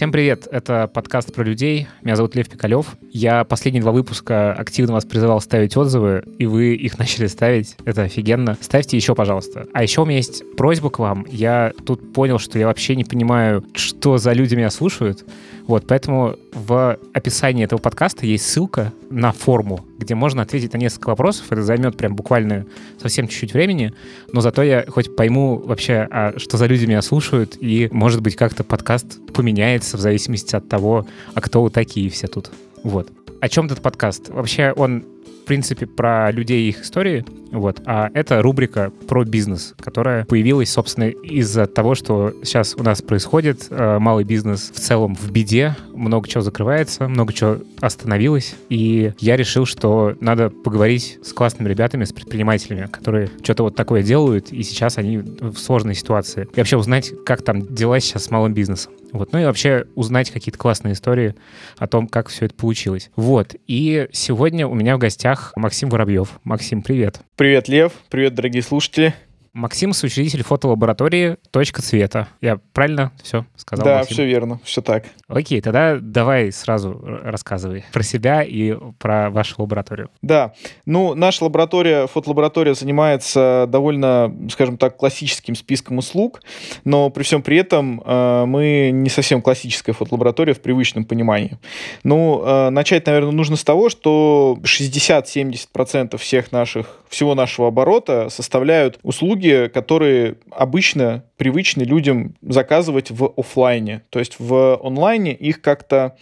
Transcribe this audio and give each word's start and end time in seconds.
Всем 0.00 0.12
привет, 0.12 0.48
это 0.50 0.86
подкаст 0.86 1.34
про 1.34 1.44
людей. 1.44 1.86
Меня 2.00 2.16
зовут 2.16 2.34
Лев 2.34 2.48
Пикалев. 2.48 2.96
Я 3.10 3.44
последние 3.44 3.82
два 3.82 3.92
выпуска 3.92 4.54
активно 4.54 4.94
вас 4.94 5.04
призывал 5.04 5.42
ставить 5.42 5.76
отзывы, 5.76 6.24
и 6.38 6.46
вы 6.46 6.74
их 6.74 6.98
начали 6.98 7.26
ставить. 7.26 7.76
Это 7.84 8.04
офигенно. 8.04 8.56
Ставьте 8.62 8.96
еще, 8.96 9.14
пожалуйста. 9.14 9.66
А 9.74 9.82
еще 9.82 10.00
у 10.00 10.06
меня 10.06 10.16
есть 10.16 10.42
просьба 10.56 10.88
к 10.88 11.00
вам. 11.00 11.26
Я 11.28 11.74
тут 11.84 12.14
понял, 12.14 12.38
что 12.38 12.58
я 12.58 12.66
вообще 12.66 12.96
не 12.96 13.04
понимаю, 13.04 13.62
что 13.74 14.16
за 14.16 14.32
люди 14.32 14.54
меня 14.54 14.70
слушают. 14.70 15.26
Вот, 15.70 15.86
поэтому 15.86 16.34
в 16.52 16.98
описании 17.12 17.62
этого 17.62 17.78
подкаста 17.78 18.26
есть 18.26 18.44
ссылка 18.44 18.92
на 19.08 19.30
форму, 19.30 19.86
где 19.98 20.16
можно 20.16 20.42
ответить 20.42 20.72
на 20.72 20.78
несколько 20.78 21.10
вопросов. 21.10 21.46
Это 21.50 21.62
займет 21.62 21.96
прям 21.96 22.16
буквально 22.16 22.66
совсем 23.00 23.28
чуть-чуть 23.28 23.52
времени, 23.52 23.92
но 24.32 24.40
зато 24.40 24.64
я 24.64 24.84
хоть 24.88 25.14
пойму 25.14 25.58
вообще, 25.58 26.08
а 26.10 26.36
что 26.38 26.56
за 26.56 26.66
люди 26.66 26.86
меня 26.86 27.02
слушают, 27.02 27.56
и, 27.60 27.88
может 27.92 28.20
быть, 28.20 28.34
как-то 28.34 28.64
подкаст 28.64 29.20
поменяется 29.32 29.96
в 29.96 30.00
зависимости 30.00 30.56
от 30.56 30.68
того, 30.68 31.06
а 31.34 31.40
кто 31.40 31.62
вы 31.62 31.70
такие 31.70 32.10
все 32.10 32.26
тут. 32.26 32.50
Вот. 32.82 33.08
О 33.40 33.48
чем 33.48 33.66
этот 33.66 33.80
подкаст? 33.80 34.28
Вообще 34.28 34.72
он 34.74 35.04
принципе, 35.50 35.84
про 35.84 36.30
людей 36.30 36.66
и 36.66 36.68
их 36.68 36.82
истории, 36.82 37.24
вот, 37.50 37.82
а 37.84 38.08
это 38.14 38.40
рубрика 38.40 38.92
про 39.08 39.24
бизнес, 39.24 39.74
которая 39.80 40.24
появилась, 40.24 40.70
собственно, 40.70 41.08
из-за 41.08 41.66
того, 41.66 41.96
что 41.96 42.32
сейчас 42.44 42.76
у 42.76 42.84
нас 42.84 43.02
происходит, 43.02 43.66
э, 43.68 43.98
малый 43.98 44.22
бизнес 44.22 44.70
в 44.72 44.78
целом 44.78 45.16
в 45.16 45.32
беде, 45.32 45.76
много 45.92 46.28
чего 46.28 46.42
закрывается, 46.42 47.08
много 47.08 47.32
чего 47.32 47.56
остановилось, 47.80 48.54
и 48.68 49.12
я 49.18 49.36
решил, 49.36 49.66
что 49.66 50.14
надо 50.20 50.50
поговорить 50.50 51.18
с 51.24 51.32
классными 51.32 51.68
ребятами, 51.68 52.04
с 52.04 52.12
предпринимателями, 52.12 52.86
которые 52.86 53.28
что-то 53.42 53.64
вот 53.64 53.74
такое 53.74 54.04
делают, 54.04 54.52
и 54.52 54.62
сейчас 54.62 54.98
они 54.98 55.18
в 55.18 55.56
сложной 55.56 55.96
ситуации. 55.96 56.46
И 56.54 56.60
вообще 56.60 56.76
узнать, 56.76 57.10
как 57.26 57.42
там 57.42 57.66
дела 57.66 57.98
сейчас 57.98 58.26
с 58.26 58.30
малым 58.30 58.54
бизнесом. 58.54 58.92
Вот. 59.12 59.32
Ну 59.32 59.40
и 59.40 59.44
вообще 59.44 59.86
узнать 59.94 60.30
какие-то 60.30 60.58
классные 60.58 60.92
истории 60.92 61.34
о 61.78 61.86
том, 61.86 62.06
как 62.06 62.28
все 62.28 62.46
это 62.46 62.54
получилось. 62.54 63.10
Вот. 63.16 63.54
И 63.66 64.08
сегодня 64.12 64.66
у 64.66 64.74
меня 64.74 64.96
в 64.96 64.98
гостях 64.98 65.52
Максим 65.56 65.88
Воробьев. 65.88 66.40
Максим, 66.44 66.82
привет. 66.82 67.20
Привет, 67.36 67.68
Лев. 67.68 67.92
Привет, 68.08 68.34
дорогие 68.34 68.62
слушатели. 68.62 69.14
Максим— 69.52 69.92
соучредитель 69.94 70.44
фотолаборатории 70.44 71.36
«Точка 71.50 71.82
цвета». 71.82 72.28
Я 72.40 72.60
правильно 72.72 73.10
все 73.20 73.46
сказал? 73.56 73.84
Да, 73.84 73.98
Максим? 73.98 74.14
все 74.14 74.24
верно, 74.24 74.60
все 74.62 74.80
так. 74.80 75.06
Окей, 75.26 75.60
тогда 75.60 75.98
давай 76.00 76.52
сразу 76.52 77.00
рассказывай 77.02 77.84
про 77.92 78.02
себя 78.04 78.44
и 78.44 78.76
про 78.98 79.28
вашу 79.30 79.56
лабораторию. 79.58 80.08
Да, 80.22 80.54
ну, 80.86 81.14
наша 81.14 81.42
лаборатория, 81.42 82.06
фотолаборатория 82.06 82.74
занимается 82.74 83.66
довольно, 83.68 84.32
скажем 84.50 84.76
так, 84.76 84.96
классическим 84.96 85.56
списком 85.56 85.98
услуг, 85.98 86.42
но 86.84 87.10
при 87.10 87.24
всем 87.24 87.42
при 87.42 87.56
этом 87.56 88.00
э, 88.04 88.44
мы 88.46 88.90
не 88.92 89.10
совсем 89.10 89.42
классическая 89.42 89.92
фотолаборатория 89.92 90.54
в 90.54 90.60
привычном 90.60 91.04
понимании. 91.04 91.58
Ну, 92.04 92.42
э, 92.44 92.70
начать, 92.70 93.06
наверное, 93.06 93.32
нужно 93.32 93.56
с 93.56 93.64
того, 93.64 93.88
что 93.88 94.58
60-70% 94.62 96.16
всех 96.18 96.52
наших, 96.52 97.00
всего 97.08 97.34
нашего 97.34 97.68
оборота 97.68 98.28
составляют 98.28 99.00
услуги, 99.02 99.39
услуги, 99.40 99.70
которые 99.72 100.36
обычно 100.50 101.24
привычны 101.36 101.82
людям 101.82 102.34
заказывать 102.42 103.10
в 103.10 103.32
офлайне. 103.36 104.02
То 104.10 104.18
есть 104.18 104.36
в 104.38 104.78
онлайне 104.82 105.34
их 105.34 105.62
как-то 105.62 106.16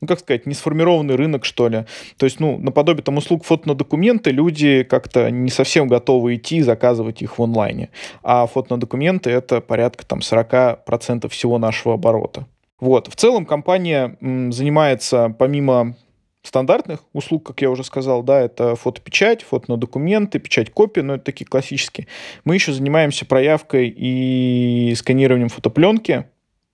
ну, 0.00 0.08
как 0.08 0.18
сказать, 0.18 0.46
не 0.46 0.54
сформированный 0.54 1.14
рынок, 1.14 1.44
что 1.44 1.68
ли. 1.68 1.84
То 2.16 2.26
есть, 2.26 2.40
ну, 2.40 2.58
наподобие 2.58 3.04
там 3.04 3.18
услуг 3.18 3.44
фото 3.44 3.68
на 3.68 3.76
документы 3.76 4.32
люди 4.32 4.82
как-то 4.82 5.30
не 5.30 5.48
совсем 5.48 5.86
готовы 5.86 6.34
идти 6.34 6.56
и 6.56 6.62
заказывать 6.62 7.22
их 7.22 7.38
в 7.38 7.42
онлайне. 7.42 7.88
А 8.24 8.48
фото 8.48 8.74
на 8.74 8.80
документы— 8.80 9.30
это 9.38 9.60
порядка 9.60 10.04
там 10.04 10.18
40% 10.18 11.28
всего 11.28 11.58
нашего 11.58 11.94
оборота. 11.94 12.46
Вот. 12.80 13.06
В 13.06 13.14
целом 13.14 13.46
компания 13.46 14.16
занимается, 14.20 15.32
помимо 15.38 15.94
стандартных 16.42 17.00
услуг, 17.12 17.46
как 17.46 17.62
я 17.62 17.70
уже 17.70 17.84
сказал, 17.84 18.22
да, 18.22 18.40
это 18.40 18.74
фотопечать, 18.74 19.42
фото 19.42 19.70
на 19.70 19.76
документы, 19.76 20.38
печать 20.38 20.70
копии, 20.70 21.00
но 21.00 21.14
это 21.14 21.24
такие 21.24 21.46
классические. 21.46 22.08
Мы 22.44 22.54
еще 22.54 22.72
занимаемся 22.72 23.24
проявкой 23.24 23.88
и 23.88 24.94
сканированием 24.96 25.48
фотопленки. 25.48 26.26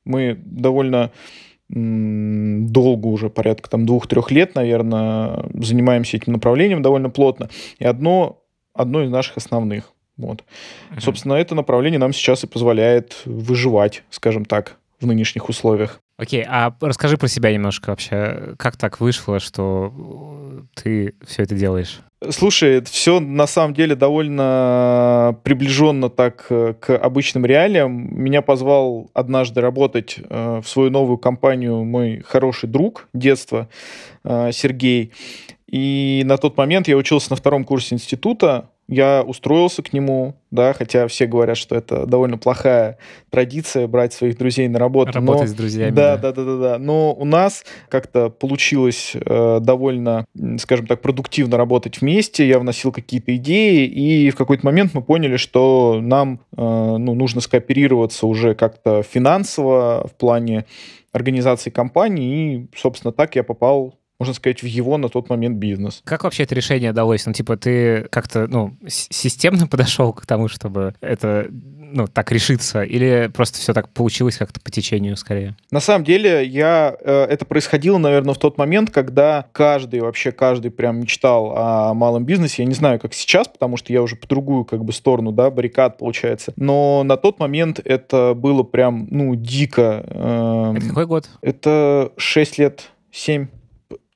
Мы 0.05 0.39
довольно 0.45 1.13
долго 1.69 3.07
уже, 3.07 3.29
порядка 3.29 3.69
там 3.69 3.85
двух-трех 3.85 4.31
лет, 4.31 4.55
наверное, 4.55 5.45
занимаемся 5.53 6.17
этим 6.17 6.33
направлением 6.33 6.81
довольно 6.81 7.11
плотно. 7.11 7.51
И 7.79 7.85
одно, 7.85 8.43
одно 8.73 9.03
из 9.05 9.11
наших 9.11 9.37
основных. 9.37 9.93
Вот. 10.17 10.45
Uh-huh. 10.91 11.01
Собственно, 11.01 11.35
это 11.35 11.55
направление 11.55 11.99
нам 11.99 12.15
сейчас 12.15 12.43
и 12.43 12.47
позволяет 12.47 13.23
выживать, 13.27 14.03
скажем 14.09 14.47
так, 14.47 14.79
в 14.99 15.07
нынешних 15.07 15.49
условиях. 15.51 16.01
Окей, 16.19 16.45
а 16.47 16.75
расскажи 16.81 17.17
про 17.17 17.29
себя 17.29 17.53
немножко 17.53 17.91
вообще. 17.91 18.55
Как 18.59 18.77
так 18.77 18.99
вышло, 18.99 19.39
что 19.39 20.65
ты 20.75 21.15
все 21.25 21.45
это 21.45 21.55
делаешь? 21.55 22.01
Слушай, 22.31 22.83
все 22.83 23.21
на 23.21 23.47
самом 23.47 23.75
деле 23.75 23.95
довольно 23.95 25.39
приближенно 25.45 26.11
так 26.11 26.47
э, 26.51 26.75
к 26.75 26.97
обычным 26.99 27.47
реалиям. 27.47 28.21
Меня 28.21 28.43
позвал 28.43 29.09
однажды 29.15 29.61
работать 29.61 30.17
э, 30.19 30.61
в 30.61 30.69
свою 30.69 30.91
новую 30.91 31.19
компанию 31.19 31.85
мой 31.85 32.21
хороший 32.27 32.69
друг 32.69 33.09
детства 33.15 33.69
э, 34.25 34.51
Сергей. 34.51 35.13
И 35.69 36.23
на 36.25 36.37
тот 36.39 36.57
момент 36.57 36.89
я 36.89 36.97
учился 36.97 37.31
на 37.31 37.37
втором 37.37 37.63
курсе 37.63 37.95
института, 37.95 38.71
я 38.89 39.23
устроился 39.23 39.83
к 39.83 39.93
нему, 39.93 40.35
да, 40.51 40.73
хотя 40.73 41.07
все 41.09 41.27
говорят, 41.27 41.59
что 41.59 41.77
это 41.77 42.07
довольно 42.07 42.39
плохая 42.39 42.97
традиция 43.29 43.87
брать 43.87 44.15
своих 44.15 44.39
друзей 44.39 44.67
на 44.69 44.79
работу. 44.79 45.13
Работать 45.13 45.43
но, 45.43 45.49
с 45.49 45.53
друзьями. 45.53 45.91
Да, 45.91 46.17
да, 46.17 46.33
да, 46.33 46.45
да, 46.45 46.57
да. 46.57 46.79
Но 46.79 47.13
у 47.13 47.27
нас 47.27 47.65
как-то 47.91 48.31
получилось 48.31 49.13
э, 49.15 49.61
довольно, 49.61 50.25
скажем 50.59 50.87
так, 50.87 51.03
продуктивно 51.03 51.59
работать 51.59 52.01
вместе. 52.01 52.49
Я 52.49 52.59
вносил 52.59 52.91
какие-то 52.91 53.37
идеи, 53.37 53.85
и 53.85 54.31
в 54.31 54.37
какой-то 54.37 54.65
момент 54.65 54.95
мы 54.95 55.03
поняли, 55.03 55.37
что 55.37 56.01
нам 56.03 56.41
э, 56.57 56.63
ну, 56.63 57.15
нужно 57.15 57.43
скооперироваться 57.43 58.27
уже 58.27 58.55
как-то 58.55 59.03
финансово 59.03 60.09
в 60.09 60.17
плане 60.17 60.65
организации 61.13 61.71
компании, 61.71 62.55
и, 62.55 62.69
собственно, 62.77 63.13
так 63.13 63.37
я 63.37 63.43
попал 63.43 63.95
можно 64.19 64.35
сказать, 64.35 64.63
в 64.63 64.67
его 64.67 64.99
на 64.99 65.09
тот 65.09 65.31
момент 65.31 65.59
бизнес. 65.59 66.03
Как 66.05 66.25
вообще 66.25 66.43
это 66.43 66.55
решение 66.55 66.93
далось? 66.93 67.25
Ну, 67.27 67.33
типа, 67.33 67.57
ты 67.57 68.07
как-то, 68.11 68.49
ну, 68.49 68.77
системно 68.89 69.67
подошел 69.69 70.13
к 70.13 70.27
тому, 70.27 70.49
чтобы 70.49 70.95
это, 71.01 71.47
ну, 71.51 72.09
так 72.09 72.33
решиться? 72.33 72.83
Или 72.83 73.31
просто 73.33 73.59
все 73.59 73.73
так 73.73 73.91
получилось 73.91 74.37
как-то 74.37 74.61
по 74.61 74.73
течению 74.73 75.17
скорее? 75.17 75.57
На 75.71 75.79
самом 75.79 76.05
деле, 76.05 76.45
я... 76.45 76.97
Э, 77.01 77.25
это 77.25 77.45
происходило, 77.45 77.99
наверное, 77.99 78.35
в 78.35 78.39
тот 78.39 78.59
момент, 78.59 78.91
когда 78.91 79.47
каждый, 79.53 80.01
вообще 80.01 80.33
каждый 80.33 80.73
прям 80.73 80.99
мечтал 81.01 81.53
о 81.57 81.95
малом 81.95 82.25
бизнесе. 82.25 82.63
Я 82.65 82.69
не 82.69 82.75
знаю, 82.75 82.99
как 82.99 83.15
сейчас, 83.15 83.47
потому 83.47 83.77
что 83.77 83.93
я 83.93 84.03
уже 84.03 84.17
по 84.17 84.27
другую, 84.27 84.65
как 84.65 84.85
бы, 84.85 84.93
сторону, 84.93 85.31
да, 85.31 85.49
баррикад, 85.49 85.97
получается. 85.97 86.53
Но 86.57 87.05
на 87.05 87.17
тот 87.17 87.39
момент 87.39 87.81
это 87.85 88.35
было 88.35 88.65
прям, 88.65 89.07
ну, 89.13 89.37
дико. 89.37 90.05
Эм, 90.09 90.77
это 90.77 90.89
какой 90.89 91.07
год? 91.07 91.29
Это 91.41 92.13
6 92.17 92.59
лет, 92.59 92.91
7 93.13 93.47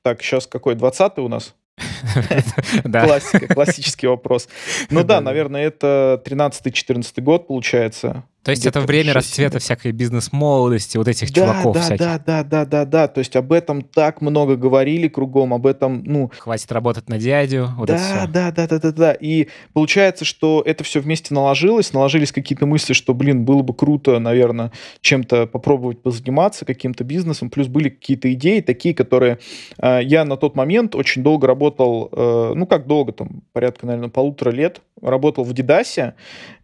так, 0.03 0.21
сейчас 0.21 0.45
какой, 0.45 0.75
20 0.75 1.17
у 1.19 1.27
нас? 1.29 1.55
Классика, 2.83 3.47
классический 3.47 4.07
вопрос. 4.07 4.47
Ну 4.91 5.03
да, 5.03 5.21
наверное, 5.21 5.65
это 5.65 6.21
13-14 6.23 7.21
год 7.21 7.47
получается. 7.47 8.23
То 8.43 8.51
есть 8.51 8.65
это 8.65 8.81
время 8.81 9.13
расцвета 9.13 9.59
всякой 9.59 9.93
бизнес-молодости, 9.93 10.97
вот 10.97 11.07
этих 11.07 11.31
да, 11.31 11.41
чуваков 11.41 11.75
да, 11.75 11.81
всяких. 11.81 12.05
Да, 12.05 12.19
да, 12.19 12.43
да, 12.43 12.65
да, 12.65 12.85
да. 12.85 13.07
То 13.07 13.19
есть 13.19 13.35
об 13.37 13.53
этом 13.53 13.81
так 13.81 14.19
много 14.19 14.57
говорили 14.57 15.07
кругом, 15.07 15.53
об 15.53 15.65
этом, 15.65 16.03
ну... 16.05 16.29
Хватит 16.37 16.69
работать 16.73 17.07
на 17.07 17.17
дядю, 17.17 17.69
вот 17.77 17.87
да, 17.87 17.95
это 17.95 18.03
все. 18.03 18.27
Да, 18.27 18.51
да, 18.51 18.67
да, 18.67 18.79
да, 18.79 18.91
да. 18.91 19.13
И 19.13 19.47
получается, 19.71 20.25
что 20.25 20.61
это 20.65 20.83
все 20.83 20.99
вместе 20.99 21.33
наложилось, 21.33 21.93
наложились 21.93 22.33
какие-то 22.33 22.65
мысли, 22.65 22.91
что, 22.91 23.13
блин, 23.13 23.45
было 23.45 23.61
бы 23.61 23.73
круто, 23.73 24.19
наверное, 24.19 24.73
чем-то 24.99 25.47
попробовать 25.47 26.01
позаниматься, 26.01 26.65
каким-то 26.65 27.05
бизнесом. 27.05 27.49
Плюс 27.49 27.67
были 27.67 27.87
какие-то 27.87 28.31
идеи 28.33 28.59
такие, 28.59 28.93
которые... 28.93 29.39
Э, 29.77 29.99
я 30.03 30.25
на 30.25 30.35
тот 30.35 30.57
момент 30.57 30.95
очень 30.95 31.23
долго 31.23 31.47
работал, 31.47 32.09
э, 32.11 32.53
ну 32.55 32.67
как 32.67 32.87
долго, 32.87 33.13
там, 33.13 33.43
порядка, 33.53 33.85
наверное, 33.85 34.09
полутора 34.09 34.51
лет, 34.51 34.81
работал 35.01 35.45
в 35.45 35.53
Дидасе, 35.53 36.15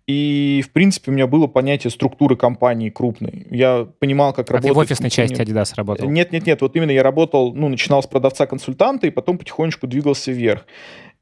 и, 0.10 0.64
в 0.64 0.72
принципе, 0.72 1.12
у 1.12 1.14
меня 1.14 1.28
было 1.28 1.46
понятие 1.46 1.92
структуры 1.92 2.36
компании 2.36 2.90
крупной. 2.90 3.46
Я 3.52 3.88
понимал, 4.00 4.34
как 4.34 4.50
а 4.50 4.54
работать. 4.54 4.72
ты 4.72 4.74
в 4.74 4.80
офисной 4.80 5.12
части 5.12 5.40
Adidas 5.40 5.74
работал? 5.76 6.10
Нет, 6.10 6.32
нет, 6.32 6.48
нет. 6.48 6.62
Вот 6.62 6.76
именно 6.76 6.90
я 6.90 7.04
работал, 7.04 7.54
ну, 7.54 7.70
начинал 7.70 8.02
с 8.02 8.08
продавца-консультанта 8.08 9.06
и 9.06 9.12
потом 9.12 9.38
потихонечку 9.38 9.86
двигался 9.86 10.32
вверх. 10.32 10.66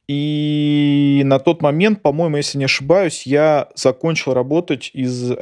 И 0.07 1.21
на 1.25 1.39
тот 1.39 1.61
момент, 1.61 2.01
по-моему, 2.01 2.37
если 2.37 2.59
не 2.59 2.63
ошибаюсь, 2.63 3.23
я 3.27 3.67
закончил 3.75 4.33
работать 4.33 4.89
из... 4.93 5.33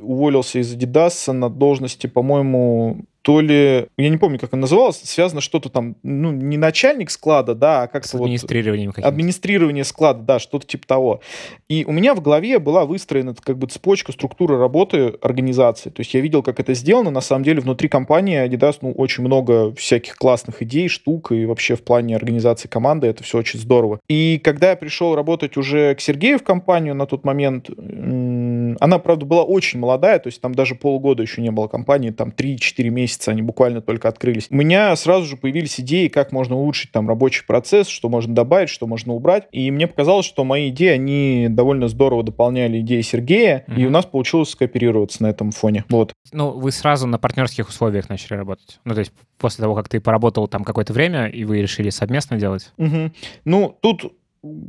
уволился 0.00 0.58
из 0.58 0.74
Adidas 0.74 1.30
на 1.30 1.50
должности, 1.50 2.06
по-моему, 2.06 3.04
то 3.28 3.42
ли, 3.42 3.88
я 3.98 4.08
не 4.08 4.16
помню, 4.16 4.38
как 4.38 4.54
она 4.54 4.62
называлась, 4.62 5.02
связано 5.04 5.42
что-то 5.42 5.68
там, 5.68 5.96
ну, 6.02 6.32
не 6.32 6.56
начальник 6.56 7.10
склада, 7.10 7.54
да, 7.54 7.82
а 7.82 7.86
как-то 7.86 8.08
С 8.08 8.14
администрированием 8.14 8.94
вот... 8.96 9.04
Администрирование 9.04 9.84
склада, 9.84 10.20
да, 10.20 10.38
что-то 10.38 10.66
типа 10.66 10.86
того. 10.86 11.20
И 11.68 11.84
у 11.84 11.92
меня 11.92 12.14
в 12.14 12.22
голове 12.22 12.58
была 12.58 12.86
выстроена 12.86 13.34
как 13.34 13.58
бы 13.58 13.66
цепочка, 13.66 14.12
структура 14.12 14.56
работы 14.56 15.12
организации. 15.20 15.90
То 15.90 16.00
есть 16.00 16.14
я 16.14 16.20
видел, 16.20 16.42
как 16.42 16.58
это 16.58 16.72
сделано. 16.72 17.10
На 17.10 17.20
самом 17.20 17.44
деле 17.44 17.60
внутри 17.60 17.90
компании 17.90 18.42
Adidas, 18.42 18.78
ну, 18.80 18.92
очень 18.92 19.22
много 19.22 19.74
всяких 19.74 20.16
классных 20.16 20.62
идей, 20.62 20.88
штук, 20.88 21.30
и 21.30 21.44
вообще 21.44 21.76
в 21.76 21.82
плане 21.82 22.16
организации 22.16 22.66
команды 22.66 23.08
это 23.08 23.24
все 23.24 23.36
очень 23.36 23.60
здорово. 23.60 24.00
И 24.08 24.40
когда 24.42 24.70
я 24.70 24.76
пришел 24.76 25.14
работать 25.14 25.58
уже 25.58 25.94
к 25.96 26.00
Сергею 26.00 26.38
в 26.38 26.44
компанию 26.44 26.94
на 26.94 27.04
тот 27.04 27.26
момент, 27.26 27.68
она, 27.68 28.98
правда, 28.98 29.26
была 29.26 29.42
очень 29.42 29.80
молодая, 29.80 30.18
то 30.18 30.28
есть 30.28 30.40
там 30.40 30.54
даже 30.54 30.74
полгода 30.74 31.22
еще 31.22 31.42
не 31.42 31.50
было 31.50 31.68
компании, 31.68 32.08
там 32.08 32.30
3-4 32.34 32.88
месяца 32.88 33.17
они 33.26 33.42
буквально 33.42 33.80
только 33.80 34.08
открылись. 34.08 34.46
У 34.50 34.54
меня 34.54 34.94
сразу 34.94 35.26
же 35.26 35.36
появились 35.36 35.80
идеи, 35.80 36.08
как 36.08 36.30
можно 36.30 36.54
улучшить 36.56 36.92
там 36.92 37.08
рабочий 37.08 37.44
процесс, 37.44 37.88
что 37.88 38.08
можно 38.08 38.34
добавить, 38.34 38.68
что 38.68 38.86
можно 38.86 39.14
убрать. 39.14 39.48
И 39.50 39.70
мне 39.70 39.88
показалось, 39.88 40.26
что 40.26 40.44
мои 40.44 40.68
идеи, 40.68 40.90
они 40.90 41.46
довольно 41.50 41.88
здорово 41.88 42.22
дополняли 42.22 42.80
идеи 42.80 43.00
Сергея, 43.00 43.64
mm-hmm. 43.66 43.80
и 43.80 43.86
у 43.86 43.90
нас 43.90 44.04
получилось 44.04 44.50
скооперироваться 44.50 45.22
на 45.22 45.28
этом 45.28 45.50
фоне. 45.50 45.84
Вот. 45.88 46.12
Ну, 46.32 46.50
вы 46.50 46.70
сразу 46.70 47.06
на 47.06 47.18
партнерских 47.18 47.68
условиях 47.68 48.08
начали 48.08 48.36
работать? 48.36 48.78
Ну, 48.84 48.94
то 48.94 49.00
есть 49.00 49.12
после 49.38 49.62
того, 49.62 49.74
как 49.74 49.88
ты 49.88 50.00
поработал 50.00 50.46
там 50.46 50.64
какое-то 50.64 50.92
время, 50.92 51.26
и 51.26 51.44
вы 51.44 51.62
решили 51.62 51.90
совместно 51.90 52.36
делать? 52.36 52.72
Угу. 52.76 53.10
Ну, 53.44 53.76
тут 53.80 54.12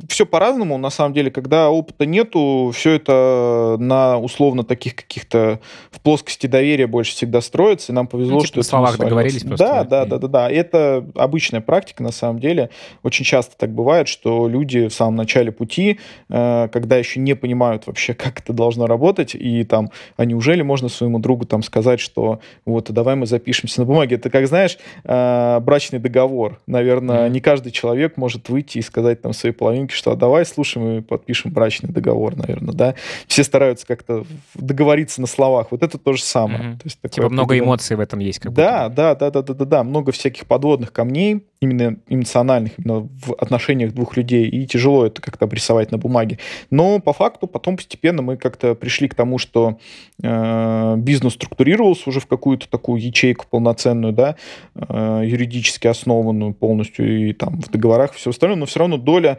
все 0.08 0.26
по-разному, 0.26 0.78
на 0.78 0.90
самом 0.90 1.14
деле, 1.14 1.30
когда 1.30 1.70
опыта 1.70 2.04
нету, 2.04 2.72
все 2.74 2.92
это 2.92 3.76
на 3.78 4.18
условно 4.18 4.64
таких 4.64 4.96
каких-то 4.96 5.60
в 5.92 6.00
плоскости 6.00 6.48
доверия 6.48 6.88
больше 6.88 7.12
всегда 7.12 7.40
строится, 7.40 7.92
и 7.92 7.94
нам 7.94 8.08
повезло, 8.08 8.34
ну, 8.34 8.40
типа 8.40 8.48
что 8.48 8.58
на 8.58 8.62
словах 8.64 8.98
договорились 8.98 9.44
просто. 9.44 9.64
Да, 9.64 9.84
да, 9.84 10.04
да, 10.06 10.18
да, 10.18 10.28
да. 10.28 10.50
Это 10.50 11.06
обычная 11.14 11.60
практика, 11.60 12.02
на 12.02 12.10
самом 12.10 12.40
деле. 12.40 12.70
Очень 13.04 13.24
часто 13.24 13.56
так 13.56 13.70
бывает, 13.70 14.08
что 14.08 14.48
люди 14.48 14.88
в 14.88 14.92
самом 14.92 15.14
начале 15.14 15.52
пути, 15.52 16.00
э, 16.28 16.68
когда 16.72 16.96
еще 16.96 17.20
не 17.20 17.36
понимают 17.36 17.86
вообще, 17.86 18.14
как 18.14 18.40
это 18.40 18.52
должно 18.52 18.86
работать, 18.86 19.36
и 19.36 19.62
там, 19.62 19.90
а 20.16 20.24
неужели 20.24 20.62
можно 20.62 20.88
своему 20.88 21.20
другу 21.20 21.46
там 21.46 21.62
сказать, 21.62 22.00
что 22.00 22.40
вот, 22.64 22.90
давай 22.90 23.14
мы 23.14 23.26
запишемся 23.26 23.80
на 23.80 23.86
бумаге. 23.86 24.16
Это 24.16 24.30
как, 24.30 24.48
знаешь, 24.48 24.78
э, 25.04 25.60
брачный 25.60 26.00
договор. 26.00 26.60
Наверное, 26.66 27.28
mm-hmm. 27.28 27.30
не 27.30 27.40
каждый 27.40 27.70
человек 27.70 28.16
может 28.16 28.48
выйти 28.48 28.78
и 28.78 28.82
сказать 28.82 29.22
там 29.22 29.32
своей 29.32 29.54
половинке, 29.60 29.94
что 29.94 30.12
а 30.12 30.16
давай, 30.16 30.46
слушай, 30.46 30.78
мы 30.78 31.02
подпишем 31.02 31.52
брачный 31.52 31.90
договор, 31.90 32.34
наверное, 32.34 32.74
да. 32.74 32.94
Все 33.26 33.44
стараются 33.44 33.86
как-то 33.86 34.24
договориться 34.54 35.20
на 35.20 35.26
словах. 35.26 35.68
Вот 35.70 35.82
это 35.82 35.98
то 35.98 36.14
же 36.14 36.22
самое. 36.22 36.60
Mm-hmm. 36.60 36.76
То 36.76 36.82
есть, 36.84 37.00
типа 37.10 37.28
много 37.28 37.58
эмоций 37.58 37.96
в 37.96 38.00
этом 38.00 38.20
есть. 38.20 38.38
Как 38.38 38.52
да, 38.54 38.88
да, 38.88 39.14
да, 39.14 39.30
да, 39.30 39.42
да, 39.42 39.54
да, 39.54 39.64
да, 39.64 39.84
много 39.84 40.12
всяких 40.12 40.46
подводных 40.46 40.92
камней, 40.92 41.44
именно 41.60 41.98
эмоциональных, 42.08 42.72
именно 42.78 43.08
в 43.22 43.34
отношениях 43.34 43.92
двух 43.92 44.16
людей, 44.16 44.48
и 44.48 44.66
тяжело 44.66 45.06
это 45.06 45.20
как-то 45.20 45.44
обрисовать 45.44 45.92
на 45.92 45.98
бумаге. 45.98 46.38
Но 46.70 46.98
по 47.00 47.12
факту 47.12 47.46
потом 47.46 47.76
постепенно 47.76 48.22
мы 48.22 48.38
как-то 48.38 48.74
пришли 48.74 49.08
к 49.08 49.14
тому, 49.14 49.36
что 49.36 49.78
э, 50.22 50.94
бизнес 50.96 51.34
структурировался 51.34 52.08
уже 52.08 52.20
в 52.20 52.26
какую-то 52.26 52.68
такую 52.68 53.02
ячейку 53.02 53.44
полноценную, 53.48 54.14
да, 54.14 54.36
э, 54.74 55.22
юридически 55.26 55.86
основанную 55.86 56.54
полностью, 56.54 57.28
и 57.28 57.32
там 57.34 57.60
в 57.60 57.70
договорах 57.70 58.14
все 58.14 58.30
остальное, 58.30 58.58
но 58.58 58.66
все 58.66 58.80
равно 58.80 58.96
доля 58.96 59.38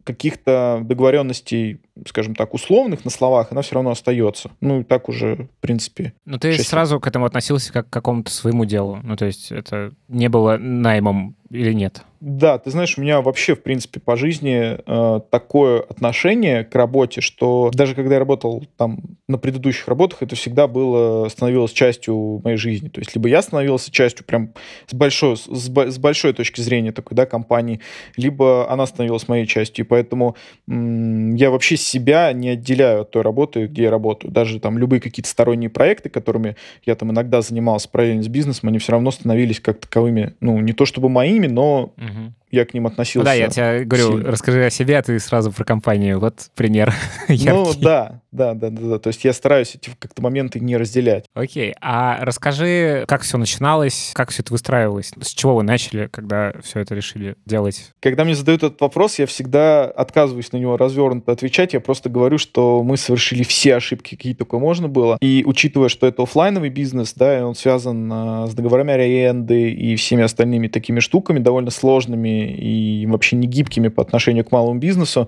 каких-то 0.03 0.81
договоренностей, 0.83 1.79
скажем 2.07 2.35
так, 2.35 2.53
условных 2.53 3.05
на 3.05 3.11
словах, 3.11 3.47
она 3.51 3.61
все 3.61 3.75
равно 3.75 3.91
остается. 3.91 4.51
Ну, 4.61 4.81
и 4.81 4.83
так 4.83 5.09
уже, 5.09 5.47
в 5.57 5.61
принципе. 5.61 6.13
Ну, 6.25 6.37
ты 6.37 6.57
сразу 6.57 6.99
к 6.99 7.07
этому 7.07 7.25
относился 7.25 7.71
как 7.73 7.89
к 7.89 7.93
какому-то 7.93 8.31
своему 8.31 8.65
делу. 8.65 8.99
Ну, 9.03 9.15
то 9.15 9.25
есть 9.25 9.51
это 9.51 9.93
не 10.07 10.29
было 10.29 10.57
наймом 10.57 11.35
или 11.49 11.73
нет? 11.73 12.03
Да, 12.21 12.59
ты 12.59 12.69
знаешь, 12.69 12.97
у 12.97 13.01
меня 13.01 13.19
вообще, 13.21 13.55
в 13.55 13.63
принципе, 13.63 13.99
по 13.99 14.15
жизни 14.15 14.77
э, 14.77 15.19
такое 15.31 15.81
отношение 15.81 16.63
к 16.63 16.75
работе, 16.75 17.19
что 17.19 17.71
даже 17.73 17.95
когда 17.95 18.13
я 18.13 18.19
работал 18.19 18.63
там 18.77 18.99
на 19.27 19.39
предыдущих 19.39 19.87
работах, 19.87 20.21
это 20.21 20.35
всегда 20.35 20.67
было, 20.67 21.27
становилось 21.29 21.71
частью 21.71 22.39
моей 22.43 22.57
жизни. 22.57 22.89
То 22.89 22.99
есть 22.99 23.15
либо 23.15 23.27
я 23.27 23.41
становился 23.41 23.89
частью 23.91 24.23
прям 24.23 24.53
с 24.85 24.93
большой, 24.93 25.35
с, 25.35 25.47
с 25.47 25.97
большой 25.97 26.33
точки 26.33 26.61
зрения 26.61 26.91
такой, 26.91 27.15
да, 27.15 27.25
компании, 27.25 27.81
либо 28.15 28.71
она 28.71 28.85
становилась 28.85 29.27
моей 29.27 29.47
частью. 29.47 29.85
Поэтому 29.91 30.37
я 30.67 31.51
вообще 31.51 31.75
себя 31.75 32.31
не 32.31 32.47
отделяю 32.51 33.01
от 33.01 33.11
той 33.11 33.23
работы, 33.23 33.65
где 33.65 33.83
я 33.83 33.91
работаю. 33.91 34.31
Даже 34.31 34.61
там 34.61 34.77
любые 34.77 35.01
какие-то 35.01 35.29
сторонние 35.29 35.69
проекты, 35.69 36.07
которыми 36.07 36.55
я 36.85 36.95
там 36.95 37.11
иногда 37.11 37.41
занимался 37.41 37.89
параллельно 37.89 38.23
с 38.23 38.29
бизнесом, 38.29 38.69
они 38.69 38.77
все 38.77 38.93
равно 38.93 39.11
становились 39.11 39.59
как 39.59 39.81
таковыми, 39.81 40.33
ну, 40.39 40.61
не 40.61 40.71
то 40.71 40.85
чтобы 40.85 41.09
моими, 41.09 41.47
но 41.47 41.93
угу 41.97 42.33
я 42.51 42.65
к 42.65 42.73
ним 42.73 42.87
относился. 42.87 43.25
Да, 43.25 43.33
я 43.33 43.47
тебе 43.49 43.85
говорю, 43.85 44.17
сильно. 44.17 44.31
расскажи 44.31 44.65
о 44.65 44.69
себе, 44.69 44.97
а 44.97 45.01
ты 45.01 45.19
сразу 45.19 45.51
про 45.51 45.63
компанию. 45.63 46.19
Вот 46.19 46.49
пример. 46.55 46.93
Ну 47.51 47.73
да, 47.73 48.21
да, 48.31 48.53
да, 48.53 48.69
да, 48.69 48.81
да. 48.81 48.99
То 48.99 49.07
есть 49.07 49.23
я 49.25 49.33
стараюсь 49.33 49.75
эти 49.75 49.91
как-то 49.97 50.21
моменты 50.21 50.59
не 50.59 50.77
разделять. 50.77 51.25
Окей. 51.33 51.73
А 51.81 52.23
расскажи, 52.23 53.05
как 53.07 53.21
все 53.21 53.37
начиналось, 53.37 54.11
как 54.13 54.29
все 54.29 54.41
это 54.41 54.53
выстраивалось, 54.53 55.11
с 55.21 55.29
чего 55.29 55.55
вы 55.55 55.63
начали, 55.63 56.07
когда 56.07 56.53
все 56.63 56.79
это 56.79 56.95
решили 56.95 57.35
делать? 57.45 57.91
Когда 57.99 58.23
мне 58.23 58.35
задают 58.35 58.63
этот 58.63 58.81
вопрос, 58.81 59.19
я 59.19 59.25
всегда 59.25 59.85
отказываюсь 59.85 60.51
на 60.51 60.57
него 60.57 60.77
развернуто 60.77 61.31
отвечать. 61.31 61.73
Я 61.73 61.79
просто 61.79 62.09
говорю, 62.09 62.37
что 62.37 62.83
мы 62.83 62.97
совершили 62.97 63.43
все 63.43 63.75
ошибки, 63.75 64.15
какие 64.15 64.33
только 64.33 64.59
можно 64.59 64.87
было. 64.87 65.17
И 65.21 65.43
учитывая, 65.45 65.89
что 65.89 66.07
это 66.07 66.23
офлайновый 66.23 66.69
бизнес, 66.69 67.13
да, 67.13 67.39
и 67.39 67.41
он 67.41 67.55
связан 67.55 68.09
а, 68.11 68.47
с 68.47 68.53
договорами 68.53 68.93
аренды 68.93 69.71
и 69.71 69.95
всеми 69.95 70.23
остальными 70.23 70.67
такими 70.67 70.99
штуками 70.99 71.39
довольно 71.39 71.71
сложными 71.71 72.40
и 72.45 73.05
вообще 73.07 73.35
не 73.35 73.47
гибкими 73.47 73.87
по 73.87 74.01
отношению 74.01 74.45
к 74.45 74.51
малому 74.51 74.79
бизнесу, 74.79 75.27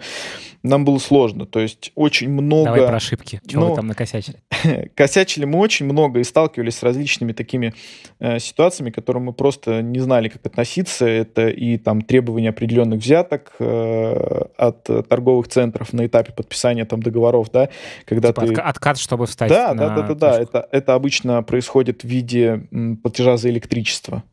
нам 0.63 0.85
было 0.85 0.97
сложно. 0.97 1.45
То 1.45 1.59
есть 1.59 1.91
очень 1.95 2.29
много... 2.29 2.65
Давай 2.65 2.87
про 2.87 2.95
ошибки. 2.95 3.41
Чего 3.45 3.63
ну, 3.63 3.69
вы 3.71 3.75
там 3.75 3.87
накосячили? 3.87 4.37
косячили 4.95 5.45
мы 5.45 5.59
очень 5.59 5.85
много 5.85 6.19
и 6.19 6.23
сталкивались 6.23 6.75
с 6.75 6.83
различными 6.83 7.33
такими 7.33 7.73
э, 8.19 8.39
ситуациями, 8.39 8.89
к 8.89 8.95
которым 8.95 9.25
мы 9.25 9.33
просто 9.33 9.81
не 9.81 9.99
знали, 9.99 10.29
как 10.29 10.45
относиться. 10.45 11.05
Это 11.05 11.49
и 11.49 11.77
там 11.77 12.01
требования 12.01 12.49
определенных 12.49 13.01
взяток 13.01 13.53
э, 13.59 14.43
от 14.57 14.83
торговых 14.83 15.49
центров 15.49 15.91
на 15.91 16.05
этапе 16.05 16.31
подписания 16.31 16.85
там 16.85 17.03
договоров, 17.03 17.51
да, 17.51 17.69
когда 18.05 18.29
типа 18.29 18.47
ты... 18.47 18.53
Откат, 18.53 18.97
чтобы 18.97 19.25
встать 19.25 19.49
Да, 19.49 19.73
да, 19.73 19.89
да, 19.89 20.01
да, 20.01 20.15
да. 20.15 20.39
Это, 20.39 20.67
это 20.71 20.93
обычно 20.93 21.43
происходит 21.43 22.03
в 22.03 22.07
виде 22.07 22.63
платежа 23.01 23.37
за 23.37 23.49
электричество. 23.49 24.23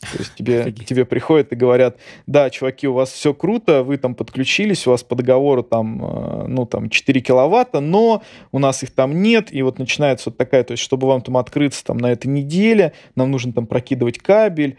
То 0.00 0.18
есть 0.18 0.34
тебе, 0.34 0.72
тебе 0.72 1.04
приходят 1.04 1.52
и 1.52 1.56
говорят, 1.56 1.98
да, 2.26 2.50
чуваки, 2.50 2.86
у 2.86 2.92
вас 2.92 3.10
все 3.10 3.34
круто, 3.34 3.82
вы 3.82 3.96
там 3.96 4.14
подключились, 4.14 4.86
у 4.86 4.90
вас 4.90 5.02
по 5.02 5.14
договору 5.16 5.62
там, 5.62 6.04
э, 6.04 6.46
ну, 6.48 6.66
там 6.66 6.90
4 6.90 7.20
киловатта, 7.20 7.80
но 7.80 8.22
у 8.52 8.58
нас 8.58 8.82
их 8.82 8.90
там 8.90 9.22
нет, 9.22 9.52
и 9.52 9.62
вот 9.62 9.78
начинается 9.78 10.30
вот 10.30 10.36
такая, 10.36 10.64
то 10.64 10.72
есть 10.72 10.82
чтобы 10.82 11.08
вам 11.08 11.20
там 11.20 11.36
открыться 11.36 11.84
там 11.84 11.98
на 11.98 12.10
этой 12.12 12.26
неделе, 12.26 12.92
нам 13.14 13.30
нужно 13.30 13.52
там 13.52 13.66
прокидывать 13.66 14.18
кабель, 14.18 14.76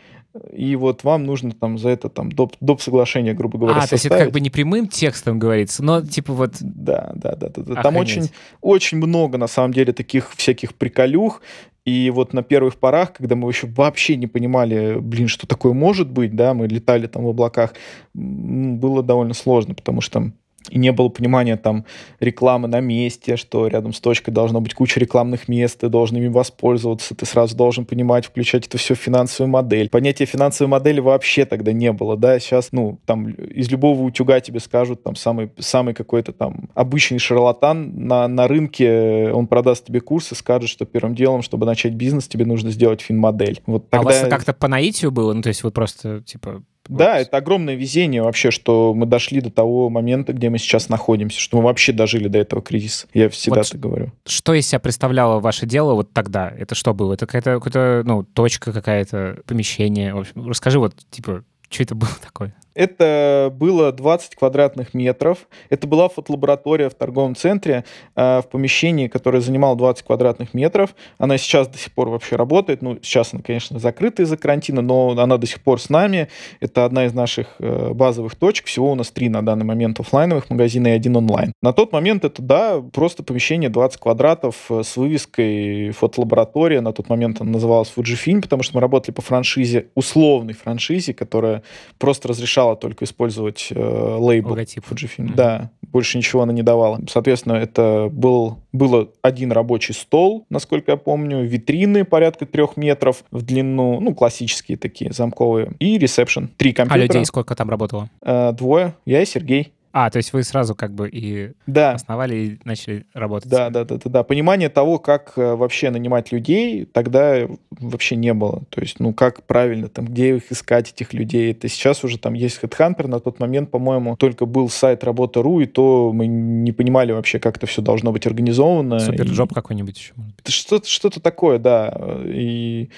и 0.53 0.75
вот 0.75 1.03
вам 1.03 1.25
нужно 1.25 1.51
там 1.51 1.77
за 1.77 1.89
это 1.89 2.10
там 2.10 2.32
доп, 2.32 2.53
доп 2.62 2.82
соглашение, 2.82 3.34
грубо 3.34 3.58
говоря, 3.58 3.77
А, 3.77 3.82
составить. 3.82 3.89
то 3.89 3.96
есть 3.96 4.06
это 4.06 4.18
как 4.25 4.34
бы 4.34 4.39
не 4.39 4.50
прямым 4.50 4.88
текстом 4.88 5.39
говорится, 5.39 5.84
но 5.84 6.01
типа 6.01 6.34
вот... 6.34 6.56
Да, 6.60 7.12
да, 7.15 7.36
да. 7.36 7.50
да, 7.50 7.62
да. 7.63 7.82
Там 7.82 7.98
очень, 7.98 8.29
очень 8.62 8.98
много, 8.98 9.38
на 9.38 9.48
самом 9.48 9.74
деле, 9.74 9.91
таких 9.91 10.32
всяких 10.36 10.75
приколюх, 10.75 11.41
и 11.89 12.10
вот 12.10 12.34
на 12.34 12.43
первых 12.43 12.75
порах, 12.75 13.13
когда 13.13 13.36
мы 13.36 13.50
еще 13.50 13.67
вообще 13.67 14.15
не 14.15 14.27
понимали, 14.27 14.98
блин, 15.00 15.27
что 15.27 15.48
такое 15.48 15.74
может 15.74 16.10
быть, 16.10 16.36
да, 16.36 16.53
мы 16.53 16.67
летали 16.67 17.08
там 17.08 17.24
в 17.25 17.29
облаках, 17.29 17.74
было 18.13 19.01
довольно 19.01 19.34
сложно, 19.34 19.74
потому 19.74 20.01
что 20.01 20.31
и 20.70 20.78
не 20.78 20.92
было 20.92 21.10
понимания 21.10 21.58
там 21.58 21.86
рекламы 22.20 22.68
на 22.68 22.80
месте, 22.80 23.38
что 23.38 23.68
рядом 23.68 23.94
с 23.94 24.00
точкой 24.00 24.32
должно 24.32 24.62
быть 24.62 24.74
куча 24.74 25.00
рекламных 25.00 25.48
мест, 25.48 25.80
ты 25.80 25.90
должен 25.90 26.18
ими 26.18 26.28
воспользоваться, 26.28 27.16
ты 27.16 27.26
сразу 27.26 27.56
должен 27.56 27.86
понимать, 27.86 28.26
включать 28.26 28.68
это 28.68 28.78
все 28.78 28.96
в 28.96 29.00
финансовую 29.00 29.52
модель. 29.52 29.90
Понятия 29.90 30.26
финансовой 30.26 30.70
модели 30.70 31.00
вообще 31.00 31.46
тогда 31.46 31.72
не 31.72 31.92
было, 31.92 32.18
да, 32.18 32.40
сейчас, 32.40 32.70
ну, 32.72 33.00
там 33.06 33.30
из 33.32 33.70
любого 33.70 34.02
утюга 34.04 34.40
тебе 34.40 34.60
скажут, 34.60 35.04
там, 35.04 35.16
самый, 35.16 35.52
самый 35.58 35.94
какой-то 35.94 36.34
там 36.34 36.70
обычный 36.74 37.20
шарлатан 37.20 38.08
на, 38.08 38.28
на 38.28 38.48
рынке, 38.48 39.32
он 39.32 39.48
продаст 39.48 39.86
тебе 39.86 40.02
курс 40.02 40.32
и 40.32 40.36
скажет, 40.36 40.70
что 40.70 40.86
первым 40.86 41.16
делом, 41.16 41.42
чтобы 41.42 41.66
начать 41.66 41.94
бизнес, 41.94 42.28
тебе 42.28 42.46
нужно 42.46 42.72
сделать 42.72 43.02
финмодель. 43.02 43.62
Вот 43.66 43.90
тогда... 43.90 44.00
А 44.00 44.02
у 44.02 44.22
вас 44.22 44.30
как-то 44.30 44.54
по 44.54 44.68
наитию 44.68 45.12
было? 45.12 45.34
Ну, 45.34 45.42
то 45.42 45.50
есть 45.50 45.64
вы 45.64 45.72
просто, 45.72 46.22
типа, 46.22 46.64
да, 46.89 47.19
это 47.19 47.38
огромное 47.38 47.75
везение 47.75 48.24
вообще, 48.24 48.50
что 48.51 48.93
мы 48.93 49.05
дошли 49.05 49.41
до 49.41 49.51
того 49.51 49.89
момента, 49.89 50.34
где 50.34 50.50
мы 50.50 50.58
сейчас 50.58 50.89
находимся, 50.89 51.39
что 51.39 51.58
мы 51.58 51.63
вообще 51.63 51.93
дожили 51.93 52.27
до 52.27 52.39
этого 52.39 52.62
кризиса. 52.62 53.08
Я 53.13 53.29
всегда 53.29 53.60
вот 53.60 53.69
так 53.69 53.79
говорю. 53.79 54.12
Что 54.25 54.53
из 54.55 54.67
себя 54.67 54.79
представляло 54.79 55.39
ваше 55.39 55.67
дело 55.67 55.93
вот 55.93 56.12
тогда? 56.12 56.50
Это 56.50 56.74
что 56.74 56.93
было? 56.93 57.13
Это 57.13 57.27
какая-то, 57.27 57.60
какая-то 57.60 58.01
ну, 58.05 58.24
точка 58.24 58.74
какая-то, 58.74 59.38
помещение? 59.46 60.13
В 60.15 60.19
общем, 60.19 60.50
расскажи 60.50 60.79
вот, 60.79 60.96
типа, 61.12 61.43
что 61.69 61.84
это 61.84 61.96
было 61.96 62.12
такое? 62.24 62.55
Это 62.80 63.54
было 63.54 63.92
20 63.92 64.36
квадратных 64.36 64.94
метров. 64.94 65.50
Это 65.70 65.86
была 65.86 66.08
фотолаборатория 66.08 66.88
в 66.88 66.94
торговом 66.94 67.36
центре 67.36 67.84
э, 68.16 68.40
в 68.40 68.48
помещении, 68.50 69.10
которое 69.10 69.42
занимало 69.42 69.76
20 69.76 70.06
квадратных 70.06 70.54
метров. 70.54 70.96
Она 71.18 71.38
сейчас 71.38 71.68
до 71.68 71.78
сих 71.78 71.92
пор 71.92 72.08
вообще 72.08 72.38
работает. 72.38 72.82
Ну, 72.82 72.98
сейчас 73.02 73.34
она, 73.34 73.44
конечно, 73.44 73.80
закрыта 73.80 74.24
из-за 74.24 74.38
карантина, 74.38 74.82
но 74.82 75.10
она 75.10 75.36
до 75.36 75.46
сих 75.46 75.60
пор 75.60 75.82
с 75.82 75.90
нами. 75.90 76.30
Это 76.62 76.86
одна 76.86 77.04
из 77.04 77.14
наших 77.14 77.48
э, 77.60 77.92
базовых 77.94 78.36
точек. 78.36 78.68
Всего 78.68 78.94
у 78.94 78.96
нас 78.96 79.12
три 79.12 79.28
на 79.28 79.46
данный 79.46 79.66
момент 79.66 80.00
офлайновых 80.00 80.50
магазина 80.50 80.88
и 80.88 80.92
один 80.92 81.18
онлайн. 81.18 81.52
На 81.62 81.74
тот 81.74 81.92
момент 81.92 82.24
это, 82.24 82.42
да, 82.42 82.80
просто 82.80 83.24
помещение 83.24 83.70
20 83.70 84.00
квадратов 84.00 84.56
э, 84.70 84.84
с 84.84 84.96
вывеской 84.96 85.92
фотолаборатория. 85.92 86.80
На 86.80 86.94
тот 86.94 87.10
момент 87.10 87.42
она 87.42 87.52
называлась 87.52 87.92
Fujifilm, 87.94 88.42
потому 88.42 88.64
что 88.64 88.78
мы 88.78 88.80
работали 88.80 89.14
по 89.14 89.22
франшизе, 89.22 89.88
условной 89.96 90.54
франшизе, 90.54 91.14
которая 91.14 91.62
просто 91.98 92.30
разрешала 92.30 92.69
только 92.76 93.06
использовать 93.06 93.68
э, 93.72 94.18
лейбл 94.20 94.52
Логотип. 94.52 94.84
Fujifilm. 94.90 95.28
Mm-hmm. 95.30 95.36
Да, 95.36 95.72
больше 95.82 96.18
ничего 96.18 96.44
она 96.44 96.54
не 96.54 96.64
давала. 96.64 97.00
Соответственно, 97.10 97.54
это 97.54 98.10
был, 98.12 98.60
было 98.72 99.10
один 99.22 99.52
рабочий 99.52 99.94
стол, 99.94 100.46
насколько 100.50 100.92
я 100.92 100.98
помню, 100.98 101.44
витрины 101.44 102.06
порядка 102.06 102.46
трех 102.46 102.78
метров 102.78 103.24
в 103.32 103.42
длину, 103.42 104.00
ну, 104.00 104.14
классические 104.14 104.78
такие, 104.78 105.12
замковые, 105.12 105.72
и 105.80 105.98
ресепшн. 105.98 106.50
Три 106.58 106.72
А 106.72 106.76
компьютера. 106.76 107.04
людей 107.04 107.26
сколько 107.26 107.56
там 107.56 107.70
работало? 107.70 108.10
Э, 108.22 108.52
двое, 108.54 108.96
я 109.06 109.22
и 109.22 109.26
Сергей. 109.26 109.74
А, 109.91 110.10
то 110.10 110.17
есть 110.17 110.34
вы 110.34 110.43
сразу 110.43 110.75
как 110.75 110.93
бы 110.93 111.10
и 111.10 111.53
Да, 111.65 111.93
основали 111.93 112.36
и 112.36 112.60
начали 112.63 113.05
работать. 113.13 113.50
Да, 113.50 113.69
да, 113.69 113.84
да, 113.84 113.96
да, 113.98 114.10
да. 114.10 114.24
Понимание 114.24 114.69
того, 114.69 115.00
как 115.00 115.34
э, 115.36 115.55
вообще 115.55 115.89
нанимать 115.89 116.31
людей, 116.31 116.86
тогда 116.86 117.48
вообще 117.72 118.15
не 118.15 118.34
было. 118.34 118.63
То 118.69 118.81
есть, 118.81 119.00
ну, 119.00 119.13
как 119.13 119.43
правильно, 119.43 119.88
там, 119.89 120.05
где 120.05 120.36
их 120.36 120.51
искать, 120.51 120.91
этих 120.91 121.13
людей. 121.13 121.51
Это 121.51 121.67
сейчас 121.67 122.03
уже 122.03 122.19
там 122.19 122.34
есть 122.34 122.60
HeadHunter. 122.62 123.08
На 123.08 123.19
тот 123.19 123.39
момент, 123.39 123.72
по-моему, 123.72 124.15
только 124.15 124.46
был 124.46 124.69
сайт 124.69 125.03
работа.ру, 125.03 125.62
и 125.62 125.65
то 125.65 126.12
мы 126.13 126.27
не 126.27 126.72
понимали 126.72 127.12
вообще, 127.12 127.39
как 127.39 127.58
это 127.58 127.65
все 127.65 127.81
должно 127.81 128.12
быть 128.12 128.27
организовано. 128.27 129.00
SuperJob 129.00 129.54
какой-нибудь 129.53 129.98
еще. 129.98 130.13
может 130.15 130.36
быть. 130.36 130.41
Это 130.43 130.51
Что-то, 130.51 130.88
что-то 130.88 131.19
такое, 131.19 131.58
да. 131.58 131.91
И 132.25 132.89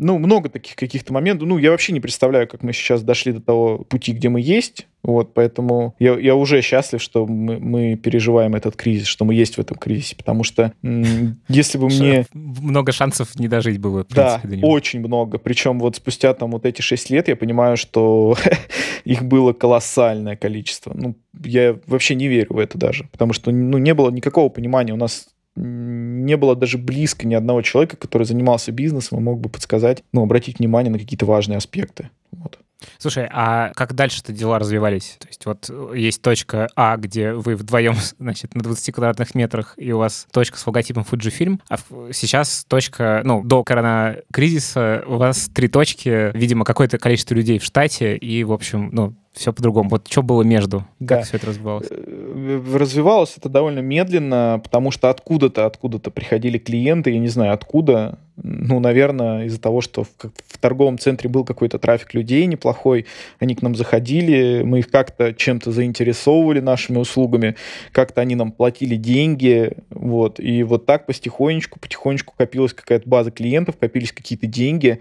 ну, 0.00 0.18
много 0.18 0.48
таких 0.48 0.76
каких-то 0.76 1.12
моментов. 1.12 1.46
Ну, 1.46 1.58
я 1.58 1.70
вообще 1.70 1.92
не 1.92 2.00
представляю, 2.00 2.48
как 2.48 2.62
мы 2.62 2.72
сейчас 2.72 3.02
дошли 3.02 3.32
до 3.32 3.40
того 3.40 3.78
пути, 3.78 4.12
где 4.12 4.28
мы 4.28 4.40
есть. 4.40 4.86
Вот, 5.02 5.32
поэтому 5.32 5.94
я, 5.98 6.18
я 6.18 6.34
уже 6.34 6.60
счастлив, 6.62 7.00
что 7.00 7.26
мы, 7.26 7.58
мы 7.58 7.96
переживаем 7.96 8.54
этот 8.54 8.76
кризис, 8.76 9.06
что 9.06 9.24
мы 9.24 9.34
есть 9.34 9.56
в 9.56 9.60
этом 9.60 9.76
кризисе. 9.76 10.16
Потому 10.16 10.42
что 10.44 10.72
если 11.48 11.78
бы 11.78 11.86
мне... 11.86 12.26
Много 12.32 12.92
шансов 12.92 13.38
не 13.38 13.48
дожить 13.48 13.78
было, 13.78 14.04
в 14.04 14.08
Да, 14.14 14.38
принципе, 14.38 14.48
до 14.48 14.56
него. 14.56 14.68
очень 14.70 15.00
много. 15.00 15.38
Причем 15.38 15.78
вот 15.78 15.96
спустя 15.96 16.34
там 16.34 16.50
вот 16.50 16.66
эти 16.66 16.82
шесть 16.82 17.10
лет 17.10 17.28
я 17.28 17.36
понимаю, 17.36 17.76
что 17.76 18.36
их 19.04 19.22
было 19.24 19.52
колоссальное 19.52 20.36
количество. 20.36 20.92
Ну, 20.94 21.14
я 21.44 21.78
вообще 21.86 22.14
не 22.14 22.28
верю 22.28 22.54
в 22.54 22.58
это 22.58 22.78
даже. 22.78 23.04
Потому 23.12 23.32
что, 23.32 23.50
ну, 23.50 23.78
не 23.78 23.94
было 23.94 24.10
никакого 24.10 24.48
понимания. 24.48 24.92
У 24.92 24.96
нас 24.96 25.28
не 25.56 26.36
было 26.36 26.56
даже 26.56 26.78
близко 26.78 27.26
ни 27.26 27.34
одного 27.34 27.62
человека, 27.62 27.96
который 27.96 28.24
занимался 28.24 28.72
бизнесом 28.72 29.18
и 29.18 29.22
мог 29.22 29.40
бы 29.40 29.48
подсказать, 29.48 30.02
ну, 30.12 30.22
обратить 30.22 30.58
внимание 30.58 30.90
на 30.90 30.98
какие-то 30.98 31.26
важные 31.26 31.58
аспекты. 31.58 32.10
Вот. 32.30 32.58
Слушай, 32.98 33.28
а 33.30 33.72
как 33.74 33.94
дальше-то 33.94 34.32
дела 34.32 34.58
развивались? 34.58 35.16
То 35.18 35.28
есть 35.28 35.46
вот 35.46 35.70
есть 35.94 36.22
точка 36.22 36.68
А, 36.76 36.96
где 36.96 37.32
вы 37.32 37.56
вдвоем, 37.56 37.96
значит, 38.18 38.54
на 38.54 38.62
20 38.62 38.94
квадратных 38.94 39.34
метрах, 39.34 39.74
и 39.76 39.92
у 39.92 39.98
вас 39.98 40.26
точка 40.32 40.58
с 40.58 40.66
логотипом 40.66 41.04
Fujifilm, 41.10 41.60
а 41.68 41.76
сейчас 42.12 42.64
точка, 42.66 43.22
ну, 43.24 43.42
до 43.44 43.64
коронакризиса 43.64 45.04
у 45.06 45.16
вас 45.16 45.50
три 45.52 45.68
точки, 45.68 46.36
видимо, 46.36 46.64
какое-то 46.64 46.98
количество 46.98 47.34
людей 47.34 47.58
в 47.58 47.64
штате, 47.64 48.16
и, 48.16 48.44
в 48.44 48.52
общем, 48.52 48.90
ну, 48.92 49.14
все 49.32 49.52
по-другому. 49.52 49.90
Вот 49.90 50.08
что 50.08 50.22
было 50.22 50.42
между? 50.42 50.84
Да. 50.98 51.16
Как 51.16 51.26
все 51.26 51.36
это 51.36 51.46
развивалось? 51.46 51.86
Э, 51.90 52.62
Развивалось 52.74 53.34
это 53.36 53.48
довольно 53.48 53.78
медленно, 53.78 54.60
потому 54.62 54.90
что 54.90 55.08
откуда-то, 55.08 55.66
откуда-то 55.66 56.10
приходили 56.10 56.58
клиенты, 56.58 57.10
я 57.10 57.18
не 57.20 57.28
знаю 57.28 57.52
откуда, 57.52 58.18
ну, 58.42 58.80
наверное, 58.80 59.44
из-за 59.44 59.60
того, 59.60 59.82
что 59.82 60.02
в, 60.04 60.08
в 60.18 60.58
торговом 60.58 60.98
центре 60.98 61.28
был 61.28 61.44
какой-то 61.44 61.78
трафик 61.78 62.14
людей 62.14 62.46
неплохой, 62.46 63.06
они 63.38 63.54
к 63.54 63.62
нам 63.62 63.76
заходили, 63.76 64.62
мы 64.64 64.80
их 64.80 64.90
как-то 64.90 65.32
чем-то 65.32 65.70
заинтересовывали 65.70 66.58
нашими 66.60 66.98
услугами, 66.98 67.54
как-то 67.92 68.20
они 68.22 68.34
нам 68.34 68.50
платили 68.50 68.96
деньги, 68.96 69.72
вот, 69.90 70.40
и 70.40 70.64
вот 70.64 70.86
так 70.86 71.06
потихонечку, 71.06 71.78
потихонечку 71.78 72.34
копилась 72.36 72.72
какая-то 72.72 73.08
база 73.08 73.30
клиентов, 73.30 73.76
копились 73.78 74.12
какие-то 74.12 74.48
деньги, 74.48 74.98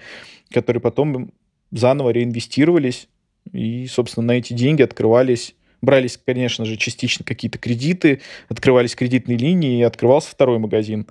которые 0.51 0.81
потом 0.81 1.31
заново 1.71 2.11
реинвестировались, 2.11 3.07
и, 3.51 3.87
собственно, 3.87 4.27
на 4.27 4.31
эти 4.33 4.53
деньги 4.53 4.81
открывались 4.81 5.55
брались, 5.81 6.19
конечно 6.23 6.65
же, 6.65 6.77
частично 6.77 7.25
какие-то 7.25 7.57
кредиты, 7.57 8.21
открывались 8.47 8.95
кредитные 8.95 9.37
линии, 9.37 9.79
и 9.79 9.83
открывался 9.83 10.29
второй 10.29 10.59
магазин. 10.59 11.07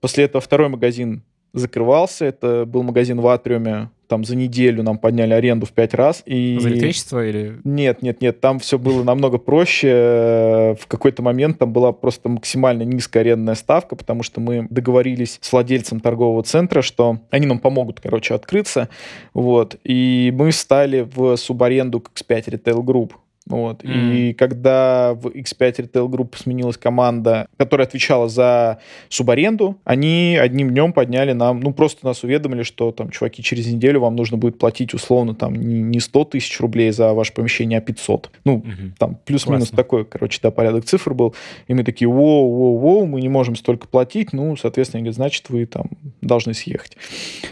После 0.00 0.24
этого 0.24 0.40
второй 0.40 0.68
магазин 0.68 1.22
закрывался. 1.54 2.26
Это 2.26 2.64
был 2.66 2.82
магазин 2.82 3.20
в 3.20 3.26
Атриуме. 3.26 3.88
Там 4.06 4.22
за 4.22 4.36
неделю 4.36 4.82
нам 4.82 4.98
подняли 4.98 5.32
аренду 5.32 5.64
в 5.64 5.72
пять 5.72 5.94
раз. 5.94 6.22
И... 6.26 6.58
За 6.60 6.68
электричество 6.68 7.26
или... 7.26 7.58
Нет, 7.64 8.02
нет, 8.02 8.20
нет, 8.20 8.40
там 8.40 8.58
все 8.58 8.78
было 8.78 9.02
намного 9.02 9.38
проще. 9.38 10.76
В 10.78 10.86
какой-то 10.86 11.22
момент 11.22 11.58
там 11.58 11.72
была 11.72 11.92
просто 11.92 12.28
максимально 12.28 12.82
низкая 12.82 13.22
арендная 13.22 13.54
ставка, 13.54 13.96
потому 13.96 14.22
что 14.22 14.40
мы 14.40 14.66
договорились 14.68 15.38
с 15.40 15.52
владельцем 15.52 16.00
торгового 16.00 16.42
центра, 16.42 16.82
что 16.82 17.20
они 17.30 17.46
нам 17.46 17.58
помогут, 17.58 18.00
короче, 18.00 18.34
открыться. 18.34 18.90
Вот. 19.32 19.76
И 19.84 20.32
мы 20.36 20.52
стали 20.52 21.08
в 21.14 21.36
субаренду 21.36 22.00
к 22.00 22.10
X5 22.12 22.50
Retail 22.50 22.82
Group. 22.84 23.12
Вот. 23.46 23.82
И 23.84 24.34
когда 24.38 25.12
в 25.12 25.26
X5 25.26 25.76
Retail 25.76 26.08
Group 26.08 26.34
сменилась 26.36 26.78
команда, 26.78 27.46
которая 27.58 27.86
отвечала 27.86 28.28
за 28.28 28.78
субаренду, 29.10 29.78
они 29.84 30.38
одним 30.40 30.70
днем 30.70 30.94
подняли 30.94 31.32
нам, 31.32 31.60
ну, 31.60 31.72
просто 31.74 32.06
нас 32.06 32.24
уведомили, 32.24 32.62
что 32.62 32.90
там, 32.90 33.10
чуваки, 33.10 33.42
через 33.42 33.66
неделю 33.66 34.00
вам 34.00 34.16
нужно 34.16 34.38
будет 34.38 34.58
платить 34.58 34.94
условно 34.94 35.34
там 35.34 35.54
не, 35.54 35.82
не 35.82 36.00
100 36.00 36.24
тысяч 36.24 36.58
рублей 36.60 36.90
за 36.90 37.12
ваше 37.12 37.34
помещение, 37.34 37.78
а 37.78 37.82
500. 37.82 38.30
Ну, 38.44 38.56
Мгм. 38.64 38.94
там 38.98 39.18
плюс-минус 39.26 39.68
такой, 39.70 40.06
короче, 40.06 40.38
да, 40.42 40.50
порядок 40.50 40.86
цифр 40.86 41.12
был. 41.12 41.34
И 41.68 41.74
мы 41.74 41.84
такие, 41.84 42.08
воу, 42.08 42.50
воу, 42.50 42.78
воу, 42.78 43.06
мы 43.06 43.20
не 43.20 43.28
можем 43.28 43.56
столько 43.56 43.86
платить, 43.88 44.32
ну, 44.32 44.56
соответственно, 44.56 44.98
они 44.98 45.04
говорят, 45.04 45.16
значит, 45.16 45.50
вы 45.50 45.66
там 45.66 45.90
должны 46.22 46.54
съехать. 46.54 46.96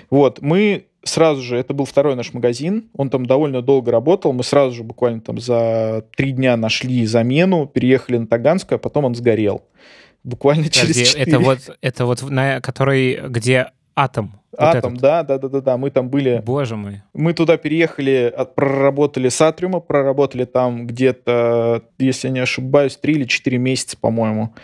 Вот, 0.09 0.41
мы 0.41 0.87
сразу 1.05 1.43
же, 1.43 1.57
это 1.57 1.75
был 1.75 1.85
второй 1.85 2.15
наш 2.17 2.33
магазин, 2.33 2.85
он 2.97 3.11
там 3.11 3.27
довольно 3.27 3.63
долго 3.63 3.91
работал, 3.91 4.33
мы 4.33 4.43
сразу 4.45 4.75
же 4.75 4.83
буквально 4.83 5.21
там 5.21 5.39
за 5.41 6.05
три 6.17 6.33
дня 6.33 6.57
нашли 6.57 7.05
замену, 7.07 7.67
переехали 7.67 8.19
на 8.19 8.27
Таганскую, 8.27 8.77
а 8.77 8.79
потом 8.79 9.05
он 9.05 9.15
сгорел. 9.15 9.63
Буквально 10.25 10.69
через 10.69 10.95
Подожди, 10.97 11.05
четыре. 11.05 11.25
это 11.33 11.39
вот, 11.41 11.59
это 11.81 12.07
вот 12.07 12.23
на 12.31 12.61
которой, 12.61 13.21
где 13.29 13.71
атом. 13.97 14.39
Вот 14.53 14.61
Атом, 14.61 14.93
этот. 14.93 15.03
да, 15.03 15.23
да, 15.23 15.39
да, 15.39 15.49
да, 15.49 15.61
да, 15.63 15.77
мы 15.79 15.91
там 15.91 16.11
были 16.11 16.43
Боже 16.45 16.77
мой. 16.77 17.01
Мы 17.15 17.33
туда 17.33 17.57
переехали, 17.57 18.31
от- 18.37 18.55
проработали 18.55 19.31
с 19.31 19.41
Атриума, 19.41 19.81
проработали 19.81 20.45
там 20.45 20.87
где-то, 20.87 21.83
если 21.99 22.29
я 22.29 22.35
не 22.35 22.41
ошибаюсь, 22.41 22.97
3 22.99 23.15
или 23.15 23.25
4 23.25 23.57
месяца, 23.59 23.97
по-моему. 23.99 24.55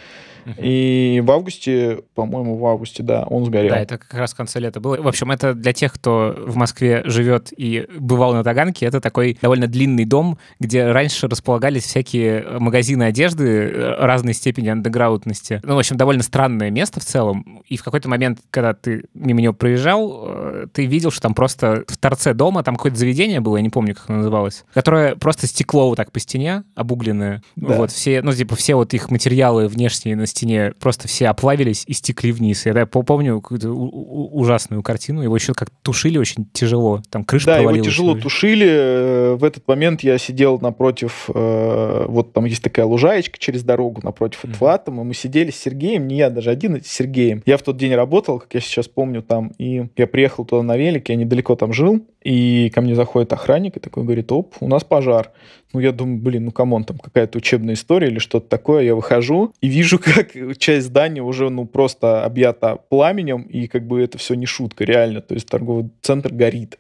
И 0.57 1.23
в 1.25 1.31
августе, 1.31 2.00
по-моему, 2.14 2.57
в 2.57 2.67
августе, 2.67 3.02
да, 3.02 3.25
он 3.25 3.45
сгорел. 3.45 3.71
Да, 3.71 3.81
это 3.81 3.99
как 3.99 4.14
раз 4.14 4.33
в 4.33 4.37
конце 4.37 4.61
лета 4.61 4.81
было. 4.81 4.97
В 5.00 5.09
общем, 5.09 5.31
это 5.31 5.55
для 5.55 5.73
тех, 5.73 5.93
кто 5.93 6.35
в 6.47 6.57
Москве 6.57 7.02
живет 7.05 7.52
и 7.57 7.87
бывал 7.99 8.33
на 8.33 8.43
Таганке, 8.43 8.87
это 8.87 9.00
такой 9.00 9.38
довольно 9.40 9.67
длинный 9.67 10.05
дом, 10.05 10.38
где 10.61 10.90
раньше 10.90 11.28
располагались 11.28 11.85
всякие 11.85 12.43
э, 12.43 12.59
магазины 12.59 13.05
одежды 13.05 13.45
э, 13.45 13.95
разной 13.99 14.35
степени 14.35 14.69
андеграундности. 14.69 15.61
Ну, 15.62 15.75
в 15.75 15.78
общем, 15.78 15.97
довольно 15.97 16.23
странное 16.23 16.71
место 16.71 17.00
в 17.00 17.05
целом. 17.05 17.62
И 17.69 17.76
в 17.76 17.85
какой-то 17.85 18.09
момент, 18.09 18.40
когда 18.50 18.75
ты 18.75 19.05
мимо 19.14 19.40
него 19.40 19.52
проезжал, 19.52 20.25
э, 20.26 20.67
ты 20.73 20.87
видел, 20.87 21.11
что 21.11 21.23
там 21.23 21.35
просто 21.35 21.85
в 21.87 21.97
торце 21.99 22.35
дома, 22.35 22.62
там 22.62 22.76
какое-то 22.76 22.99
заведение 22.99 23.40
было, 23.40 23.57
я 23.57 23.62
не 23.62 23.71
помню, 23.71 23.95
как 23.95 24.09
оно 24.09 24.19
называлось, 24.19 24.64
которое 24.73 25.17
просто 25.17 25.47
стекло 25.47 25.88
вот 25.88 25.97
так 25.97 26.12
по 26.12 26.21
стене, 26.21 26.64
обугленное. 26.75 27.43
Да. 27.57 27.75
Вот 27.75 27.90
все, 27.90 28.23
ну, 28.23 28.33
типа, 28.33 28.57
все 28.57 28.75
вот 28.75 28.95
их 28.95 29.11
материалы 29.11 29.69
внешние 29.69 30.17
на 30.17 30.26
стене 30.26 30.38
просто 30.80 31.09
все 31.09 31.28
оплавились 31.28 31.85
и 31.87 31.92
стекли 31.92 32.33
вниз. 32.33 32.66
Я 32.66 32.75
да, 32.75 32.87
по- 32.87 33.02
помню 33.02 33.40
какую-то 33.40 33.71
ужасную 33.71 34.83
картину. 34.83 35.23
Его 35.23 35.37
еще 35.37 35.54
как 35.54 35.71
тушили 35.83 36.18
очень 36.18 36.47
тяжело. 36.52 37.02
Там 37.11 37.25
крыша 37.25 37.47
Да, 37.47 37.59
его 37.59 37.76
тяжело 37.78 38.12
Ой. 38.12 38.21
тушили. 38.21 38.66
Э, 38.68 39.35
В 39.38 39.45
этот 39.45 39.66
момент 39.68 40.02
я 40.02 40.18
сидел 40.18 40.59
напротив, 40.61 41.28
э, 41.35 42.04
вот 42.09 42.33
там 42.33 42.45
есть 42.47 42.62
такая 42.62 42.87
лужаечка 42.87 43.38
через 43.38 43.62
дорогу 43.62 44.00
напротив 44.02 44.45
Мгм. 44.45 44.52
этого 44.54 44.73
атома. 44.73 45.04
Мы 45.04 45.14
сидели 45.14 45.50
с 45.50 45.57
Сергеем, 45.57 46.09
не 46.09 46.16
я 46.16 46.30
даже 46.30 46.50
один, 46.50 46.75
а 46.76 46.80
с 46.80 46.87
Сергеем. 46.87 47.42
Я 47.47 47.57
в 47.57 47.62
тот 47.62 47.76
день 47.76 47.95
работал, 47.95 48.38
как 48.40 48.52
я 48.54 48.61
сейчас 48.61 48.88
помню, 48.88 49.23
там, 49.23 49.52
и 49.59 49.87
я 49.97 50.07
приехал 50.07 50.45
туда 50.45 50.62
на 50.62 50.76
велике, 50.76 51.12
я 51.12 51.18
недалеко 51.18 51.54
там 51.57 51.73
жил, 51.73 52.00
и 52.23 52.71
ко 52.75 52.80
мне 52.80 52.95
заходит 52.95 53.33
охранник 53.33 53.76
и 53.76 53.80
такой 53.80 54.04
говорит, 54.04 54.33
оп, 54.33 54.54
у 54.61 54.68
нас 54.68 54.85
пожар. 54.85 55.30
Ну, 55.73 55.81
я 55.81 55.93
думаю, 55.93 56.19
блин, 56.19 56.47
ну, 56.47 56.51
come 56.50 56.70
on, 56.70 56.85
там 56.85 56.99
какая-то 56.99 57.39
учебная 57.39 57.75
история 57.75 58.09
или 58.09 58.19
что-то 58.19 58.49
такое. 58.49 58.85
Я 58.85 58.95
выхожу 58.95 59.53
и 59.61 59.69
вижу, 59.69 59.99
как 60.03 60.33
часть 60.59 60.87
здания 60.87 61.23
уже, 61.23 61.51
ну, 61.51 61.67
просто 61.67 62.25
объята 62.25 62.77
пламенем, 62.89 63.43
и 63.43 63.67
как 63.67 63.87
бы 63.87 64.01
это 64.01 64.19
все 64.19 64.35
не 64.35 64.47
шутка, 64.47 64.85
реально. 64.85 65.21
То 65.21 65.35
есть 65.35 65.47
торговый 65.47 65.91
центр 66.01 66.33
горит. 66.33 66.79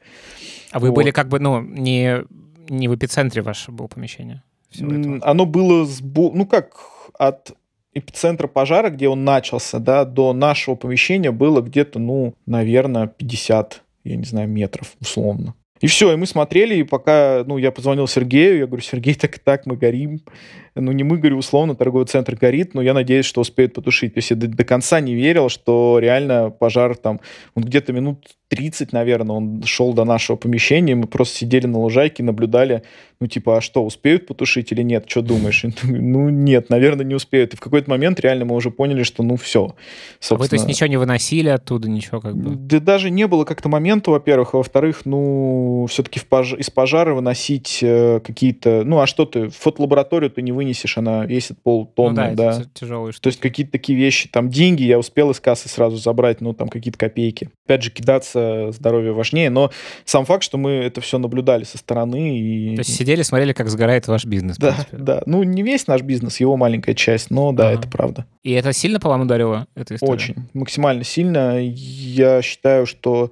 А 0.70 0.80
вы 0.80 0.88
Вот. 0.88 0.96
были 0.96 1.10
как 1.10 1.28
бы, 1.28 1.38
ну, 1.38 1.60
не 1.60 2.24
не 2.68 2.88
в 2.88 2.94
эпицентре 2.94 3.42
ваше 3.42 3.72
было 3.72 3.86
помещение? 3.86 4.42
Оно 5.22 5.46
было, 5.46 5.86
сбо... 5.86 6.30
ну 6.34 6.46
как, 6.46 6.76
от 7.18 7.52
эпицентра 7.94 8.46
пожара, 8.46 8.90
где 8.90 9.08
он 9.08 9.24
начался, 9.24 9.78
да, 9.78 10.04
до 10.04 10.32
нашего 10.32 10.74
помещения 10.74 11.30
было 11.30 11.60
где-то, 11.60 11.98
ну, 11.98 12.34
наверное, 12.46 13.06
50, 13.06 13.82
я 14.04 14.16
не 14.16 14.24
знаю, 14.24 14.48
метров 14.48 14.94
условно. 15.00 15.54
И 15.80 15.86
все, 15.86 16.12
и 16.12 16.16
мы 16.16 16.26
смотрели, 16.26 16.76
и 16.76 16.82
пока, 16.82 17.44
ну, 17.46 17.58
я 17.58 17.70
позвонил 17.70 18.06
Сергею, 18.06 18.58
я 18.58 18.66
говорю, 18.66 18.82
Сергей, 18.82 19.14
так 19.14 19.36
и 19.36 19.40
так, 19.40 19.66
мы 19.66 19.76
горим. 19.76 20.20
Ну, 20.74 20.92
не 20.92 21.04
мы, 21.04 21.18
говорю, 21.18 21.38
условно, 21.38 21.74
торговый 21.74 22.06
центр 22.06 22.36
горит, 22.36 22.74
но 22.74 22.82
я 22.82 22.94
надеюсь, 22.94 23.26
что 23.26 23.40
успеют 23.40 23.74
потушить. 23.74 24.14
То 24.14 24.18
есть 24.18 24.30
я 24.30 24.36
до, 24.36 24.48
до 24.48 24.64
конца 24.64 25.00
не 25.00 25.14
верил, 25.14 25.48
что 25.48 25.98
реально 26.00 26.50
пожар 26.50 26.96
там, 26.96 27.20
он 27.54 27.64
где-то 27.64 27.92
минут 27.92 28.36
30, 28.48 28.92
наверное, 28.92 29.36
он 29.36 29.62
шел 29.64 29.92
до 29.92 30.04
нашего 30.04 30.36
помещения, 30.36 30.94
мы 30.94 31.06
просто 31.06 31.36
сидели 31.36 31.66
на 31.66 31.78
лужайке, 31.78 32.22
наблюдали, 32.22 32.82
ну, 33.20 33.26
типа, 33.26 33.58
а 33.58 33.60
что, 33.60 33.84
успеют 33.84 34.26
потушить 34.26 34.72
или 34.72 34.82
нет? 34.82 35.04
Что 35.06 35.22
думаешь? 35.22 35.64
Ну, 35.82 36.28
нет, 36.28 36.70
наверное, 36.70 37.04
не 37.04 37.14
успеют. 37.14 37.54
И 37.54 37.56
в 37.56 37.60
какой-то 37.60 37.90
момент 37.90 38.20
реально 38.20 38.44
мы 38.44 38.54
уже 38.54 38.70
поняли, 38.70 39.02
что, 39.02 39.22
ну, 39.22 39.36
все. 39.36 39.74
А 40.30 40.34
вы, 40.36 40.48
то 40.48 40.54
есть, 40.54 40.66
ничего 40.66 40.86
не 40.86 40.96
выносили 40.96 41.48
оттуда, 41.48 41.88
ничего 41.88 42.20
как 42.20 42.36
бы? 42.36 42.54
Да 42.54 42.80
даже 42.80 43.10
не 43.10 43.26
было 43.26 43.44
как-то 43.44 43.68
момента, 43.68 44.10
во-первых, 44.10 44.54
а 44.54 44.58
во-вторых, 44.58 45.02
ну, 45.04 45.86
все-таки 45.90 46.20
пож... 46.20 46.54
из 46.54 46.70
пожара 46.70 47.14
выносить 47.14 47.80
э, 47.82 48.20
какие-то, 48.20 48.82
ну, 48.84 49.00
а 49.00 49.06
что 49.06 49.24
ты, 49.26 49.48
фотолабораторию 49.48 50.30
ты 50.30 50.42
не 50.42 50.52
вынесешь, 50.52 50.96
она 50.96 51.26
весит 51.26 51.60
полтонны, 51.62 52.30
ну, 52.30 52.36
да. 52.36 52.58
да. 52.58 52.64
Тяжелые 52.72 53.12
То 53.12 53.28
есть, 53.28 53.40
какие-то 53.40 53.72
такие 53.72 53.98
вещи, 53.98 54.28
там, 54.28 54.48
деньги 54.48 54.84
я 54.84 54.98
успел 54.98 55.30
из 55.30 55.40
кассы 55.40 55.68
сразу 55.68 55.96
забрать, 55.96 56.40
ну, 56.40 56.54
там, 56.54 56.68
какие-то 56.68 56.98
копейки. 56.98 57.50
Опять 57.66 57.82
же, 57.82 57.90
кидаться 57.90 58.37
кажется, 58.38 58.78
здоровье 58.78 59.12
важнее. 59.12 59.50
Но 59.50 59.70
сам 60.04 60.24
факт, 60.24 60.42
что 60.42 60.58
мы 60.58 60.70
это 60.70 61.00
все 61.00 61.18
наблюдали 61.18 61.64
со 61.64 61.78
стороны. 61.78 62.38
И... 62.38 62.76
То 62.76 62.80
есть 62.80 62.96
сидели, 62.96 63.22
смотрели, 63.22 63.52
как 63.52 63.68
сгорает 63.68 64.06
ваш 64.08 64.24
бизнес. 64.24 64.56
Да, 64.58 64.76
да. 64.92 65.22
Ну, 65.26 65.42
не 65.42 65.62
весь 65.62 65.86
наш 65.86 66.02
бизнес, 66.02 66.40
его 66.40 66.56
маленькая 66.56 66.94
часть, 66.94 67.30
но 67.30 67.52
да, 67.52 67.68
ага. 67.68 67.78
это 67.78 67.88
правда. 67.88 68.26
И 68.42 68.52
это 68.52 68.72
сильно 68.72 69.00
по 69.00 69.08
вам 69.08 69.22
ударило, 69.22 69.66
эта 69.74 69.96
история? 69.96 70.12
Очень, 70.12 70.34
максимально 70.54 71.04
сильно. 71.04 71.58
Я 71.60 72.42
считаю, 72.42 72.86
что 72.86 73.30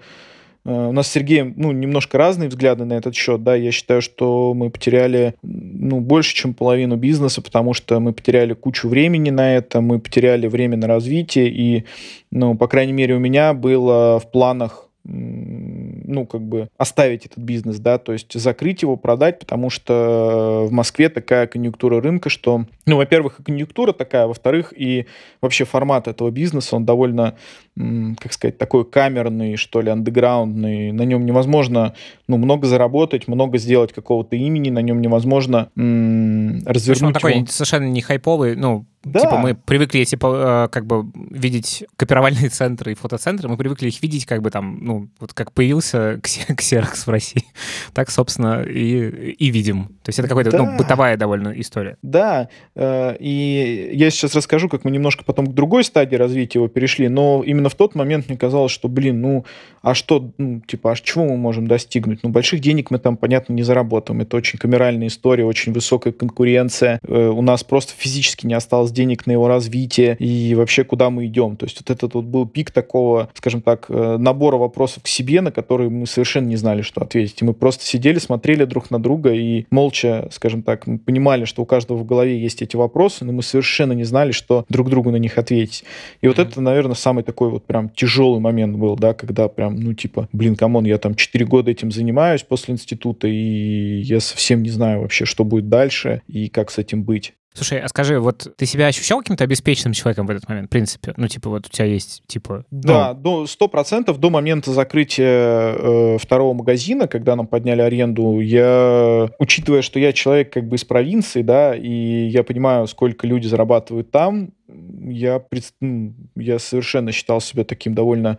Э, 0.67 0.89
у 0.89 0.93
нас 0.93 1.07
с 1.07 1.13
Сергеем, 1.13 1.55
ну, 1.57 1.71
немножко 1.73 2.19
разные 2.19 2.49
взгляды 2.49 2.85
на 2.85 2.95
этот 2.95 3.15
счет, 3.15 3.43
да, 3.43 3.55
я 3.55 3.71
считаю, 3.71 4.03
что 4.03 4.53
мы 4.53 4.69
потеряли, 4.69 5.35
ну, 5.43 6.01
больше, 6.01 6.35
чем 6.35 6.55
половину 6.55 6.97
бизнеса, 6.97 7.41
потому 7.41 7.73
что 7.73 8.01
мы 8.01 8.13
потеряли 8.13 8.53
кучу 8.53 8.89
времени 8.89 9.31
на 9.31 9.55
это, 9.55 9.81
мы 9.81 10.01
потеряли 10.01 10.49
время 10.49 10.77
на 10.77 10.89
развитие, 10.89 11.49
и, 11.49 11.85
ну, 12.33 12.57
по 12.57 12.67
крайней 12.67 12.93
мере, 12.93 13.15
у 13.15 13.21
меня 13.21 13.55
было 13.55 14.19
в 14.19 14.31
планах 14.31 14.86
ну, 15.09 16.27
как 16.27 16.43
бы 16.43 16.69
оставить 16.77 17.27
этот 17.27 17.39
бизнес, 17.39 17.79
да, 17.79 17.99
то 17.99 18.13
есть 18.13 18.39
закрыть 18.39 18.83
его, 18.83 18.97
продать, 18.97 19.39
потому 19.39 19.71
что 19.71 20.67
в 20.69 20.73
Москве 20.73 21.09
такая 21.09 21.47
конъюнктура 21.47 22.01
рынка, 22.01 22.29
что, 22.29 22.65
ну, 22.87 22.97
во-первых, 22.97 23.41
конъюнктура 23.45 23.93
такая, 23.93 24.27
во-вторых, 24.27 24.73
и 24.77 25.07
вообще 25.41 25.65
формат 25.65 26.09
этого 26.09 26.31
бизнеса, 26.31 26.77
он 26.77 26.85
довольно, 26.85 27.37
как 27.77 28.33
сказать, 28.33 28.57
такой 28.57 28.85
камерный, 28.85 29.57
что 29.57 29.83
ли, 29.83 29.91
андеграундный, 29.91 30.93
на 30.93 31.03
нем 31.03 31.27
невозможно, 31.27 31.95
ну, 32.27 32.39
много 32.39 32.67
заработать, 32.67 33.29
много 33.29 33.59
сделать 33.59 33.93
какого-то 33.93 34.35
имени, 34.35 34.71
на 34.71 34.81
нем 34.81 35.03
невозможно 35.03 35.71
развернуть 35.75 37.03
он 37.03 37.13
такой 37.13 37.37
его. 37.37 37.47
совершенно 37.47 37.85
не 37.85 38.01
хайповый, 38.01 38.57
ну, 38.57 38.87
да. 39.07 39.21
Типа 39.21 39.39
мы 39.39 39.55
привыкли, 39.55 40.03
типа, 40.03 40.69
как 40.73 40.85
бы 40.85 41.05
видеть 41.31 41.85
копировальные 41.97 42.49
центры 42.51 42.91
и 42.91 42.95
фотоцентры, 42.97 43.49
мы 43.49 43.57
привыкли 43.57 43.87
их 43.87 44.03
видеть, 44.03 44.27
как 44.27 44.43
бы 44.43 44.51
там, 44.51 44.79
ну, 44.81 45.09
вот 45.21 45.33
как 45.33 45.53
появился 45.53 46.21
ксерокс 46.57 47.07
в 47.07 47.11
России, 47.11 47.45
так, 47.95 48.11
собственно, 48.11 48.63
и, 48.63 49.31
и 49.31 49.51
видим. 49.51 49.85
То 50.03 50.09
есть 50.09 50.19
это 50.19 50.29
какая-то, 50.29 50.51
да. 50.51 50.59
ну, 50.59 50.77
бытовая 50.77 51.17
довольно 51.17 51.51
история. 51.61 51.99
Да, 52.03 52.49
э, 52.75 53.17
и 53.21 53.91
я 53.93 54.11
сейчас 54.11 54.35
расскажу, 54.35 54.69
как 54.69 54.83
мы 54.85 54.91
немножко 54.91 55.25
потом 55.25 55.47
к 55.47 55.55
другой 55.55 55.85
стадии 55.85 56.17
развития 56.17 56.59
его 56.59 56.67
перешли, 56.67 57.09
но 57.09 57.45
именно 57.47 57.66
в 57.69 57.75
тот 57.75 57.95
момент 57.95 58.29
мне 58.29 58.37
казалось, 58.37 58.73
что, 58.73 58.89
блин, 58.89 59.21
ну, 59.21 59.45
а 59.83 59.95
что, 59.95 60.31
ну, 60.37 60.61
типа, 60.67 60.93
а 60.93 60.97
чего 60.97 61.25
мы 61.27 61.37
можем 61.37 61.69
достигнуть? 61.69 62.21
Ну, 62.25 62.31
больших 62.31 62.61
денег 62.61 62.91
мы 62.91 62.99
там, 62.99 63.17
понятно, 63.17 63.53
не 63.53 63.63
заработаем. 63.63 64.21
Это 64.21 64.37
очень 64.37 64.59
камеральная 64.59 65.07
история, 65.07 65.45
очень 65.45 65.73
высокая 65.73 66.13
конкуренция. 66.13 66.99
Э, 67.07 67.29
у 67.29 67.41
нас 67.41 67.63
просто 67.63 67.93
физически 67.97 68.47
не 68.47 68.55
осталось 68.55 68.91
денег 68.91 69.27
на 69.27 69.33
его 69.33 69.47
развитие 69.47 70.17
и 70.19 70.57
вообще 70.57 70.83
куда 70.83 71.11
мы 71.11 71.27
идем. 71.27 71.57
То 71.57 71.67
есть 71.67 71.81
вот 71.81 71.91
этот 71.91 72.15
вот 72.15 72.25
был 72.25 72.47
пик 72.47 72.73
такого, 72.73 73.31
скажем 73.35 73.63
так, 73.63 73.87
э, 73.89 74.17
набора 74.19 74.57
вопросов 74.57 75.05
к 75.05 75.07
себе, 75.07 75.41
на 75.41 75.53
которые 75.53 75.89
мы 75.89 76.07
совершенно 76.07 76.49
не 76.49 76.57
знали, 76.57 76.83
что 76.83 77.03
ответить. 77.03 77.41
И 77.43 77.45
мы 77.45 77.55
просто 77.55 77.85
сидели, 77.85 78.19
смотрели 78.19 78.65
друг 78.65 78.91
на 78.91 78.99
друга 78.99 79.33
и 79.33 79.67
молча, 79.71 80.29
скажем 80.33 80.63
так, 80.63 80.89
мы 80.89 80.99
понимали, 80.99 81.45
что 81.45 81.63
у 81.63 81.65
каждого 81.65 81.99
в 81.99 82.05
голове 82.05 82.39
есть 82.39 82.61
эти 82.61 82.75
вопросы, 82.75 83.25
но 83.25 83.33
мы 83.33 83.45
совершенно 83.45 83.93
не 83.93 84.05
знали, 84.05 84.33
что 84.33 84.65
друг 84.69 84.91
другу 84.91 85.13
на 85.13 85.17
них 85.17 85.39
ответить. 85.39 85.85
И 86.21 86.27
mm-hmm. 86.27 86.29
вот 86.29 86.39
это, 86.41 86.61
наверное, 86.61 86.97
самый 86.97 87.23
такой 87.23 87.51
вот 87.57 87.67
прям 87.67 87.89
тяжелый 87.91 88.41
момент 88.41 88.77
был, 88.77 88.97
да, 88.97 89.15
когда 89.15 89.49
прям, 89.49 89.77
ну, 89.77 89.95
типа, 89.95 90.29
блин, 90.33 90.57
come 90.57 90.73
on, 90.73 90.85
я 90.85 90.99
там 90.99 91.15
4 91.15 91.45
года 91.45 91.71
этим 91.71 91.91
занимаюсь 91.91 92.43
после 92.43 92.75
института, 92.75 93.29
и 93.29 94.01
я 94.01 94.21
совсем 94.21 94.63
не 94.63 94.71
знаю 94.71 95.01
вообще, 95.01 95.25
что 95.25 95.45
будет 95.45 95.69
дальше 95.69 96.23
и 96.29 96.49
как 96.49 96.71
с 96.71 96.79
этим 96.79 97.03
быть. 97.05 97.35
Слушай, 97.57 97.81
а 97.81 97.89
скажи, 97.89 98.21
вот 98.21 98.53
ты 98.57 98.67
себя 98.67 98.87
ощущал 98.87 99.21
каким-то 99.21 99.45
обеспеченным 99.45 99.95
человеком 99.95 100.27
в 100.27 100.31
этот 100.31 100.47
момент, 100.47 100.67
в 100.67 100.71
принципе? 100.71 101.15
Ну, 101.17 101.27
типа, 101.27 101.49
вот 101.49 101.67
у 101.67 101.71
тебя 101.71 101.87
есть, 101.87 102.23
типа... 102.27 102.67
Да, 102.71 103.15
до 103.15 103.47
сто 103.47 103.67
процентов 103.67 104.19
до 104.19 104.29
момента 104.29 104.73
закрытия 104.73 105.75
э, 105.75 106.19
второго 106.21 106.53
магазина, 106.53 107.09
когда 107.09 107.35
нам 107.35 107.47
подняли 107.47 107.81
аренду, 107.81 108.41
я, 108.41 109.31
учитывая, 109.39 109.81
что 109.81 109.99
я 109.99 110.13
человек 110.13 110.53
как 110.53 110.69
бы 110.69 110.77
из 110.77 110.85
провинции, 110.85 111.41
да, 111.41 111.75
и 111.75 112.27
я 112.29 112.45
понимаю, 112.45 112.87
сколько 112.89 113.27
люди 113.27 113.47
зарабатывают 113.47 114.11
там, 114.11 114.51
я, 114.69 115.43
ну, 115.81 116.15
я 116.37 116.59
совершенно 116.59 117.13
считал 117.13 117.41
себя 117.41 117.65
таким 117.65 117.95
довольно 117.95 118.39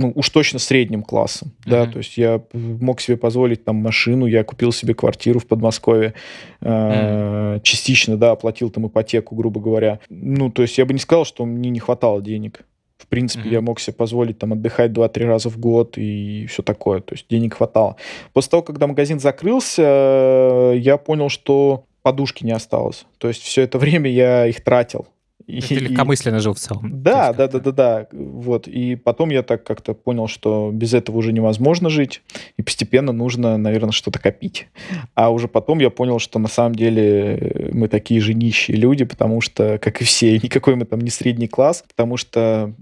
ну, 0.00 0.12
уж 0.14 0.30
точно 0.30 0.58
средним 0.58 1.02
классом, 1.02 1.48
mm-hmm. 1.48 1.70
да, 1.70 1.86
то 1.86 1.98
есть 1.98 2.16
я 2.16 2.42
мог 2.52 3.02
себе 3.02 3.18
позволить 3.18 3.64
там 3.64 3.76
машину, 3.76 4.24
я 4.24 4.44
купил 4.44 4.72
себе 4.72 4.94
квартиру 4.94 5.40
в 5.40 5.46
Подмосковье, 5.46 6.14
mm-hmm. 6.62 7.60
частично, 7.62 8.16
да, 8.16 8.30
оплатил 8.30 8.70
там 8.70 8.86
ипотеку, 8.86 9.34
грубо 9.34 9.60
говоря. 9.60 10.00
Ну, 10.08 10.50
то 10.50 10.62
есть 10.62 10.78
я 10.78 10.86
бы 10.86 10.94
не 10.94 10.98
сказал, 10.98 11.26
что 11.26 11.44
мне 11.44 11.68
не 11.68 11.80
хватало 11.80 12.22
денег. 12.22 12.64
В 12.96 13.06
принципе, 13.06 13.48
mm-hmm. 13.48 13.52
я 13.52 13.60
мог 13.60 13.80
себе 13.80 13.94
позволить 13.94 14.38
там 14.38 14.54
отдыхать 14.54 14.92
2-3 14.92 15.24
раза 15.26 15.50
в 15.50 15.58
год 15.58 15.98
и 15.98 16.46
все 16.48 16.62
такое, 16.62 17.00
то 17.00 17.14
есть 17.14 17.26
денег 17.28 17.54
хватало. 17.54 17.96
После 18.32 18.50
того, 18.50 18.62
когда 18.62 18.86
магазин 18.86 19.20
закрылся, 19.20 20.72
я 20.74 20.96
понял, 20.96 21.28
что 21.28 21.84
подушки 22.02 22.44
не 22.44 22.52
осталось. 22.52 23.04
То 23.18 23.28
есть 23.28 23.42
все 23.42 23.62
это 23.62 23.78
время 23.78 24.10
я 24.10 24.46
их 24.46 24.64
тратил. 24.64 25.06
И, 25.50 25.60
Ты 25.60 25.74
легкомысленно 25.74 26.40
жил 26.40 26.54
в 26.54 26.58
целом. 26.58 27.02
Да, 27.02 27.32
да, 27.32 27.48
да, 27.48 27.58
да, 27.58 27.72
да. 27.72 28.06
Вот. 28.12 28.68
И 28.68 28.96
потом 28.96 29.30
я 29.30 29.42
так 29.42 29.64
как-то 29.64 29.94
понял, 29.94 30.28
что 30.28 30.70
без 30.72 30.94
этого 30.94 31.18
уже 31.18 31.32
невозможно 31.32 31.90
жить, 31.90 32.22
и 32.56 32.62
постепенно 32.62 33.12
нужно, 33.12 33.56
наверное, 33.56 33.92
что-то 33.92 34.18
копить. 34.18 34.68
А 35.14 35.30
уже 35.30 35.48
потом 35.48 35.78
я 35.80 35.90
понял, 35.90 36.18
что 36.18 36.38
на 36.38 36.48
самом 36.48 36.74
деле 36.74 37.70
мы 37.72 37.88
такие 37.88 38.20
же 38.20 38.34
нищие 38.34 38.76
люди, 38.76 39.04
потому 39.04 39.40
что, 39.40 39.78
как 39.78 40.00
и 40.00 40.04
все, 40.04 40.38
никакой 40.42 40.76
мы 40.76 40.84
там 40.84 41.00
не 41.00 41.10
средний 41.10 41.48
класс, 41.48 41.84
потому 41.88 42.16
что 42.16 42.72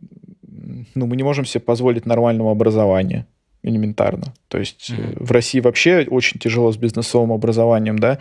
ну, 0.94 1.06
мы 1.06 1.16
не 1.16 1.22
можем 1.22 1.44
себе 1.44 1.60
позволить 1.60 2.06
нормального 2.06 2.50
образования 2.50 3.26
элементарно. 3.62 4.32
То 4.48 4.58
есть 4.58 4.90
mm-hmm. 4.90 5.24
в 5.24 5.32
России 5.32 5.60
вообще 5.60 6.06
очень 6.08 6.38
тяжело 6.38 6.72
с 6.72 6.76
бизнесовым 6.76 7.32
образованием, 7.32 7.98
да. 7.98 8.18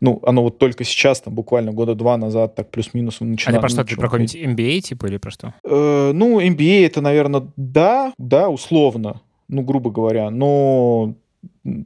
Ну, 0.00 0.20
оно 0.24 0.42
вот 0.42 0.58
только 0.58 0.84
сейчас, 0.84 1.20
там, 1.20 1.34
буквально 1.34 1.72
года 1.72 1.94
два 1.94 2.16
назад, 2.16 2.54
так 2.54 2.70
плюс-минус 2.70 3.20
начинает... 3.20 3.58
А 3.58 3.60
про 3.60 3.68
что, 3.68 3.84
ты 3.84 3.94
про 3.96 4.02
какой-нибудь 4.02 4.36
MBA, 4.36 4.80
типа, 4.80 5.06
или 5.06 5.16
про 5.18 5.30
что? 5.30 5.54
Э, 5.64 6.12
ну, 6.12 6.40
MBA 6.40 6.86
это, 6.86 7.00
наверное, 7.00 7.44
да, 7.56 8.12
да, 8.18 8.48
условно, 8.48 9.20
ну, 9.48 9.62
грубо 9.62 9.90
говоря, 9.90 10.30
но 10.30 11.14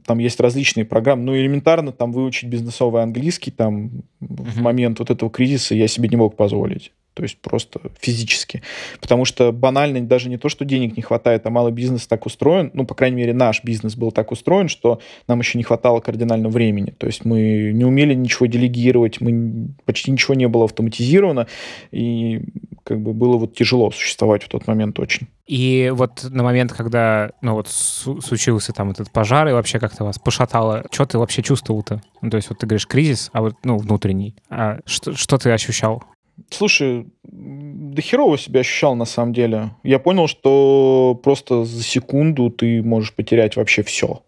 там 0.05 0.19
есть 0.19 0.39
различные 0.39 0.85
программы, 0.85 1.23
ну, 1.23 1.35
элементарно 1.35 1.91
там 1.91 2.11
выучить 2.11 2.49
бизнесовый 2.49 3.03
английский 3.03 3.51
там 3.51 3.85
mm-hmm. 4.21 4.27
в 4.29 4.61
момент 4.61 4.99
вот 4.99 5.09
этого 5.11 5.29
кризиса 5.29 5.75
я 5.75 5.87
себе 5.87 6.09
не 6.09 6.15
мог 6.15 6.35
позволить 6.35 6.91
то 7.15 7.23
есть 7.23 7.37
просто 7.39 7.79
физически. 7.99 8.61
Потому 8.99 9.25
что 9.25 9.51
банально 9.51 10.01
даже 10.01 10.29
не 10.29 10.37
то, 10.37 10.49
что 10.49 10.65
денег 10.65 10.97
не 10.97 11.01
хватает, 11.01 11.45
а 11.45 11.49
малый 11.49 11.71
бизнес 11.71 12.05
так 12.07 12.25
устроен, 12.25 12.71
ну, 12.73 12.85
по 12.85 12.93
крайней 12.93 13.15
мере, 13.15 13.33
наш 13.33 13.63
бизнес 13.63 13.95
был 13.95 14.11
так 14.11 14.31
устроен, 14.31 14.67
что 14.67 14.99
нам 15.27 15.39
еще 15.39 15.57
не 15.57 15.63
хватало 15.63 16.01
кардинально 16.01 16.49
времени. 16.49 16.93
То 16.97 17.07
есть 17.07 17.23
мы 17.23 17.71
не 17.73 17.85
умели 17.85 18.13
ничего 18.13 18.47
делегировать, 18.47 19.21
мы, 19.21 19.69
почти 19.85 20.11
ничего 20.11 20.33
не 20.33 20.47
было 20.47 20.65
автоматизировано, 20.65 21.47
и 21.91 22.41
как 22.83 22.99
бы 22.99 23.13
было 23.13 23.37
вот 23.37 23.55
тяжело 23.55 23.91
существовать 23.91 24.43
в 24.43 24.49
тот 24.49 24.67
момент 24.67 24.99
очень. 24.99 25.27
И 25.47 25.91
вот 25.93 26.23
на 26.29 26.43
момент, 26.43 26.73
когда, 26.73 27.31
ну 27.41 27.53
вот, 27.53 27.69
случился 27.69 28.73
там 28.73 28.91
этот 28.91 29.11
пожар, 29.11 29.47
и 29.47 29.53
вообще 29.53 29.79
как-то 29.79 30.03
вас 30.03 30.19
пошатало, 30.19 30.83
что 30.91 31.05
ты 31.05 31.17
вообще 31.17 31.41
чувствовал-то? 31.43 32.01
Ну, 32.21 32.29
то 32.29 32.37
есть 32.37 32.49
вот 32.49 32.59
ты 32.59 32.65
говоришь 32.65 32.87
кризис, 32.87 33.29
а 33.31 33.41
вот, 33.41 33.55
ну, 33.63 33.77
внутренний. 33.77 34.35
А 34.49 34.79
что, 34.85 35.15
что 35.15 35.37
ты 35.37 35.51
ощущал? 35.51 36.03
Слушай, 36.49 37.05
до 37.23 38.01
херово 38.01 38.37
себя 38.37 38.59
ощущал 38.61 38.95
на 38.95 39.05
самом 39.05 39.33
деле. 39.33 39.71
Я 39.83 39.99
понял, 39.99 40.27
что 40.27 41.19
просто 41.23 41.63
за 41.63 41.83
секунду 41.83 42.49
ты 42.49 42.83
можешь 42.83 43.13
потерять 43.13 43.55
вообще 43.55 43.83
все. 43.83 44.21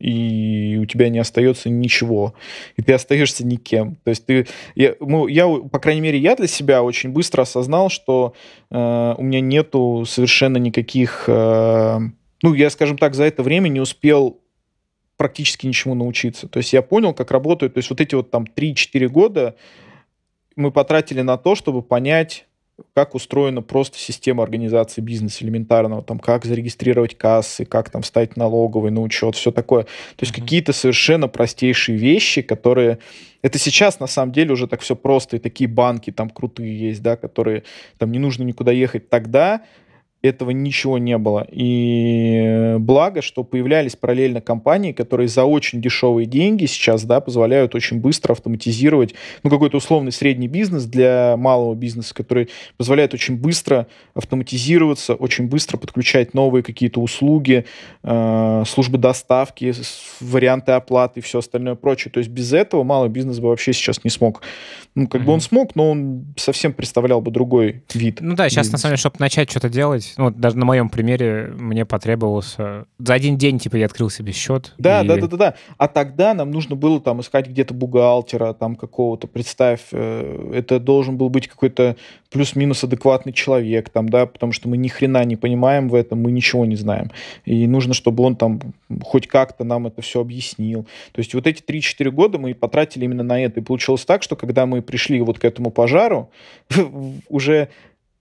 и 0.00 0.78
у 0.80 0.86
тебя 0.86 1.10
не 1.10 1.18
остается 1.18 1.68
ничего, 1.68 2.34
и 2.76 2.82
ты 2.82 2.94
остаешься 2.94 3.46
никем. 3.46 3.96
То 4.02 4.10
есть 4.10 4.24
ты, 4.24 4.46
я, 4.74 4.94
ну, 4.98 5.26
я, 5.26 5.46
по 5.46 5.78
крайней 5.78 6.00
мере, 6.00 6.18
я 6.18 6.34
для 6.36 6.46
себя 6.46 6.82
очень 6.82 7.10
быстро 7.10 7.42
осознал, 7.42 7.90
что 7.90 8.34
э, 8.70 9.14
у 9.18 9.22
меня 9.22 9.40
нету 9.40 10.04
совершенно 10.08 10.56
никаких, 10.56 11.24
э, 11.26 11.98
ну, 12.42 12.54
я, 12.54 12.70
скажем 12.70 12.96
так, 12.96 13.14
за 13.14 13.24
это 13.24 13.42
время 13.42 13.68
не 13.68 13.80
успел 13.80 14.40
практически 15.18 15.66
ничему 15.66 15.94
научиться. 15.94 16.48
То 16.48 16.56
есть 16.56 16.72
я 16.72 16.80
понял, 16.80 17.12
как 17.12 17.30
работают, 17.30 17.74
то 17.74 17.78
есть 17.78 17.90
вот 17.90 18.00
эти 18.00 18.14
вот 18.14 18.30
там 18.30 18.44
3-4 18.44 19.08
года 19.08 19.54
мы 20.56 20.70
потратили 20.70 21.22
на 21.22 21.36
то, 21.36 21.54
чтобы 21.54 21.82
понять, 21.82 22.46
как 22.94 23.14
устроена 23.14 23.62
просто 23.62 23.98
система 23.98 24.42
организации 24.42 25.00
бизнеса 25.00 25.44
элементарного, 25.44 26.02
там, 26.02 26.18
как 26.18 26.44
зарегистрировать 26.44 27.16
кассы, 27.16 27.64
как 27.64 27.90
там 27.90 28.02
встать 28.02 28.36
налоговый 28.36 28.90
на 28.90 29.02
учет, 29.02 29.36
все 29.36 29.50
такое. 29.50 29.84
То 29.84 29.88
есть 30.20 30.32
mm-hmm. 30.32 30.40
какие-то 30.40 30.72
совершенно 30.72 31.28
простейшие 31.28 31.98
вещи, 31.98 32.42
которые... 32.42 32.98
Это 33.42 33.58
сейчас, 33.58 34.00
на 34.00 34.06
самом 34.06 34.32
деле, 34.32 34.52
уже 34.52 34.66
так 34.66 34.80
все 34.80 34.96
просто, 34.96 35.36
и 35.36 35.38
такие 35.38 35.68
банки 35.68 36.10
там 36.10 36.28
крутые 36.28 36.78
есть, 36.78 37.02
да, 37.02 37.16
которые 37.16 37.62
там 37.98 38.12
не 38.12 38.18
нужно 38.18 38.42
никуда 38.42 38.72
ехать. 38.72 39.08
Тогда 39.08 39.62
этого 40.22 40.50
ничего 40.50 40.98
не 40.98 41.16
было. 41.16 41.46
И 41.50 42.76
благо, 42.78 43.22
что 43.22 43.42
появлялись 43.42 43.96
параллельно 43.96 44.40
компании, 44.42 44.92
которые 44.92 45.28
за 45.28 45.44
очень 45.44 45.80
дешевые 45.80 46.26
деньги 46.26 46.66
сейчас, 46.66 47.04
да, 47.04 47.20
позволяют 47.20 47.74
очень 47.74 48.00
быстро 48.00 48.32
автоматизировать, 48.32 49.14
ну, 49.42 49.50
какой-то 49.50 49.78
условный 49.78 50.12
средний 50.12 50.48
бизнес 50.48 50.84
для 50.84 51.36
малого 51.38 51.74
бизнеса, 51.74 52.14
который 52.14 52.50
позволяет 52.76 53.14
очень 53.14 53.36
быстро 53.36 53.86
автоматизироваться, 54.14 55.14
очень 55.14 55.48
быстро 55.48 55.78
подключать 55.78 56.34
новые 56.34 56.62
какие-то 56.62 57.00
услуги, 57.00 57.64
э, 58.02 58.64
службы 58.66 58.98
доставки, 58.98 59.72
варианты 60.20 60.72
оплаты 60.72 61.20
и 61.20 61.22
все 61.22 61.38
остальное 61.38 61.76
прочее. 61.76 62.12
То 62.12 62.18
есть 62.18 62.30
без 62.30 62.52
этого 62.52 62.82
малый 62.82 63.08
бизнес 63.08 63.38
бы 63.38 63.48
вообще 63.48 63.72
сейчас 63.72 64.04
не 64.04 64.10
смог. 64.10 64.42
Ну, 64.94 65.06
как 65.06 65.22
mm-hmm. 65.22 65.24
бы 65.24 65.32
он 65.32 65.40
смог, 65.40 65.76
но 65.76 65.90
он 65.90 66.26
совсем 66.36 66.72
представлял 66.72 67.20
бы 67.20 67.30
другой 67.30 67.84
вид. 67.94 68.18
Ну 68.20 68.34
да, 68.34 68.48
сейчас, 68.48 68.66
бизнеса. 68.66 68.72
на 68.72 68.78
самом 68.78 68.90
деле, 68.92 68.98
чтобы 68.98 69.16
начать 69.18 69.50
что-то 69.50 69.68
делать, 69.68 70.09
есть, 70.10 70.18
ну, 70.18 70.30
даже 70.30 70.56
на 70.58 70.64
моем 70.64 70.88
примере 70.88 71.52
мне 71.58 71.84
потребовался... 71.84 72.86
За 72.98 73.14
один 73.14 73.36
день, 73.36 73.58
типа, 73.58 73.76
я 73.76 73.86
открыл 73.86 74.10
себе 74.10 74.32
счет. 74.32 74.74
Да, 74.78 75.02
и... 75.02 75.08
да, 75.08 75.16
да, 75.16 75.26
да, 75.26 75.36
да. 75.36 75.54
А 75.78 75.88
тогда 75.88 76.34
нам 76.34 76.50
нужно 76.50 76.76
было 76.76 77.00
там 77.00 77.20
искать 77.20 77.48
где-то 77.48 77.74
бухгалтера, 77.74 78.52
там 78.52 78.76
какого-то, 78.76 79.26
представь, 79.26 79.80
э, 79.92 80.52
это 80.54 80.78
должен 80.78 81.16
был 81.16 81.30
быть 81.30 81.48
какой-то 81.48 81.96
плюс-минус 82.30 82.84
адекватный 82.84 83.32
человек, 83.32 83.90
там, 83.90 84.08
да, 84.08 84.26
потому 84.26 84.52
что 84.52 84.68
мы 84.68 84.76
ни 84.76 84.88
хрена 84.88 85.24
не 85.24 85.36
понимаем 85.36 85.88
в 85.88 85.94
этом, 85.94 86.20
мы 86.20 86.30
ничего 86.30 86.64
не 86.64 86.76
знаем. 86.76 87.10
И 87.44 87.66
нужно, 87.66 87.94
чтобы 87.94 88.24
он 88.24 88.36
там 88.36 88.60
хоть 89.02 89.26
как-то 89.26 89.64
нам 89.64 89.86
это 89.86 90.02
все 90.02 90.20
объяснил. 90.20 90.84
То 91.12 91.18
есть 91.18 91.34
вот 91.34 91.46
эти 91.46 91.62
3-4 91.62 92.10
года 92.10 92.38
мы 92.38 92.54
потратили 92.54 93.04
именно 93.04 93.22
на 93.22 93.42
это. 93.42 93.60
И 93.60 93.62
получилось 93.62 94.04
так, 94.04 94.22
что 94.22 94.36
когда 94.36 94.66
мы 94.66 94.82
пришли 94.82 95.20
вот 95.20 95.38
к 95.38 95.44
этому 95.44 95.70
пожару, 95.70 96.30
уже 97.28 97.68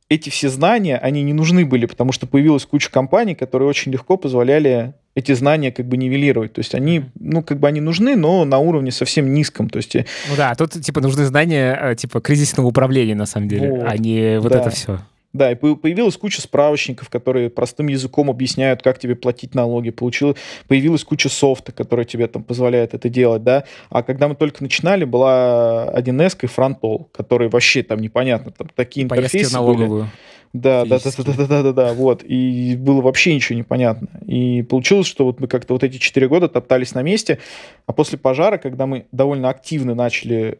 эти 0.10 0.30
все 0.30 0.50
знания, 0.50 0.98
они 0.98 1.22
не 1.22 1.34
нужны 1.34 1.66
были, 1.66 1.86
потому 1.86 2.12
что 2.12 2.26
появилась 2.26 2.66
куча 2.66 2.90
компаний, 2.90 3.36
которые 3.36 3.70
очень 3.70 3.92
легко 3.92 4.18
позволяли 4.18 4.96
эти 5.14 5.34
знания 5.34 5.72
как 5.72 5.86
бы 5.86 5.98
нивелировать. 5.98 6.54
То 6.54 6.60
есть 6.60 6.74
они, 6.74 7.06
ну, 7.20 7.44
как 7.44 7.60
бы 7.60 7.68
они 7.68 7.80
нужны, 7.80 8.16
но 8.16 8.44
на 8.44 8.58
уровне 8.58 8.92
совсем 8.92 9.34
низком. 9.34 9.70
То 9.70 9.78
есть... 9.78 9.96
Э, 9.96 10.06
ну 10.30 10.36
да, 10.36 10.56
тут, 10.56 10.74
типа, 10.74 11.02
нужны 11.02 11.26
знания, 11.26 11.78
э, 11.80 11.96
типа, 11.96 12.22
кризисного 12.22 12.68
управления, 12.68 13.16
на 13.16 13.28
самом 13.28 13.50
деле, 13.50 13.72
вот, 13.72 13.86
а 13.86 13.98
не 13.98 14.40
вот 14.40 14.52
да. 14.52 14.62
это 14.62 14.72
все. 14.72 15.00
Да, 15.32 15.52
и 15.52 15.56
появилась 15.56 16.18
куча 16.18 16.42
справочников, 16.42 17.10
которые 17.10 17.52
простым 17.52 17.88
языком 17.88 18.32
объясняют, 18.32 18.82
как 18.82 18.98
тебе 18.98 19.16
платить 19.16 19.54
налоги. 19.54 19.92
Получил, 19.92 20.36
появилась 20.68 21.04
куча 21.04 21.30
софта, 21.30 21.72
который 21.72 22.06
тебе 22.06 22.28
там 22.28 22.44
позволяет 22.44 22.96
это 22.96 23.10
делать, 23.10 23.44
да. 23.44 23.66
А 23.90 24.02
когда 24.02 24.28
мы 24.28 24.36
только 24.36 24.64
начинали, 24.64 25.04
была 25.04 25.92
1С 25.96 26.38
и 26.42 26.48
фронтол, 26.48 27.10
которые 27.14 27.50
вообще 27.50 27.84
там 27.84 28.00
непонятно, 28.00 28.52
там 28.52 28.70
такие 28.74 29.06
Поездки 29.08 29.38
интерфейсы 29.38 29.54
налоговую. 29.54 30.02
были. 30.02 30.12
Да, 30.52 30.84
да, 30.84 30.98
да, 30.98 31.12
да, 31.16 31.34
да, 31.34 31.46
да, 31.46 31.64
да, 31.64 31.74
да, 31.74 31.94
вот. 31.94 32.24
И 32.24 32.76
было 32.76 33.02
вообще 33.02 33.36
ничего 33.36 33.60
непонятно. 33.60 34.08
И 34.26 34.64
получилось, 34.64 35.06
что 35.06 35.26
вот 35.26 35.40
мы 35.40 35.48
как-то 35.48 35.74
вот 35.74 35.84
эти 35.84 35.98
четыре 35.98 36.28
года 36.28 36.48
топтались 36.48 36.96
на 36.96 37.04
месте, 37.04 37.38
а 37.86 37.94
после 37.94 38.18
пожара, 38.18 38.58
когда 38.58 38.88
мы 38.88 39.06
довольно 39.12 39.50
активно 39.50 39.94
начали 39.94 40.60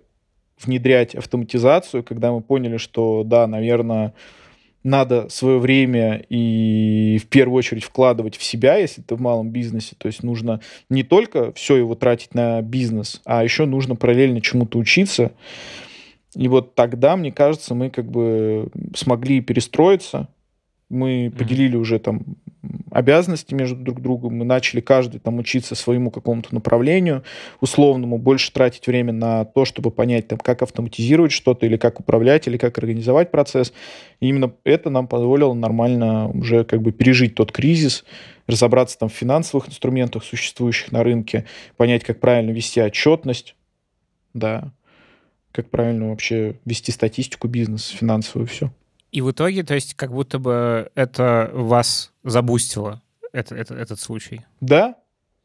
внедрять 0.64 1.16
автоматизацию, 1.16 2.04
когда 2.04 2.32
мы 2.32 2.42
поняли, 2.42 2.78
что, 2.78 3.24
да, 3.26 3.48
наверное, 3.48 4.14
надо 4.84 5.28
свое 5.30 5.60
время 5.60 6.24
и 6.30 7.20
в 7.22 7.28
первую 7.28 7.58
очередь 7.58 7.84
вкладывать 7.84 8.38
в 8.38 8.44
себя, 8.44 8.78
если 8.78 9.02
ты 9.02 9.16
в 9.16 9.22
малом 9.22 9.50
бизнесе. 9.50 9.96
То 9.98 10.08
есть 10.08 10.24
нужно 10.24 10.62
не 10.90 11.04
только 11.04 11.52
все 11.54 11.76
его 11.76 11.96
тратить 11.96 12.34
на 12.34 12.62
бизнес, 12.62 13.22
а 13.26 13.44
еще 13.44 13.66
нужно 13.66 13.96
параллельно 13.96 14.42
чему-то 14.42 14.78
учиться. 14.78 15.32
И 16.36 16.48
вот 16.48 16.76
тогда, 16.76 17.18
мне 17.18 17.32
кажется, 17.32 17.76
мы 17.76 17.90
как 17.90 18.10
бы 18.10 18.70
смогли 18.96 19.42
перестроиться. 19.42 20.28
Мы 20.90 21.26
mm-hmm. 21.26 21.38
поделили 21.38 21.76
уже 21.76 22.00
там 22.00 22.38
обязанности 22.92 23.54
между 23.54 23.78
друг 23.78 24.02
другом, 24.02 24.36
мы 24.36 24.46
начали 24.46 24.82
каждый 24.82 25.20
там 25.20 25.38
учиться 25.38 25.76
своему 25.76 26.12
какому-то 26.12 26.54
направлению 26.54 27.24
условному, 27.62 28.18
больше 28.18 28.52
тратить 28.52 28.88
время 28.88 29.14
на 29.14 29.46
то, 29.46 29.66
чтобы 29.66 29.92
понять, 29.92 30.28
там, 30.28 30.40
как 30.40 30.62
автоматизировать 30.62 31.32
что-то, 31.32 31.66
или 31.66 31.78
как 31.78 32.00
управлять, 32.00 32.48
или 32.48 32.58
как 32.58 32.78
организовать 32.78 33.32
процесс. 33.32 33.74
И 34.20 34.28
именно 34.28 34.54
это 34.64 34.90
нам 34.90 35.08
позволило 35.08 35.54
нормально 35.54 36.30
уже 36.30 36.64
как 36.64 36.82
бы 36.82 36.92
пережить 36.92 37.36
тот 37.36 37.52
кризис, 37.52 38.04
разобраться 38.48 38.98
там 38.98 39.10
в 39.10 39.14
финансовых 39.14 39.70
инструментах, 39.70 40.24
существующих 40.24 40.92
на 40.92 41.04
рынке, 41.04 41.46
понять, 41.78 42.04
как 42.04 42.20
правильно 42.20 42.52
вести 42.52 42.82
отчетность, 42.82 43.56
да, 44.34 44.72
как 45.52 45.70
правильно 45.70 46.10
вообще 46.10 46.56
вести 46.66 46.92
статистику 46.92 47.48
бизнеса, 47.48 47.96
финансовую, 47.96 48.48
все. 48.48 48.72
И 49.12 49.22
в 49.22 49.32
итоге, 49.32 49.64
то 49.64 49.74
есть, 49.74 49.96
как 49.96 50.12
будто 50.12 50.40
бы 50.40 50.92
это 50.96 51.50
вас 51.54 52.14
забустило, 52.24 53.02
это, 53.32 53.56
это, 53.56 53.76
этот 53.76 54.00
случай. 54.00 54.46
Да, 54.62 54.96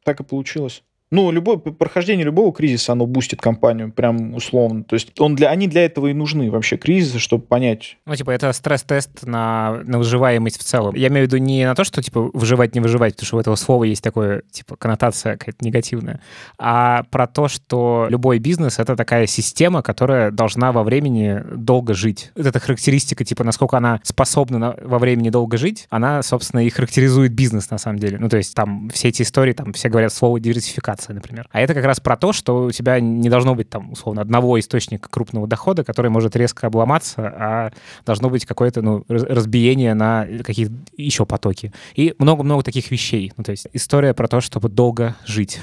так 0.05 0.20
и 0.20 0.24
получилось. 0.24 0.83
Ну, 1.14 1.31
любое 1.31 1.59
прохождение 1.59 2.24
любого 2.24 2.53
кризиса, 2.53 2.90
оно 2.90 3.07
бустит 3.07 3.40
компанию, 3.40 3.92
прям 3.92 4.35
условно. 4.35 4.83
То 4.83 4.94
есть 4.94 5.12
он 5.20 5.37
для, 5.37 5.48
они 5.48 5.68
для 5.68 5.85
этого 5.85 6.09
и 6.09 6.12
нужны 6.12 6.50
вообще, 6.50 6.77
кризисы, 6.77 7.20
чтобы 7.20 7.44
понять. 7.44 7.98
Ну, 8.05 8.16
типа, 8.16 8.33
это 8.33 8.53
стресс-тест 8.53 9.24
на, 9.24 9.81
на 9.85 9.98
выживаемость 9.98 10.59
в 10.59 10.64
целом. 10.64 10.96
Я 10.96 11.07
имею 11.07 11.29
в 11.29 11.33
виду 11.33 11.37
не 11.37 11.66
на 11.66 11.77
то, 11.77 11.85
что, 11.85 12.03
типа, 12.03 12.31
выживать, 12.35 12.74
не 12.74 12.81
выживать, 12.81 13.14
потому 13.14 13.27
что 13.29 13.37
у 13.37 13.40
этого 13.40 13.55
слова 13.55 13.85
есть 13.85 14.03
такое, 14.03 14.42
типа, 14.50 14.74
коннотация 14.74 15.37
какая-то 15.37 15.64
негативная, 15.64 16.20
а 16.59 17.05
про 17.12 17.29
то, 17.29 17.46
что 17.46 18.09
любой 18.09 18.40
бизнес— 18.40 18.79
это 18.81 18.96
такая 18.96 19.29
система, 19.29 19.83
которая 19.83 20.33
должна 20.33 20.72
во 20.72 20.83
времени 20.83 21.44
долго 21.55 21.94
жить. 21.94 22.33
Вот 22.35 22.46
эта 22.46 22.59
характеристика, 22.59 23.24
типа, 23.24 23.44
насколько 23.44 23.77
она 23.77 24.00
способна 24.03 24.59
на, 24.59 24.77
во 24.83 24.98
времени 24.98 25.31
долго 25.31 25.59
жить, 25.59 25.87
она, 25.90 26.24
собственно, 26.24 26.66
и 26.66 26.70
характеризует 26.70 27.33
бизнес, 27.33 27.70
на 27.70 27.79
самом 27.79 28.00
деле. 28.00 28.18
Ну, 28.18 28.29
то 28.29 28.37
есть 28.37 28.53
там 28.53 28.90
все 28.92 29.11
эти 29.11 29.22
истории, 29.22 29.53
там 29.53 29.72
все 29.74 29.88
говорят 29.88 30.12
слово 30.12 30.40
диверсификация 30.40 31.04
инфляция, 31.05 31.14
например. 31.14 31.49
А 31.53 31.61
это 31.61 31.75
как 31.75 31.85
раз 31.85 32.01
про 32.01 32.17
то, 32.17 32.33
что 32.33 32.64
у 32.64 32.71
тебя 32.71 33.01
не 33.01 33.29
должно 33.29 33.55
быть 33.55 33.69
там, 33.71 33.93
условно, 33.93 34.23
одного 34.23 34.59
источника 34.59 35.09
крупного 35.09 35.47
дохода, 35.47 35.85
который 35.85 36.11
может 36.11 36.37
резко 36.37 36.67
обломаться, 36.67 37.23
а 37.23 37.73
должно 38.07 38.31
быть 38.31 38.47
какое-то 38.47 38.83
ну, 38.83 39.05
разбиение 39.09 39.95
на 39.95 40.27
какие-то 40.43 40.73
еще 40.97 41.27
потоки. 41.27 41.73
И 41.95 42.14
много-много 42.19 42.62
таких 42.62 42.90
вещей. 42.90 43.33
Ну, 43.37 43.45
то 43.45 43.51
есть 43.51 43.67
история 43.73 44.14
про 44.14 44.29
то, 44.29 44.40
чтобы 44.40 44.69
долго 44.69 45.14
жить. 45.27 45.61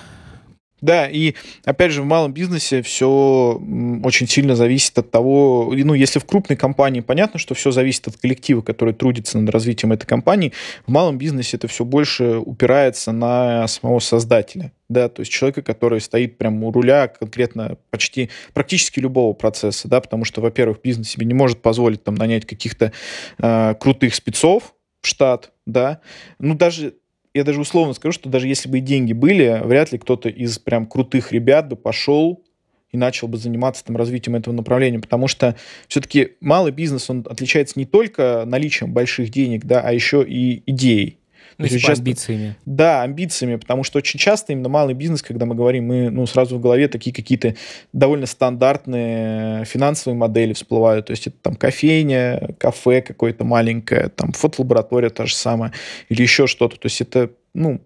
Да, 0.81 1.07
и 1.07 1.35
опять 1.63 1.91
же 1.91 2.01
в 2.01 2.05
малом 2.05 2.33
бизнесе 2.33 2.81
все 2.81 3.61
очень 4.03 4.27
сильно 4.27 4.55
зависит 4.55 4.97
от 4.97 5.11
того, 5.11 5.71
ну 5.75 5.93
если 5.93 6.17
в 6.17 6.25
крупной 6.25 6.57
компании 6.57 7.01
понятно, 7.01 7.39
что 7.39 7.53
все 7.53 7.69
зависит 7.69 8.07
от 8.07 8.17
коллектива, 8.17 8.61
который 8.61 8.95
трудится 8.95 9.37
над 9.37 9.53
развитием 9.53 9.91
этой 9.93 10.07
компании, 10.07 10.53
в 10.87 10.91
малом 10.91 11.19
бизнесе 11.19 11.57
это 11.57 11.67
все 11.67 11.85
больше 11.85 12.37
упирается 12.37 13.11
на 13.11 13.67
самого 13.67 13.99
создателя, 13.99 14.71
да, 14.89 15.07
то 15.07 15.19
есть 15.19 15.31
человека, 15.31 15.61
который 15.61 16.01
стоит 16.01 16.39
прямо 16.39 16.67
у 16.67 16.71
руля 16.71 17.07
конкретно 17.07 17.77
почти 17.91 18.31
практически 18.53 18.99
любого 18.99 19.33
процесса, 19.33 19.87
да, 19.87 20.01
потому 20.01 20.25
что, 20.25 20.41
во-первых, 20.41 20.81
бизнес 20.81 21.09
себе 21.09 21.27
не 21.27 21.35
может 21.35 21.61
позволить 21.61 22.03
там 22.03 22.15
нанять 22.15 22.47
каких-то 22.47 22.91
э, 23.37 23.75
крутых 23.79 24.15
спецов 24.15 24.73
в 25.01 25.07
штат, 25.07 25.51
да, 25.67 26.01
ну 26.39 26.55
даже 26.55 26.95
я 27.33 27.43
даже 27.43 27.61
условно 27.61 27.93
скажу, 27.93 28.13
что 28.13 28.29
даже 28.29 28.47
если 28.47 28.69
бы 28.69 28.79
и 28.79 28.81
деньги 28.81 29.13
были, 29.13 29.61
вряд 29.63 29.91
ли 29.91 29.97
кто-то 29.97 30.29
из 30.29 30.59
прям 30.59 30.85
крутых 30.85 31.31
ребят 31.31 31.69
бы 31.69 31.75
пошел 31.75 32.43
и 32.91 32.97
начал 32.97 33.27
бы 33.27 33.37
заниматься 33.37 33.85
там 33.85 33.95
развитием 33.95 34.35
этого 34.35 34.53
направления, 34.53 34.99
потому 34.99 35.27
что 35.27 35.55
все-таки 35.87 36.33
малый 36.41 36.73
бизнес, 36.73 37.09
он 37.09 37.25
отличается 37.29 37.79
не 37.79 37.85
только 37.85 38.43
наличием 38.45 38.91
больших 38.91 39.29
денег, 39.29 39.65
да, 39.65 39.79
а 39.81 39.93
еще 39.93 40.25
и 40.27 40.61
идеей. 40.65 41.20
Ну, 41.61 41.67
типа 41.67 41.79
часто, 41.79 42.01
амбициями. 42.01 42.55
Да, 42.65 43.01
амбициями, 43.03 43.55
потому 43.55 43.83
что 43.83 43.97
очень 43.97 44.19
часто 44.19 44.53
именно 44.53 44.69
малый 44.69 44.93
бизнес, 44.93 45.21
когда 45.21 45.45
мы 45.45 45.55
говорим, 45.55 45.87
мы 45.87 46.09
ну, 46.09 46.25
сразу 46.25 46.57
в 46.57 46.61
голове 46.61 46.87
такие 46.87 47.13
какие-то 47.13 47.55
довольно 47.93 48.25
стандартные 48.25 49.65
финансовые 49.65 50.17
модели 50.17 50.53
всплывают. 50.53 51.07
То 51.07 51.11
есть 51.11 51.27
это 51.27 51.37
там 51.41 51.55
кофейня, 51.55 52.55
кафе 52.57 53.01
какое-то 53.01 53.43
маленькое, 53.43 54.09
там 54.09 54.31
фотолаборатория 54.31 55.09
та 55.09 55.25
же 55.25 55.35
самая, 55.35 55.73
или 56.09 56.21
еще 56.21 56.47
что-то. 56.47 56.77
То 56.77 56.87
есть 56.87 57.01
это, 57.01 57.31
ну, 57.53 57.81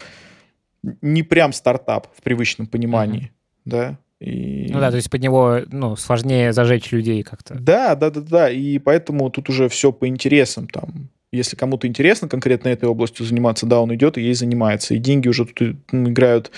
не 1.01 1.23
прям 1.23 1.53
стартап 1.53 2.07
в 2.15 2.21
привычном 2.21 2.67
понимании, 2.67 3.23
mm-hmm. 3.23 3.61
да. 3.65 3.99
И... 4.19 4.67
Ну 4.71 4.79
да, 4.79 4.91
то 4.91 4.95
есть 4.95 5.09
под 5.09 5.21
него 5.21 5.61
ну, 5.71 5.95
сложнее 5.95 6.53
зажечь 6.53 6.91
людей 6.91 7.21
как-то. 7.23 7.55
Да, 7.55 7.95
да, 7.95 8.09
да, 8.09 8.21
да. 8.21 8.49
И 8.49 8.79
поэтому 8.79 9.29
тут 9.29 9.49
уже 9.49 9.67
все 9.67 9.91
по 9.91 10.07
интересам. 10.07 10.67
Там, 10.67 11.09
если 11.35 11.55
кому-то 11.55 11.87
интересно 11.87 12.27
конкретно 12.27 12.69
этой 12.69 12.87
областью 12.89 13.25
заниматься, 13.25 13.65
да, 13.65 13.79
он 13.79 13.93
идет 13.93 14.17
и 14.17 14.21
ей 14.21 14.33
занимается. 14.33 14.93
И 14.93 14.99
деньги 14.99 15.27
уже 15.27 15.45
тут 15.45 15.77
ну, 15.91 16.09
играют 16.09 16.51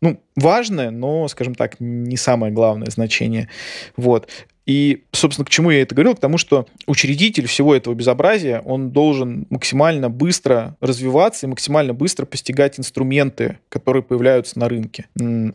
ну, 0.00 0.20
важное, 0.36 0.90
но, 0.90 1.26
скажем 1.28 1.54
так, 1.54 1.80
не 1.80 2.16
самое 2.16 2.52
главное 2.52 2.90
значение. 2.90 3.48
Вот. 3.96 4.28
И, 4.68 5.04
собственно, 5.12 5.46
к 5.46 5.48
чему 5.48 5.70
я 5.70 5.80
это 5.80 5.94
говорил? 5.94 6.14
К 6.14 6.20
тому, 6.20 6.36
что 6.36 6.66
учредитель 6.86 7.46
всего 7.46 7.74
этого 7.74 7.94
безобразия, 7.94 8.60
он 8.60 8.90
должен 8.90 9.46
максимально 9.48 10.10
быстро 10.10 10.76
развиваться 10.82 11.46
и 11.46 11.48
максимально 11.48 11.94
быстро 11.94 12.26
постигать 12.26 12.78
инструменты, 12.78 13.58
которые 13.70 14.02
появляются 14.02 14.58
на 14.58 14.68
рынке. 14.68 15.06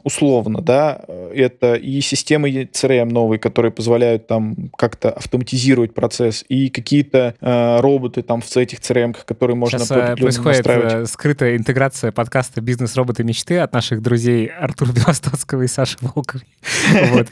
Условно, 0.03 0.61
да, 0.61 1.01
это 1.31 1.75
и 1.75 2.01
системы 2.01 2.49
CRM 2.49 3.05
новые, 3.05 3.37
которые 3.37 3.71
позволяют 3.71 4.25
там 4.25 4.71
как-то 4.75 5.11
автоматизировать 5.11 5.93
процесс, 5.93 6.43
и 6.49 6.69
какие-то 6.69 7.35
э, 7.39 7.79
роботы 7.81 8.23
там 8.23 8.41
в 8.41 8.57
этих 8.57 8.79
CRM, 8.79 9.15
которые 9.25 9.55
можно 9.55 9.77
Сейчас 9.77 9.91
э, 9.91 10.15
происходит 10.15 10.65
настраивать. 10.65 10.93
Э, 10.93 11.05
скрытая 11.05 11.55
интеграция 11.55 12.11
подкаста 12.11 12.61
«Бизнес-роботы 12.61 13.23
мечты» 13.23 13.59
от 13.59 13.73
наших 13.73 14.01
друзей 14.01 14.47
Артура 14.47 14.91
Белостоцкого 14.91 15.61
и 15.61 15.67
Саши 15.67 15.97
Волковой. 16.01 16.47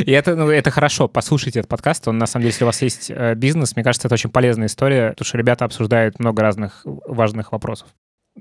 И 0.04 0.12
это, 0.12 0.36
ну, 0.36 0.50
это 0.50 0.70
хорошо 0.70 0.89
хорошо, 0.90 1.06
послушайте 1.06 1.60
этот 1.60 1.70
подкаст. 1.70 2.08
Он, 2.08 2.18
на 2.18 2.26
самом 2.26 2.42
деле, 2.42 2.50
если 2.50 2.64
у 2.64 2.66
вас 2.66 2.82
есть 2.82 3.10
э, 3.10 3.34
бизнес, 3.36 3.76
мне 3.76 3.84
кажется, 3.84 4.08
это 4.08 4.14
очень 4.14 4.28
полезная 4.28 4.66
история, 4.66 5.10
потому 5.10 5.24
что 5.24 5.38
ребята 5.38 5.64
обсуждают 5.64 6.18
много 6.18 6.42
разных 6.42 6.82
важных 6.84 7.52
вопросов. 7.52 7.86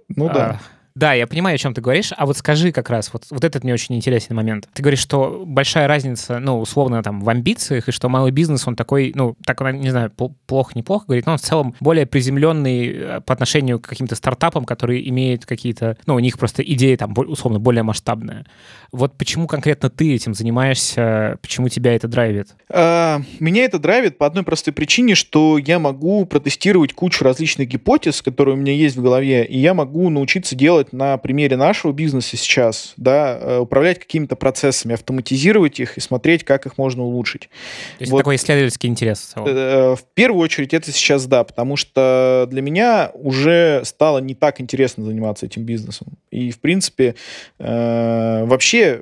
Ну 0.08 0.28
а, 0.30 0.34
да. 0.34 0.60
Да, 1.00 1.14
я 1.14 1.28
понимаю, 1.28 1.56
о 1.56 1.58
чем 1.58 1.74
ты 1.74 1.80
говоришь, 1.80 2.12
а 2.18 2.26
вот 2.26 2.36
скажи 2.36 2.74
как 2.74 2.90
раз, 2.90 3.14
вот, 3.14 3.24
вот 3.30 3.46
этот 3.46 3.64
мне 3.64 3.74
очень 3.74 3.96
интересный 3.96 4.36
момент. 4.36 4.68
Ты 4.74 4.82
говоришь, 4.82 5.00
что 5.00 5.44
большая 5.46 5.88
разница, 5.88 6.40
ну, 6.40 6.60
условно, 6.60 7.02
там, 7.02 7.22
в 7.22 7.30
амбициях, 7.30 7.88
и 7.88 7.94
что 7.94 8.10
малый 8.10 8.34
бизнес, 8.34 8.68
он 8.68 8.76
такой, 8.76 9.14
ну, 9.16 9.38
так, 9.46 9.62
не 9.76 9.92
знаю, 9.92 10.12
плохо-неплохо 10.46 11.06
говорит, 11.06 11.26
но 11.26 11.32
он 11.32 11.38
в 11.38 11.42
целом 11.42 11.74
более 11.80 12.06
приземленный 12.06 12.88
э, 12.88 13.22
по 13.22 13.32
отношению 13.32 13.80
к 13.80 13.88
каким-то 13.88 14.16
стартапам, 14.16 14.66
которые 14.66 15.08
имеют 15.08 15.46
какие-то, 15.46 15.96
ну, 16.06 16.16
у 16.16 16.20
них 16.20 16.38
просто 16.38 16.64
идея 16.64 16.98
там, 16.98 17.14
условно, 17.16 17.60
более 17.60 17.84
масштабная. 17.84 18.46
Вот 18.92 19.18
почему 19.18 19.48
конкретно 19.48 19.90
ты 19.90 20.14
этим 20.14 20.34
занимаешься, 20.34 21.38
почему 21.42 21.70
тебя 21.70 21.96
это 21.96 22.10
драйвит? 22.10 22.50
А, 22.70 23.22
меня 23.40 23.64
это 23.64 23.80
драйвит 23.80 24.18
по 24.18 24.26
одной 24.26 24.44
простой 24.44 24.74
причине, 24.74 25.16
что 25.16 25.58
я 25.58 25.80
могу 25.80 26.26
протестировать 26.26 26.92
кучу 26.92 27.24
различных 27.24 27.70
гипотез, 27.70 28.22
которые 28.22 28.56
у 28.56 28.58
меня 28.58 28.74
есть 28.74 28.98
в 28.98 29.02
голове, 29.02 29.46
и 29.46 29.58
я 29.58 29.74
могу 29.74 30.10
научиться 30.10 30.56
делать 30.56 30.89
на 30.92 31.18
примере 31.18 31.58
нашего 31.58 31.92
бизнеса 31.92 32.38
сейчас, 32.38 32.94
да, 32.98 33.38
э, 33.40 33.58
управлять 33.60 34.00
какими-то 34.00 34.36
процессами, 34.36 34.94
автоматизировать 34.94 35.80
их 35.80 35.98
и 35.98 36.02
смотреть, 36.02 36.44
как 36.44 36.66
их 36.66 36.78
можно 36.78 37.04
улучшить. 37.04 37.50
То 37.98 38.02
есть 38.02 38.12
вот. 38.12 38.20
такой 38.20 38.36
исследовательский 38.36 38.90
интерес 38.90 39.20
в 39.20 39.34
целом? 39.34 39.48
Э, 39.50 39.96
в 39.96 40.04
первую 40.14 40.44
очередь 40.44 40.74
это 40.74 40.92
сейчас 40.92 41.26
да, 41.26 41.44
потому 41.44 41.76
что 41.76 42.48
для 42.50 42.62
меня 42.62 43.12
уже 43.14 43.82
стало 43.86 44.20
не 44.20 44.36
так 44.36 44.62
интересно 44.62 45.04
заниматься 45.06 45.46
этим 45.46 45.64
бизнесом. 45.64 46.08
И, 46.32 46.52
в 46.52 46.60
принципе, 46.60 47.16
э, 47.60 48.46
вообще. 48.46 49.02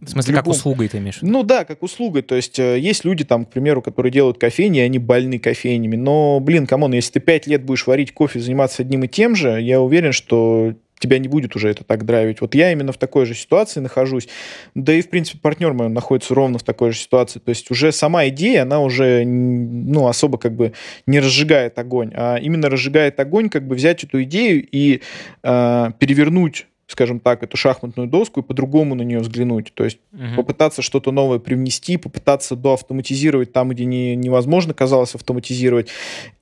В 0.00 0.08
смысле, 0.08 0.32
в 0.32 0.36
любом... 0.36 0.44
как 0.44 0.54
услугой 0.54 0.88
ты 0.88 0.98
имеешь? 0.98 1.18
Ну 1.22 1.42
да, 1.42 1.64
как 1.64 1.82
услугой. 1.82 2.22
То 2.22 2.36
есть 2.36 2.58
э, 2.58 2.78
есть 2.78 3.04
люди, 3.04 3.24
там, 3.24 3.44
к 3.44 3.50
примеру, 3.50 3.82
которые 3.82 4.12
делают 4.12 4.38
кофейни, 4.38 4.78
и 4.78 4.82
они 4.82 4.98
больны 4.98 5.38
кофейнями. 5.38 5.96
Но, 5.96 6.40
блин, 6.40 6.66
come 6.66 6.81
on, 6.81 6.92
если 6.92 7.14
ты 7.14 7.20
пять 7.20 7.46
лет 7.46 7.64
будешь 7.64 7.86
варить 7.86 8.12
кофе, 8.12 8.40
заниматься 8.40 8.82
одним 8.82 9.04
и 9.04 9.08
тем 9.08 9.34
же, 9.34 9.60
я 9.60 9.80
уверен, 9.80 10.12
что 10.12 10.74
тебя 10.98 11.18
не 11.18 11.28
будет 11.28 11.56
уже 11.56 11.68
это 11.68 11.84
так 11.84 12.04
драйвить. 12.04 12.40
Вот 12.40 12.54
я 12.54 12.72
именно 12.72 12.92
в 12.92 12.98
такой 12.98 13.26
же 13.26 13.34
ситуации 13.34 13.80
нахожусь. 13.80 14.28
Да 14.74 14.92
и, 14.92 15.02
в 15.02 15.10
принципе, 15.10 15.38
партнер 15.40 15.72
мой 15.72 15.88
находится 15.88 16.34
ровно 16.34 16.58
в 16.58 16.62
такой 16.62 16.92
же 16.92 16.98
ситуации. 16.98 17.38
То 17.40 17.50
есть 17.50 17.70
уже 17.70 17.92
сама 17.92 18.28
идея, 18.28 18.62
она 18.62 18.80
уже, 18.80 19.24
ну, 19.24 20.06
особо 20.06 20.38
как 20.38 20.54
бы 20.54 20.72
не 21.06 21.20
разжигает 21.20 21.78
огонь, 21.78 22.12
а 22.14 22.36
именно 22.36 22.70
разжигает 22.70 23.18
огонь, 23.20 23.48
как 23.48 23.66
бы 23.66 23.74
взять 23.74 24.04
эту 24.04 24.22
идею 24.22 24.66
и 24.70 25.02
э, 25.42 25.90
перевернуть 25.98 26.66
скажем 26.88 27.20
так, 27.20 27.42
эту 27.42 27.56
шахматную 27.56 28.08
доску 28.08 28.40
и 28.40 28.42
по-другому 28.42 28.94
на 28.94 29.02
нее 29.02 29.20
взглянуть. 29.20 29.72
То 29.74 29.84
есть 29.84 29.98
угу. 30.12 30.36
попытаться 30.36 30.80
что-то 30.80 31.12
новое 31.12 31.38
привнести, 31.38 31.98
попытаться 31.98 32.56
доавтоматизировать 32.56 33.52
там, 33.52 33.68
где 33.68 33.84
не, 33.84 34.16
невозможно 34.16 34.72
казалось 34.72 35.14
автоматизировать, 35.14 35.88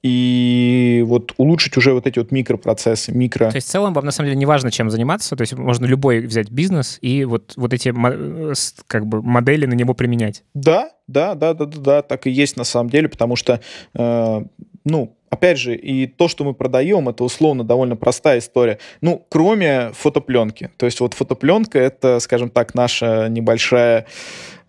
и 0.03 1.03
вот 1.07 1.35
улучшить 1.37 1.77
уже 1.77 1.93
вот 1.93 2.07
эти 2.07 2.21
вот 2.21 2.31
микропроцессы, 2.31 3.13
микро... 3.13 3.51
То 3.51 3.57
есть 3.57 3.67
в 3.67 3.71
целом 3.71 3.93
вам 3.93 4.05
на 4.05 4.13
самом 4.13 4.29
деле 4.29 4.39
не 4.39 4.47
важно, 4.47 4.71
чем 4.71 4.89
заниматься, 4.89 5.35
то 5.35 5.43
есть 5.43 5.55
можно 5.55 5.85
любой 5.85 6.21
взять 6.21 6.51
бизнес 6.51 6.99
и 7.01 7.25
вот, 7.25 7.55
вот 7.57 7.73
эти 7.75 7.93
э, 7.93 8.55
как 8.87 9.05
бы 9.07 9.23
модели 9.23 9.67
на 9.67 9.75
него 9.75 9.95
применять. 9.95 10.45
Да, 10.55 10.91
да, 11.09 11.35
да, 11.35 11.55
да, 11.55 11.67
да, 11.67 11.81
да, 11.81 12.03
так 12.03 12.29
и 12.29 12.31
есть 12.31 12.57
на 12.57 12.65
самом 12.65 12.91
деле, 12.91 13.09
потому 13.09 13.35
что, 13.35 13.61
э, 13.95 14.45
ну, 14.85 15.16
опять 15.31 15.59
же, 15.59 15.75
и 15.75 16.07
то, 16.07 16.29
что 16.29 16.45
мы 16.45 16.55
продаем, 16.55 17.09
это 17.09 17.25
условно 17.25 17.65
довольно 17.65 17.97
простая 17.97 18.39
история. 18.39 18.79
Ну, 19.01 19.25
кроме 19.29 19.91
фотопленки. 19.93 20.71
То 20.77 20.87
есть 20.87 21.01
вот 21.01 21.15
фотопленка— 21.15 21.79
это, 21.81 22.21
скажем 22.21 22.51
так, 22.51 22.75
наша 22.75 23.29
небольшая... 23.29 24.07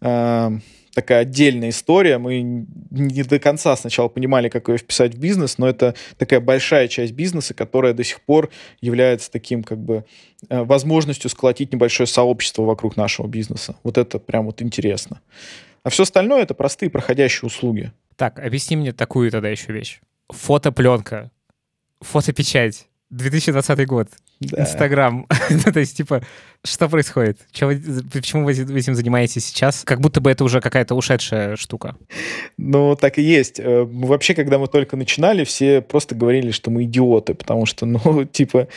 Э, 0.01 0.51
такая 0.97 1.19
отдельная 1.19 1.69
история. 1.69 2.17
Мы 2.17 2.41
не 2.89 3.21
до 3.21 3.37
конца 3.37 3.75
сначала 3.75 4.07
понимали, 4.07 4.49
как 4.49 4.67
ее 4.67 4.79
вписать 4.79 5.13
в 5.13 5.19
бизнес, 5.19 5.59
но 5.59 5.69
это 5.69 5.93
такая 6.17 6.39
большая 6.39 6.87
часть 6.87 7.13
бизнеса, 7.13 7.53
которая 7.53 7.93
до 7.93 8.03
сих 8.03 8.19
пор 8.21 8.49
является 8.81 9.29
таким 9.31 9.61
как 9.61 9.77
бы 9.77 10.05
э, 10.49 10.63
возможностью 10.63 11.29
сколотить 11.29 11.71
небольшое 11.71 12.07
сообщество 12.07 12.63
вокруг 12.63 12.97
нашего 12.97 13.27
бизнеса. 13.27 13.75
Вот 13.83 13.99
это 13.99 14.17
прям 14.17 14.47
вот 14.47 14.63
интересно. 14.63 15.21
А 15.83 15.91
все 15.91 16.01
остальное 16.01 16.41
это 16.41 16.55
простые 16.55 16.89
проходящие 16.89 17.45
услуги. 17.45 17.91
Так, 18.15 18.39
объясни 18.39 18.75
мне 18.75 18.91
такую 18.91 19.29
тогда 19.29 19.49
еще 19.49 19.73
вещь 19.73 19.99
фотопленка, 20.29 21.31
фотопечать, 22.01 22.87
2020 23.09 23.85
год, 23.87 24.09
да. 24.39 24.61
Инстаграм. 24.61 25.25
Ну, 25.49 25.71
то 25.71 25.79
есть, 25.79 25.97
типа, 25.97 26.21
что 26.63 26.89
происходит? 26.89 27.39
Чего, 27.51 27.71
почему 28.11 28.45
вы 28.45 28.51
этим 28.51 28.95
занимаетесь 28.95 29.45
сейчас? 29.45 29.83
Как 29.83 29.99
будто 29.99 30.21
бы 30.21 30.29
это 30.29 30.43
уже 30.43 30.61
какая-то 30.61 30.93
ушедшая 30.93 31.55
штука. 31.55 31.95
Ну, 32.57 32.95
так 32.95 33.17
и 33.17 33.21
есть. 33.21 33.59
Э, 33.59 33.83
вообще, 33.83 34.35
когда 34.35 34.59
мы 34.59 34.67
только 34.67 34.95
начинали, 34.97 35.43
все 35.43 35.81
просто 35.81 36.15
говорили, 36.15 36.51
что 36.51 36.69
мы 36.69 36.83
идиоты, 36.83 37.33
потому 37.33 37.65
что, 37.65 37.85
ну, 37.85 38.25
типа, 38.31 38.67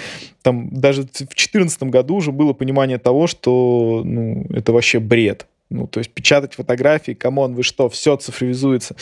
там 0.42 0.70
даже 0.70 1.02
в 1.02 1.12
2014 1.12 1.82
году 1.84 2.16
уже 2.16 2.32
было 2.32 2.52
понимание 2.52 2.98
того, 2.98 3.26
что, 3.26 4.02
ну, 4.04 4.46
это 4.50 4.72
вообще 4.72 4.98
бред. 5.00 5.46
Ну, 5.68 5.86
то 5.86 5.98
есть 5.98 6.10
печатать 6.10 6.54
фотографии, 6.54 7.12
come 7.12 7.36
on, 7.36 7.54
вы 7.54 7.62
что, 7.62 7.88
все 7.88 8.16
цифровизуется. 8.16 8.96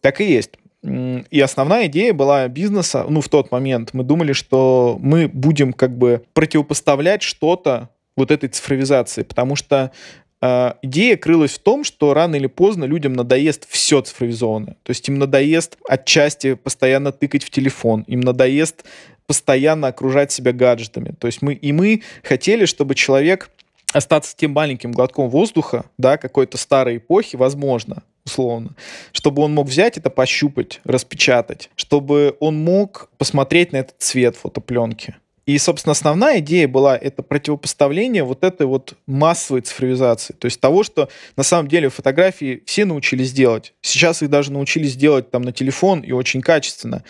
Так 0.00 0.20
и 0.20 0.24
есть. 0.24 0.52
И 0.82 1.40
основная 1.40 1.86
идея 1.86 2.14
была 2.14 2.48
бизнеса, 2.48 3.04
ну, 3.08 3.20
в 3.20 3.28
тот 3.28 3.50
момент 3.50 3.90
мы 3.92 4.02
думали, 4.02 4.32
что 4.32 4.98
мы 5.00 5.28
будем 5.28 5.74
как 5.74 5.96
бы 5.96 6.22
противопоставлять 6.32 7.22
что-то 7.22 7.90
вот 8.16 8.30
этой 8.30 8.48
цифровизации, 8.48 9.22
потому 9.22 9.56
что 9.56 9.92
э, 10.40 10.72
идея 10.82 11.16
крылась 11.18 11.52
в 11.52 11.58
том, 11.58 11.84
что 11.84 12.14
рано 12.14 12.36
или 12.36 12.46
поздно 12.46 12.84
людям 12.84 13.12
надоест 13.12 13.68
все 13.68 14.00
цифровизованное. 14.00 14.76
То 14.82 14.90
есть 14.90 15.06
им 15.08 15.18
надоест 15.18 15.76
отчасти 15.86 16.54
постоянно 16.54 17.12
тыкать 17.12 17.44
в 17.44 17.50
телефон, 17.50 18.02
им 18.06 18.20
надоест 18.20 18.84
постоянно 19.26 19.88
окружать 19.88 20.32
себя 20.32 20.52
гаджетами. 20.52 21.14
То 21.18 21.26
есть 21.26 21.42
мы 21.42 21.54
и 21.54 21.72
мы 21.72 22.02
хотели, 22.22 22.64
чтобы 22.64 22.94
человек 22.94 23.50
остаться 23.92 24.34
тем 24.36 24.52
маленьким 24.52 24.92
глотком 24.92 25.28
воздуха, 25.28 25.84
да, 25.98 26.16
какой-то 26.16 26.56
старой 26.56 26.96
эпохи, 26.96 27.36
возможно, 27.36 28.02
условно, 28.24 28.74
чтобы 29.12 29.42
он 29.42 29.54
мог 29.54 29.68
взять 29.68 29.98
это, 29.98 30.10
пощупать, 30.10 30.80
распечатать, 30.84 31.70
чтобы 31.76 32.36
он 32.40 32.56
мог 32.62 33.10
посмотреть 33.18 33.72
на 33.72 33.78
этот 33.78 33.96
цвет 33.98 34.36
фотопленки. 34.36 35.16
И, 35.46 35.58
собственно, 35.58 35.92
основная 35.92 36.38
идея 36.38 36.68
была 36.68 36.96
это 36.96 37.24
противопоставление 37.24 38.22
вот 38.22 38.44
этой 38.44 38.66
вот 38.68 38.94
массовой 39.06 39.62
цифровизации. 39.62 40.32
То 40.34 40.46
есть 40.46 40.60
того, 40.60 40.84
что 40.84 41.08
на 41.36 41.42
самом 41.42 41.66
деле 41.66 41.88
фотографии 41.88 42.62
все 42.66 42.84
научились 42.84 43.32
делать. 43.32 43.74
Сейчас 43.80 44.22
их 44.22 44.30
даже 44.30 44.52
научились 44.52 44.94
делать 44.94 45.30
там 45.30 45.42
на 45.42 45.52
телефон 45.52 46.02
и 46.02 46.12
очень 46.12 46.40
качественно. 46.40 47.02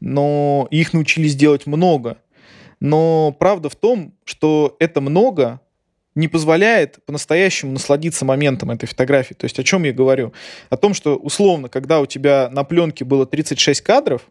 Но 0.00 0.68
их 0.70 0.92
научились 0.92 1.34
делать 1.36 1.66
много. 1.66 2.18
Но 2.80 3.34
правда 3.38 3.70
в 3.70 3.76
том, 3.76 4.12
что 4.24 4.76
это 4.78 5.00
много 5.00 5.60
не 6.16 6.26
позволяет 6.26 6.98
по-настоящему 7.06 7.72
насладиться 7.72 8.24
моментом 8.24 8.72
этой 8.72 8.86
фотографии. 8.86 9.34
То 9.34 9.44
есть 9.44 9.58
о 9.60 9.62
чем 9.62 9.84
я 9.84 9.92
говорю? 9.92 10.32
О 10.70 10.76
том, 10.76 10.94
что 10.94 11.14
условно, 11.14 11.68
когда 11.68 12.00
у 12.00 12.06
тебя 12.06 12.48
на 12.50 12.64
пленке 12.64 13.04
было 13.04 13.26
36 13.26 13.82
кадров, 13.82 14.22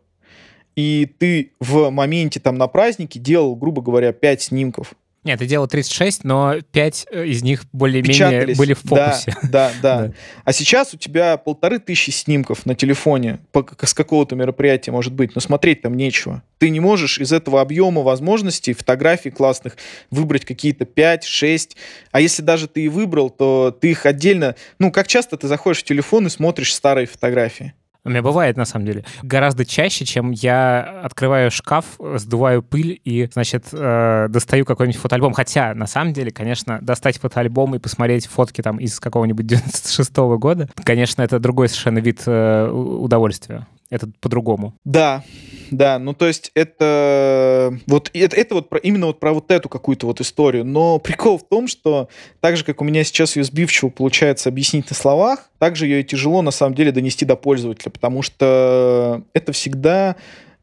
и 0.75 1.05
ты 1.05 1.53
в 1.61 1.89
моменте 1.91 2.41
там 2.41 2.57
на 2.57 2.67
празднике 2.67 3.19
делал, 3.19 3.55
грубо 3.55 3.81
говоря, 3.81 4.11
5 4.11 4.41
снимков, 4.41 4.93
Нет, 5.25 5.39
ты 5.39 5.47
делал 5.47 5.67
36, 5.67 6.23
но 6.23 6.61
5 6.71 7.07
э, 7.11 7.25
из 7.25 7.41
них 7.41 7.65
более-менее 7.73 8.55
были 8.55 8.73
в 8.73 8.79
фокусе. 8.81 9.35
Да, 9.43 9.71
да, 9.81 10.07
да, 10.07 10.13
А 10.43 10.53
сейчас 10.53 10.93
у 10.93 10.97
тебя 10.97 11.35
полторы 11.37 11.79
тысячи 11.79 12.11
снимков 12.11 12.67
на 12.67 12.75
телефоне 12.75 13.39
с 13.81 13.93
какого-то 13.95 14.35
мероприятия 14.35 14.91
может 14.91 15.13
быть, 15.13 15.33
но 15.33 15.41
смотреть 15.41 15.81
там 15.81 15.95
нечего. 15.97 16.43
Ты 16.59 16.69
не 16.69 16.79
можешь 16.79 17.17
из 17.17 17.33
этого 17.33 17.59
объема 17.59 18.03
возможностей, 18.03 18.73
фотографий 18.73 19.31
классных, 19.31 19.77
выбрать 20.11 20.45
какие-то 20.45 20.85
5, 20.85 21.23
6. 21.23 21.75
А 22.11 22.21
если 22.21 22.43
даже 22.43 22.67
ты 22.67 22.83
и 22.83 22.87
выбрал, 22.87 23.31
то 23.31 23.75
ты 23.79 23.91
их 23.91 24.05
отдельно... 24.05 24.55
Ну, 24.77 24.91
как 24.91 25.07
часто 25.07 25.37
ты 25.37 25.47
заходишь 25.47 25.81
в 25.81 25.85
телефон 25.85 26.27
и 26.27 26.29
смотришь 26.29 26.73
старые 26.73 27.07
фотографии? 27.07 27.73
У 28.05 28.09
меня 28.09 28.21
бывает, 28.21 28.55
на 28.55 28.65
самом 28.65 28.85
деле. 28.85 29.03
Гораздо 29.23 29.65
чаще, 29.65 30.05
чем 30.05 30.29
я 30.29 31.01
открываю 31.03 31.49
шкаф, 31.49 31.85
сдуваю 32.15 32.61
пыль 32.61 33.01
и, 33.03 33.27
значит, 33.33 33.65
э, 33.71 34.27
достаю 34.29 34.63
какой-нибудь 34.63 35.01
фотоальбом. 35.01 35.33
Хотя, 35.33 35.73
на 35.73 35.87
самом 35.87 36.13
деле, 36.13 36.29
конечно, 36.29 36.77
достать 36.81 37.17
фотоальбом 37.17 37.73
и 37.73 37.79
посмотреть 37.79 38.27
фотки 38.27 38.61
там 38.61 38.77
из 38.77 38.99
какого-нибудь 38.99 39.47
96 39.47 40.11
-го 40.11 40.37
года, 40.37 40.69
конечно, 40.83 41.23
это 41.23 41.39
другой 41.39 41.67
совершенно 41.67 41.99
вид 41.99 42.21
э, 42.27 42.69
удовольствия 42.69 43.65
это 43.95 44.09
по-другому. 44.19 44.75
Да, 44.83 45.23
да, 45.71 45.99
ну 45.99 46.13
то 46.13 46.27
есть 46.27 46.51
это 46.53 47.77
вот 47.87 48.11
это, 48.13 48.35
это 48.35 48.55
вот 48.55 48.69
про, 48.69 48.79
именно 48.79 49.07
вот 49.07 49.19
про 49.19 49.33
вот 49.33 49.51
эту 49.51 49.69
какую-то 49.69 50.07
вот 50.07 50.21
историю. 50.21 50.65
Но 50.65 50.99
прикол 50.99 51.37
в 51.37 51.47
том, 51.47 51.67
что 51.67 52.09
так 52.41 52.57
же, 52.57 52.63
как 52.63 52.81
у 52.81 52.83
меня 52.83 53.03
сейчас 53.03 53.35
ее 53.35 53.43
сбивчиво 53.43 53.89
получается 53.89 54.49
объяснить 54.49 54.89
на 54.89 54.95
словах, 54.95 55.49
так 55.59 55.75
же 55.75 55.85
ее 55.87 56.01
и 56.01 56.03
тяжело 56.03 56.41
на 56.41 56.51
самом 56.51 56.75
деле 56.75 56.91
донести 56.91 57.25
до 57.25 57.35
пользователя, 57.35 57.91
потому 57.91 58.21
что 58.21 59.23
это 59.33 59.51
всегда 59.51 60.15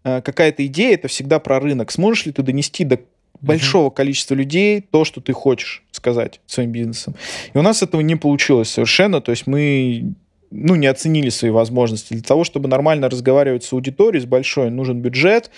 э, 0.05 0.23
какая-то 0.23 0.64
идея, 0.66 0.95
это 0.95 1.09
всегда 1.09 1.38
про 1.38 1.61
рынок. 1.61 1.90
Сможешь 1.90 2.27
ли 2.27 2.33
ты 2.33 2.42
донести 2.42 2.85
до 2.85 2.99
большого 3.40 3.88
mm-hmm. 3.90 3.95
количества 3.95 4.35
людей 4.35 4.81
то, 4.81 5.05
что 5.05 5.21
ты 5.21 5.33
хочешь 5.33 5.83
сказать 5.90 6.40
своим 6.47 6.71
бизнесом. 6.71 7.14
И 7.53 7.59
у 7.59 7.62
нас 7.62 7.83
этого 7.83 8.01
не 8.01 8.16
получилось 8.16 8.71
совершенно. 8.71 9.21
То 9.21 9.31
есть 9.31 9.47
мы 9.47 10.14
ну, 10.52 10.74
не 10.74 10.86
оценили 10.86 11.30
свои 11.30 11.50
возможности. 11.50 12.14
Для 12.14 12.22
того, 12.22 12.44
чтобы 12.44 12.68
нормально 12.68 13.08
разговаривать 13.08 13.64
с 13.64 13.72
аудиторией, 13.72 14.22
с 14.22 14.26
большой, 14.26 14.70
нужен 14.70 15.00
бюджет, 15.00 15.50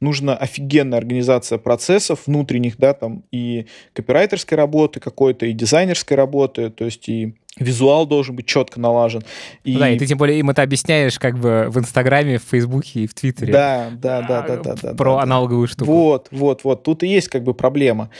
нужна 0.00 0.36
офигенная 0.36 0.98
организация 0.98 1.58
процессов 1.58 2.20
внутренних, 2.26 2.76
да, 2.76 2.92
там 2.92 3.24
и 3.32 3.66
копирайтерской 3.94 4.56
работы 4.56 5.00
какой-то, 5.00 5.46
и 5.46 5.52
дизайнерской 5.52 6.16
работы, 6.16 6.70
то 6.70 6.84
есть 6.84 7.08
и 7.08 7.34
визуал 7.58 8.06
должен 8.06 8.36
быть 8.36 8.46
четко 8.46 8.80
налажен. 8.80 9.22
И... 9.64 9.76
Да, 9.76 9.90
и 9.90 9.98
ты 9.98 10.06
тем 10.06 10.18
более 10.18 10.38
им 10.38 10.50
это 10.50 10.62
объясняешь 10.62 11.18
как 11.18 11.38
бы 11.38 11.66
в 11.68 11.78
Инстаграме, 11.78 12.38
в 12.38 12.42
Фейсбуке 12.50 13.00
и 13.00 13.06
в 13.06 13.14
Твиттере. 13.14 13.52
Да, 13.52 13.90
да, 13.92 14.22
да, 14.22 14.42
да, 14.42 14.56
да. 14.56 14.74
да 14.82 14.94
Про 14.94 15.16
да, 15.16 15.22
аналоговую 15.22 15.66
штуку. 15.68 15.90
Вот, 15.90 16.28
вот, 16.30 16.64
вот. 16.64 16.82
Тут 16.82 17.02
и 17.02 17.08
есть 17.08 17.28
как 17.28 17.42
бы 17.42 17.54
проблема. 17.54 18.10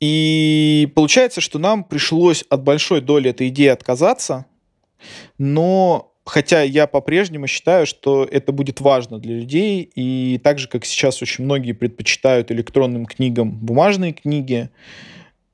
И 0.00 0.90
получается, 0.94 1.40
что 1.40 1.58
нам 1.58 1.82
пришлось 1.82 2.44
от 2.48 2.62
большой 2.62 3.00
доли 3.00 3.30
этой 3.30 3.48
идеи 3.48 3.68
отказаться, 3.68 4.46
но 5.38 6.12
хотя 6.28 6.62
я 6.62 6.86
по-прежнему 6.86 7.46
считаю, 7.46 7.86
что 7.86 8.28
это 8.30 8.52
будет 8.52 8.80
важно 8.80 9.18
для 9.18 9.36
людей, 9.36 9.90
и 9.94 10.38
так 10.42 10.58
же, 10.58 10.68
как 10.68 10.84
сейчас 10.84 11.22
очень 11.22 11.44
многие 11.44 11.72
предпочитают 11.72 12.52
электронным 12.52 13.06
книгам 13.06 13.50
бумажные 13.50 14.12
книги, 14.12 14.70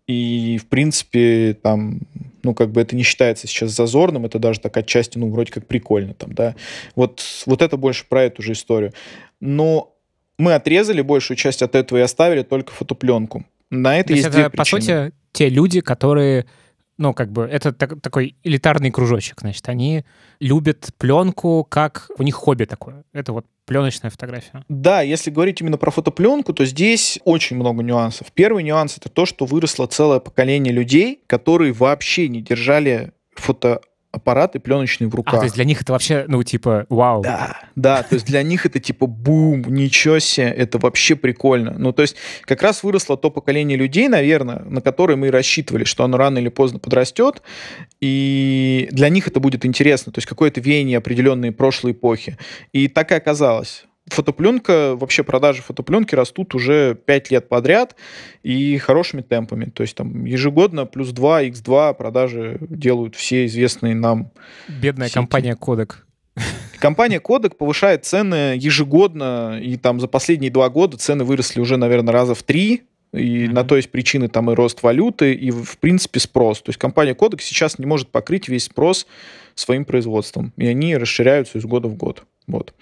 и, 0.07 0.59
в 0.61 0.67
принципе, 0.67 1.57
там, 1.63 2.01
ну, 2.43 2.55
как 2.55 2.71
бы 2.73 2.81
это 2.81 2.95
не 2.95 3.05
считается 3.05 3.47
сейчас 3.47 3.71
зазорным, 3.71 4.27
это 4.27 4.39
даже 4.39 4.61
так 4.61 4.77
отчасти, 4.77 5.17
ну, 5.17 5.31
вроде 5.31 5.51
как 5.51 5.67
прикольно 5.67 6.13
там, 6.13 6.35
да. 6.35 6.55
Вот, 6.95 7.23
вот 7.47 7.63
это 7.63 7.77
больше 7.77 8.05
про 8.07 8.25
эту 8.25 8.43
же 8.43 8.53
историю. 8.53 8.93
Но 9.41 9.95
мы 10.37 10.55
отрезали 10.55 11.01
большую 11.01 11.37
часть 11.37 11.63
от 11.63 11.75
этого 11.75 11.99
и 11.99 12.03
оставили 12.03 12.43
только 12.43 12.73
фотопленку. 12.73 13.45
На 13.71 13.99
это 13.99 14.09
То 14.09 14.15
есть, 14.15 14.27
есть 14.27 14.39
это, 14.39 14.51
по 14.51 14.65
сути, 14.65 15.13
те 15.33 15.49
люди, 15.49 15.81
которые 15.81 16.47
ну, 16.97 17.13
как 17.13 17.33
бы, 17.33 17.43
это 17.43 17.73
так, 17.73 18.01
такой 18.01 18.37
элитарный 18.45 18.91
кружочек, 18.91 19.41
значит, 19.41 19.69
они 19.69 20.05
любят 20.41 20.91
пленку, 20.99 21.67
как 21.69 22.11
у 22.19 22.23
них 22.23 22.35
хобби 22.35 22.65
такое. 22.65 23.05
Это 23.13 23.33
вот 23.33 23.47
пленочная 23.67 24.11
фотография. 24.11 24.65
Да, 24.69 25.03
если 25.03 25.31
говорить 25.31 25.61
именно 25.61 25.79
про 25.79 25.91
фотопленку, 25.91 26.53
то 26.53 26.65
здесь 26.65 27.19
очень 27.25 27.57
много 27.57 27.83
нюансов. 27.83 28.31
Первый 28.33 28.63
нюанс— 28.63 28.97
это 28.99 29.09
то, 29.09 29.27
что 29.27 29.47
выросло 29.47 29.87
целое 29.87 30.21
поколение 30.21 30.73
людей, 30.73 31.21
которые 31.27 31.73
вообще 31.73 32.29
не 32.29 32.43
держали 32.43 33.13
фото 33.35 33.81
аппараты 34.15 34.61
пленочные 34.61 35.09
в 35.09 35.15
руках. 35.15 35.35
А, 35.35 35.39
то 35.39 35.45
есть 35.45 35.55
для 35.55 35.65
них 35.65 35.83
это 35.83 35.93
вообще, 35.93 36.25
ну, 36.29 36.43
типа, 36.43 36.87
вау. 36.89 37.23
Да, 37.23 37.61
да, 37.75 38.03
то 38.03 38.15
есть 38.15 38.27
для 38.27 38.43
них 38.43 38.67
это 38.67 38.81
типа 38.81 39.07
бум, 39.07 39.65
ничего 39.69 40.19
себе, 40.19 40.49
это 40.49 40.79
вообще 40.79 41.17
прикольно. 41.17 41.75
Ну, 41.79 41.93
то 41.93 42.03
есть 42.03 42.17
как 42.43 42.63
раз 42.63 42.83
выросло 42.83 43.17
то 43.17 43.31
поколение 43.31 43.77
людей, 43.77 44.09
наверное, 44.09 44.61
на 44.61 44.81
которое 44.81 45.17
мы 45.17 45.31
рассчитывали, 45.31 45.85
что 45.85 46.05
оно 46.05 46.17
рано 46.17 46.39
или 46.39 46.49
поздно 46.49 46.79
подрастет, 46.79 47.43
и 48.01 48.89
для 48.93 49.09
них 49.09 49.29
это 49.29 49.41
будет 49.41 49.67
интересно, 49.67 50.13
то 50.13 50.19
есть 50.19 50.29
какое-то 50.29 50.61
веяние 50.61 50.99
определенной 50.99 51.53
прошлой 51.53 51.93
эпохи. 51.93 52.37
И 52.73 52.89
так 52.89 53.13
и 53.13 53.15
оказалось 53.15 53.85
фотопленка, 54.07 54.97
вообще 54.97 55.23
продажи 55.23 55.63
фотопленки 55.63 56.15
растут 56.15 56.55
уже 56.55 56.95
5 56.95 57.31
лет 57.31 57.49
подряд 57.49 57.97
и 58.43 58.77
хорошими 58.79 59.23
темпами. 59.23 59.67
То 59.67 59.83
есть 59.83 59.97
там 59.97 60.25
ежегодно 60.25 60.87
плюс 60.87 61.11
2, 61.11 61.45
x2 61.45 61.95
продажи 61.95 62.59
делают 62.61 63.17
все 63.17 63.47
известные 63.47 63.95
нам 63.95 64.31
Бедная 64.69 65.09
сети. 65.09 65.15
компания 65.15 65.57
Kodak. 65.61 65.93
Компания 66.79 67.19
Kodak 67.19 67.55
повышает 67.57 68.05
цены 68.05 68.57
ежегодно, 68.59 69.59
и 69.63 69.77
там 69.77 70.01
за 70.01 70.09
последние 70.09 70.51
два 70.51 70.69
года 70.69 70.99
цены 70.99 71.25
выросли 71.25 71.61
уже, 71.61 71.77
наверное, 71.77 72.13
раза 72.13 72.35
в 72.35 72.43
три, 72.43 72.83
и 73.13 73.45
mm-hmm. 73.45 73.53
на 73.53 73.65
то 73.65 73.77
есть 73.77 73.91
причины 73.91 74.29
там 74.29 74.51
и 74.51 74.55
рост 74.55 74.83
валюты, 74.83 75.33
и 75.33 75.51
в 75.51 75.79
принципе 75.79 76.21
спрос. 76.21 76.61
То 76.61 76.71
есть 76.71 76.79
компания 76.79 77.15
Kodak 77.15 77.41
сейчас 77.41 77.79
не 77.79 77.87
может 77.87 78.09
покрыть 78.09 78.49
весь 78.49 78.65
спрос 78.65 79.07
своим 79.55 79.85
производством, 79.85 80.53
и 80.57 80.67
они 80.67 80.97
расширяются 80.97 81.59
из 81.59 81.65
года 81.65 81.89
в 81.89 81.95
год. 81.95 82.25
Вот. 82.47 82.75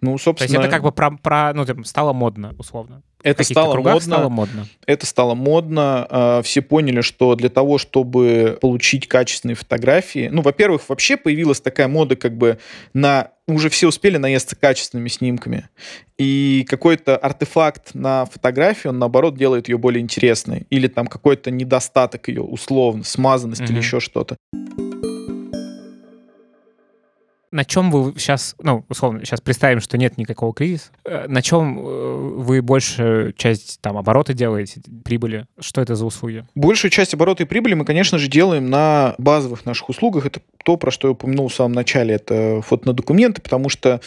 Ну, 0.00 0.16
собственно... 0.18 0.48
То 0.48 0.54
есть 0.54 0.64
это 0.64 0.68
как 0.68 0.82
бы 0.82 0.92
про, 0.92 1.10
про 1.10 1.52
ну, 1.54 1.64
там, 1.64 1.84
стало 1.84 2.12
модно, 2.12 2.54
условно. 2.58 3.02
Это 3.22 3.44
стало 3.44 3.76
модно, 3.76 4.00
стало 4.00 4.28
модно. 4.30 4.66
Это 4.86 5.06
стало 5.06 5.34
модно. 5.34 6.06
А, 6.08 6.42
все 6.42 6.62
поняли, 6.62 7.02
что 7.02 7.34
для 7.34 7.50
того, 7.50 7.76
чтобы 7.76 8.58
получить 8.60 9.08
качественные 9.08 9.56
фотографии, 9.56 10.30
ну, 10.32 10.40
во-первых, 10.40 10.88
вообще 10.88 11.16
появилась 11.16 11.60
такая 11.60 11.86
мода, 11.86 12.16
как 12.16 12.36
бы 12.36 12.58
на 12.94 13.30
уже 13.46 13.68
все 13.68 13.88
успели 13.88 14.16
наесться 14.16 14.56
качественными 14.56 15.08
снимками. 15.08 15.68
И 16.18 16.64
какой-то 16.68 17.16
артефакт 17.16 17.94
на 17.94 18.24
фотографии, 18.26 18.88
он, 18.88 18.98
наоборот, 18.98 19.36
делает 19.36 19.68
ее 19.68 19.76
более 19.76 20.00
интересной. 20.00 20.66
Или 20.70 20.86
там 20.86 21.06
какой-то 21.06 21.50
недостаток 21.50 22.28
ее, 22.28 22.42
условно, 22.42 23.04
смазанность 23.04 23.60
mm-hmm. 23.60 23.70
или 23.70 23.78
еще 23.78 24.00
что-то 24.00 24.36
на 27.52 27.64
чем 27.64 27.90
вы 27.90 28.18
сейчас, 28.18 28.54
ну, 28.62 28.84
условно, 28.88 29.24
сейчас 29.24 29.40
представим, 29.40 29.80
что 29.80 29.98
нет 29.98 30.18
никакого 30.18 30.54
кризиса, 30.54 30.90
э, 31.04 31.26
на 31.26 31.42
чем 31.42 31.78
э, 31.78 31.82
вы 32.36 32.62
большую 32.62 33.32
часть 33.32 33.80
там 33.80 33.96
оборота 33.96 34.34
делаете, 34.34 34.80
прибыли? 35.04 35.46
Что 35.58 35.80
это 35.80 35.96
за 35.96 36.06
услуги? 36.06 36.46
Большую 36.54 36.90
часть 36.90 37.14
оборота 37.14 37.42
и 37.42 37.46
прибыли 37.46 37.74
мы, 37.74 37.84
конечно 37.84 38.18
же, 38.18 38.28
делаем 38.28 38.70
на 38.70 39.14
базовых 39.18 39.66
наших 39.66 39.88
услугах. 39.88 40.26
Это 40.26 40.40
то, 40.64 40.76
про 40.76 40.90
что 40.90 41.08
я 41.08 41.12
упомянул 41.12 41.48
в 41.48 41.54
самом 41.54 41.72
начале. 41.72 42.14
Это 42.14 42.62
фото 42.62 42.86
на 42.86 42.92
документы, 42.92 43.42
потому 43.42 43.68
что 43.68 44.00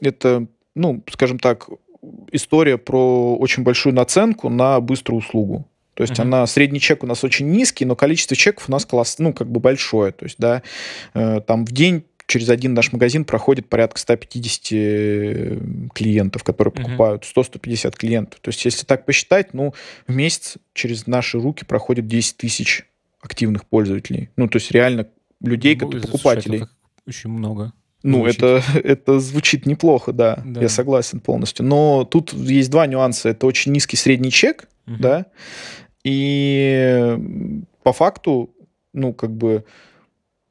это, 0.00 0.46
ну, 0.74 1.02
скажем 1.10 1.38
так, 1.38 1.68
история 2.32 2.76
про 2.76 3.36
очень 3.36 3.62
большую 3.62 3.94
наценку 3.94 4.48
на 4.48 4.80
быструю 4.80 5.20
услугу. 5.20 5.68
То 5.94 6.02
есть 6.02 6.14
uh-huh. 6.14 6.22
она 6.22 6.46
средний 6.46 6.78
чек 6.78 7.02
у 7.02 7.06
нас 7.06 7.24
очень 7.24 7.50
низкий, 7.50 7.84
но 7.84 7.96
количество 7.96 8.36
чеков 8.36 8.68
у 8.68 8.72
нас 8.72 8.86
класс, 8.86 9.16
ну 9.18 9.32
как 9.32 9.50
бы 9.50 9.58
большое. 9.58 10.12
То 10.12 10.26
есть 10.26 10.36
да, 10.38 10.62
э, 11.14 11.40
там 11.40 11.64
в 11.64 11.72
день 11.72 12.04
через 12.28 12.50
один 12.50 12.74
наш 12.74 12.92
магазин 12.92 13.24
проходит 13.24 13.68
порядка 13.68 13.98
150 13.98 14.72
э, 14.72 15.58
клиентов, 15.94 16.44
которые 16.44 16.72
покупают, 16.72 17.24
100-150 17.24 17.96
клиентов. 17.96 18.38
То 18.40 18.50
есть, 18.50 18.64
если 18.64 18.84
так 18.84 19.06
посчитать, 19.06 19.54
ну, 19.54 19.74
в 20.06 20.14
месяц 20.14 20.58
через 20.74 21.06
наши 21.06 21.40
руки 21.40 21.64
проходит 21.64 22.06
10 22.06 22.36
тысяч 22.36 22.84
активных 23.20 23.64
пользователей. 23.64 24.28
Ну, 24.36 24.46
то 24.46 24.56
есть, 24.58 24.70
реально 24.70 25.08
людей, 25.40 25.76
ну, 25.80 25.90
как 25.90 26.02
покупателей. 26.02 26.58
Это 26.58 26.70
очень 27.06 27.30
много. 27.30 27.72
Ну, 28.02 28.26
это, 28.26 28.62
это 28.74 29.20
звучит 29.20 29.64
неплохо, 29.64 30.12
да, 30.12 30.42
да, 30.44 30.60
я 30.60 30.68
согласен 30.68 31.20
полностью. 31.20 31.64
Но 31.64 32.04
тут 32.04 32.34
есть 32.34 32.70
два 32.70 32.86
нюанса. 32.86 33.30
Это 33.30 33.46
очень 33.46 33.72
низкий 33.72 33.96
средний 33.96 34.30
чек, 34.30 34.68
угу. 34.86 34.96
да, 34.98 35.26
и 36.04 37.18
по 37.82 37.94
факту, 37.94 38.54
ну, 38.92 39.14
как 39.14 39.32
бы 39.32 39.64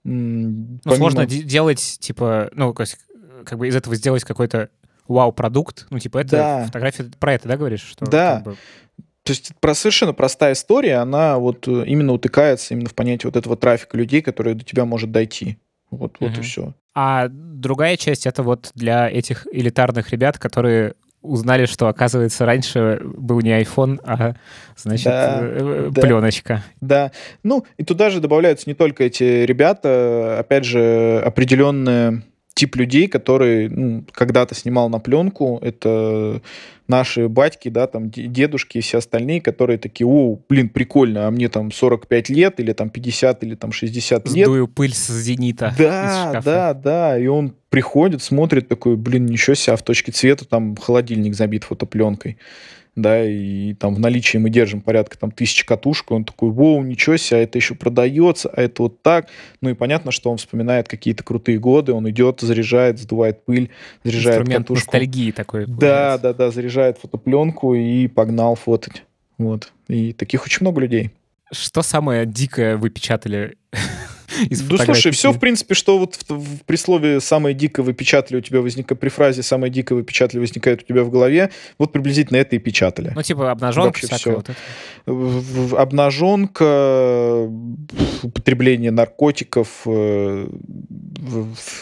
ну, 0.08 0.80
помимо... 0.84 0.98
сложно 0.98 1.26
делать, 1.26 1.98
типа, 2.00 2.50
ну, 2.54 2.74
как 2.74 3.58
бы 3.58 3.68
из 3.68 3.76
этого 3.76 3.96
сделать 3.96 4.24
какой-то 4.24 4.70
вау-продукт. 5.08 5.86
Ну, 5.90 6.00
типа, 6.00 6.20
это 6.20 6.32
да. 6.32 6.66
фотография 6.66 7.06
про 7.20 7.34
это, 7.34 7.48
да, 7.48 7.58
говоришь? 7.58 7.82
Что, 7.84 8.06
да. 8.06 8.36
Как 8.36 8.44
бы... 8.44 8.56
То 9.24 9.32
есть 9.32 9.52
про 9.60 9.76
совершенно 9.76 10.14
простая 10.14 10.54
история, 10.54 10.96
она 10.96 11.38
вот 11.38 11.68
э, 11.68 11.84
именно 11.86 12.14
утыкается 12.14 12.74
именно 12.74 12.88
в 12.88 12.96
понятие 12.96 13.30
вот 13.30 13.36
этого 13.36 13.58
трафика 13.58 13.98
людей, 13.98 14.22
который 14.22 14.54
до 14.54 14.64
тебя 14.64 14.86
может 14.86 15.12
дойти. 15.12 15.58
Вот, 15.92 16.16
вот 16.22 16.32
угу. 16.32 16.40
и 16.40 16.44
все. 16.44 16.74
А 16.96 17.28
другая 17.30 17.98
часть— 17.98 18.26
это 18.28 18.44
вот 18.44 18.72
для 18.76 19.10
этих 19.10 19.46
элитарных 19.52 20.12
ребят, 20.12 20.40
которые 20.40 20.94
узнали, 21.28 21.66
что, 21.66 21.88
оказывается, 21.88 22.46
раньше 22.46 23.02
был 23.04 23.40
не 23.42 23.52
iPhone, 23.62 24.00
а, 24.04 24.36
значит, 24.76 25.06
да, 25.06 25.40
э, 25.42 25.90
да. 25.92 26.02
пленочка. 26.02 26.64
Да. 26.82 27.12
Ну, 27.44 27.66
и 27.78 27.84
туда 27.84 28.10
же 28.10 28.20
добавляются 28.20 28.70
не 28.70 28.74
только 28.74 29.04
эти 29.04 29.46
ребята, 29.46 30.38
опять 30.40 30.66
же, 30.66 31.22
определенные 31.26 32.24
тип 32.58 32.76
людей, 32.76 33.08
который 33.08 33.70
ну, 33.70 34.04
когда-то 34.12 34.56
снимал 34.56 34.90
на 34.90 35.00
пленку, 35.00 35.60
это 35.62 36.42
наши 36.88 37.28
батьки, 37.28 37.70
да, 37.70 37.86
там 37.86 38.10
дедушки 38.10 38.80
и 38.80 38.82
все 38.82 38.98
остальные, 38.98 39.42
которые 39.42 39.78
такие, 39.78 40.08
о, 40.08 40.40
блин, 40.50 40.70
прикольно, 40.70 41.28
а 41.28 41.32
мне 41.32 41.50
там 41.50 41.72
45 41.72 42.30
лет 42.30 42.60
или 42.60 42.74
там 42.74 42.90
50 42.90 43.44
или 43.44 43.54
там 43.54 43.72
60 43.72 44.26
лет. 44.30 44.46
Сдую 44.46 44.68
пыль 44.68 44.94
с 44.94 45.08
зенита. 45.08 45.74
Да, 45.78 46.42
да, 46.44 46.74
да, 46.74 47.20
и 47.20 47.28
он 47.28 47.54
приходит, 47.70 48.24
смотрит 48.24 48.68
такой, 48.68 48.96
блин, 48.96 49.28
ничего 49.28 49.54
себе, 49.54 49.74
а 49.74 49.78
в 49.78 49.84
точке 49.84 50.12
цвета 50.12 50.46
там 50.46 50.76
холодильник 50.76 51.36
забит 51.36 51.64
фотопленкой 51.64 52.38
да, 52.98 53.24
и 53.24 53.74
там 53.76 53.94
в 53.94 54.00
наличии 54.00 54.38
мы 54.38 54.50
держим 54.50 54.82
порядка 54.82 55.18
там 55.18 55.32
тысячи 55.32 55.66
катушек, 55.66 56.12
он 56.12 56.26
такой, 56.26 56.50
воу, 56.50 56.82
ничего 56.84 57.16
себе, 57.16 57.40
а 57.40 57.44
это 57.44 57.58
еще 57.58 57.76
продается, 57.76 58.50
а 58.50 58.62
это 58.62 58.84
вот 58.84 59.02
так. 59.02 59.28
Ну 59.62 59.70
и 59.70 59.74
понятно, 59.74 60.12
что 60.12 60.32
он 60.32 60.38
вспоминает 60.38 60.88
какие-то 60.88 61.24
крутые 61.24 61.60
годы, 61.60 61.94
он 61.94 62.10
идет, 62.10 62.42
заряжает, 62.42 63.00
сдувает 63.00 63.46
пыль, 63.46 63.70
заряжает 64.04 64.40
Инструмент 64.40 64.66
катушку. 64.66 64.88
ностальгии 64.88 65.32
такой. 65.32 65.66
Да, 65.68 66.18
да, 66.18 66.34
да, 66.34 66.52
заряжает 66.52 66.98
фотопленку 66.98 67.76
и 67.76 68.08
погнал 68.08 68.56
фотать. 68.56 69.04
Вот. 69.38 69.72
И 69.88 70.14
таких 70.14 70.44
очень 70.44 70.60
много 70.62 70.82
людей. 70.82 71.12
Что 71.52 71.82
самое 71.84 72.26
дикое 72.26 72.78
вы 72.78 72.90
печатали 72.90 73.58
из 74.50 74.62
Ну, 74.70 74.78
слушай, 74.78 75.12
все, 75.12 75.32
в 75.32 75.40
принципе, 75.40 75.74
что 75.74 75.98
вот 75.98 76.16
в, 76.16 76.34
в, 76.34 76.64
при 76.66 76.76
слове 76.76 77.20
«самое 77.20 77.56
дикое 77.56 77.84
вы 77.84 77.94
печатали» 77.94 78.38
у 78.38 78.42
тебя 78.42 78.62
возникает, 78.62 79.00
при 79.00 79.10
фразе 79.10 79.44
«самое 79.44 79.72
дикое 79.72 79.96
вы 79.96 80.04
печатали» 80.04 80.40
возникает 80.40 80.84
у 80.84 80.86
тебя 80.86 81.04
в 81.04 81.10
голове, 81.10 81.52
вот 81.78 81.92
приблизительно 81.92 82.38
это 82.38 82.56
и 82.56 82.60
печатали. 82.60 83.12
Ну, 83.16 83.22
типа 83.22 83.52
обнаженка 83.52 84.00
Вообще 84.02 84.08
все. 84.16 84.36
Вот 84.36 84.50
это. 84.50 85.82
Обнаженка, 85.82 87.50
употребление 88.24 88.92
наркотиков, 88.92 89.82
э, 89.86 90.50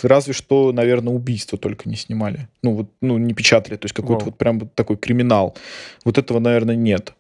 разве 0.04 0.34
что, 0.34 0.72
наверное, 0.72 1.14
убийство 1.14 1.58
только 1.58 1.90
не 1.90 1.96
снимали. 1.96 2.48
Ну, 2.62 2.74
вот, 2.74 2.90
ну, 3.02 3.18
не 3.18 3.34
печатали, 3.34 3.76
то 3.76 3.86
есть 3.86 3.96
какой-то 3.96 4.26
вот 4.26 4.38
прям 4.38 4.60
вот 4.60 4.74
такой 4.76 4.98
криминал. 4.98 5.56
Вот 6.04 6.18
этого, 6.18 6.40
наверное, 6.40 6.76
нет. 6.76 7.14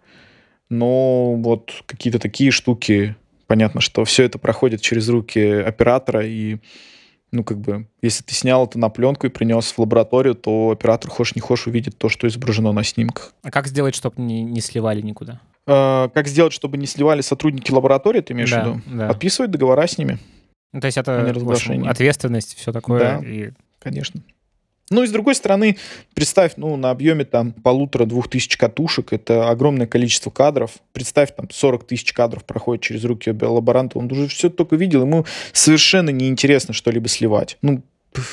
Но 0.69 1.35
вот 1.35 1.83
какие-то 1.85 2.19
такие 2.19 2.51
штуки 2.51 3.15
понятно, 3.47 3.81
что 3.81 4.03
все 4.05 4.23
это 4.23 4.37
проходит 4.37 4.81
через 4.81 5.09
руки 5.09 5.39
оператора, 5.39 6.25
и, 6.25 6.57
ну, 7.31 7.43
как 7.43 7.59
бы, 7.59 7.87
если 8.01 8.23
ты 8.23 8.33
снял 8.33 8.65
это 8.65 8.79
на 8.79 8.89
пленку 8.89 9.27
и 9.27 9.29
принес 9.29 9.71
в 9.71 9.79
лабораторию, 9.79 10.35
то 10.35 10.71
оператор, 10.71 11.09
хочешь 11.11 11.35
не 11.35 11.41
хочешь, 11.41 11.67
увидит 11.67 11.97
то, 11.97 12.09
что 12.09 12.27
изображено 12.27 12.71
на 12.71 12.83
снимках. 12.83 13.33
А 13.43 13.51
как 13.51 13.67
сделать, 13.67 13.95
чтобы 13.95 14.21
не, 14.21 14.43
не 14.43 14.61
сливали 14.61 15.01
никуда? 15.01 15.39
А, 15.67 16.09
как 16.09 16.27
сделать, 16.27 16.53
чтобы 16.53 16.77
не 16.77 16.85
сливали 16.85 17.21
сотрудники 17.21 17.71
лаборатории, 17.71 18.21
ты 18.21 18.33
имеешь 18.33 18.51
да, 18.51 18.63
в 18.63 18.67
виду? 18.67 18.81
Да. 18.87 19.07
Подписывать 19.07 19.51
договора 19.51 19.87
с 19.87 19.97
ними. 19.97 20.19
Ну, 20.73 20.81
то 20.81 20.87
есть 20.87 20.97
это 20.97 21.21
общем, 21.21 21.87
ответственность, 21.87 22.55
все 22.57 22.71
такое. 22.73 22.99
Да, 22.99 23.25
и... 23.25 23.51
конечно. 23.79 24.21
Ну 24.91 25.01
и 25.03 25.07
с 25.07 25.11
другой 25.11 25.33
стороны, 25.33 25.77
представь, 26.13 26.53
ну, 26.57 26.75
на 26.75 26.91
объеме 26.91 27.25
там 27.25 27.53
полутора-двух 27.53 28.29
тысяч 28.29 28.55
катушек, 28.55 29.13
это 29.13 29.49
огромное 29.49 29.87
количество 29.87 30.29
кадров. 30.29 30.73
Представь, 30.93 31.35
там 31.35 31.49
40 31.49 31.87
тысяч 31.87 32.13
кадров 32.13 32.45
проходит 32.45 32.83
через 32.83 33.03
руки 33.03 33.31
лаборанта, 33.31 33.97
он 33.97 34.11
уже 34.11 34.27
все 34.27 34.49
только 34.49 34.75
видел, 34.75 35.01
ему 35.01 35.25
совершенно 35.53 36.11
неинтересно 36.11 36.73
что-либо 36.73 37.07
сливать. 37.07 37.57
Ну, 37.63 37.81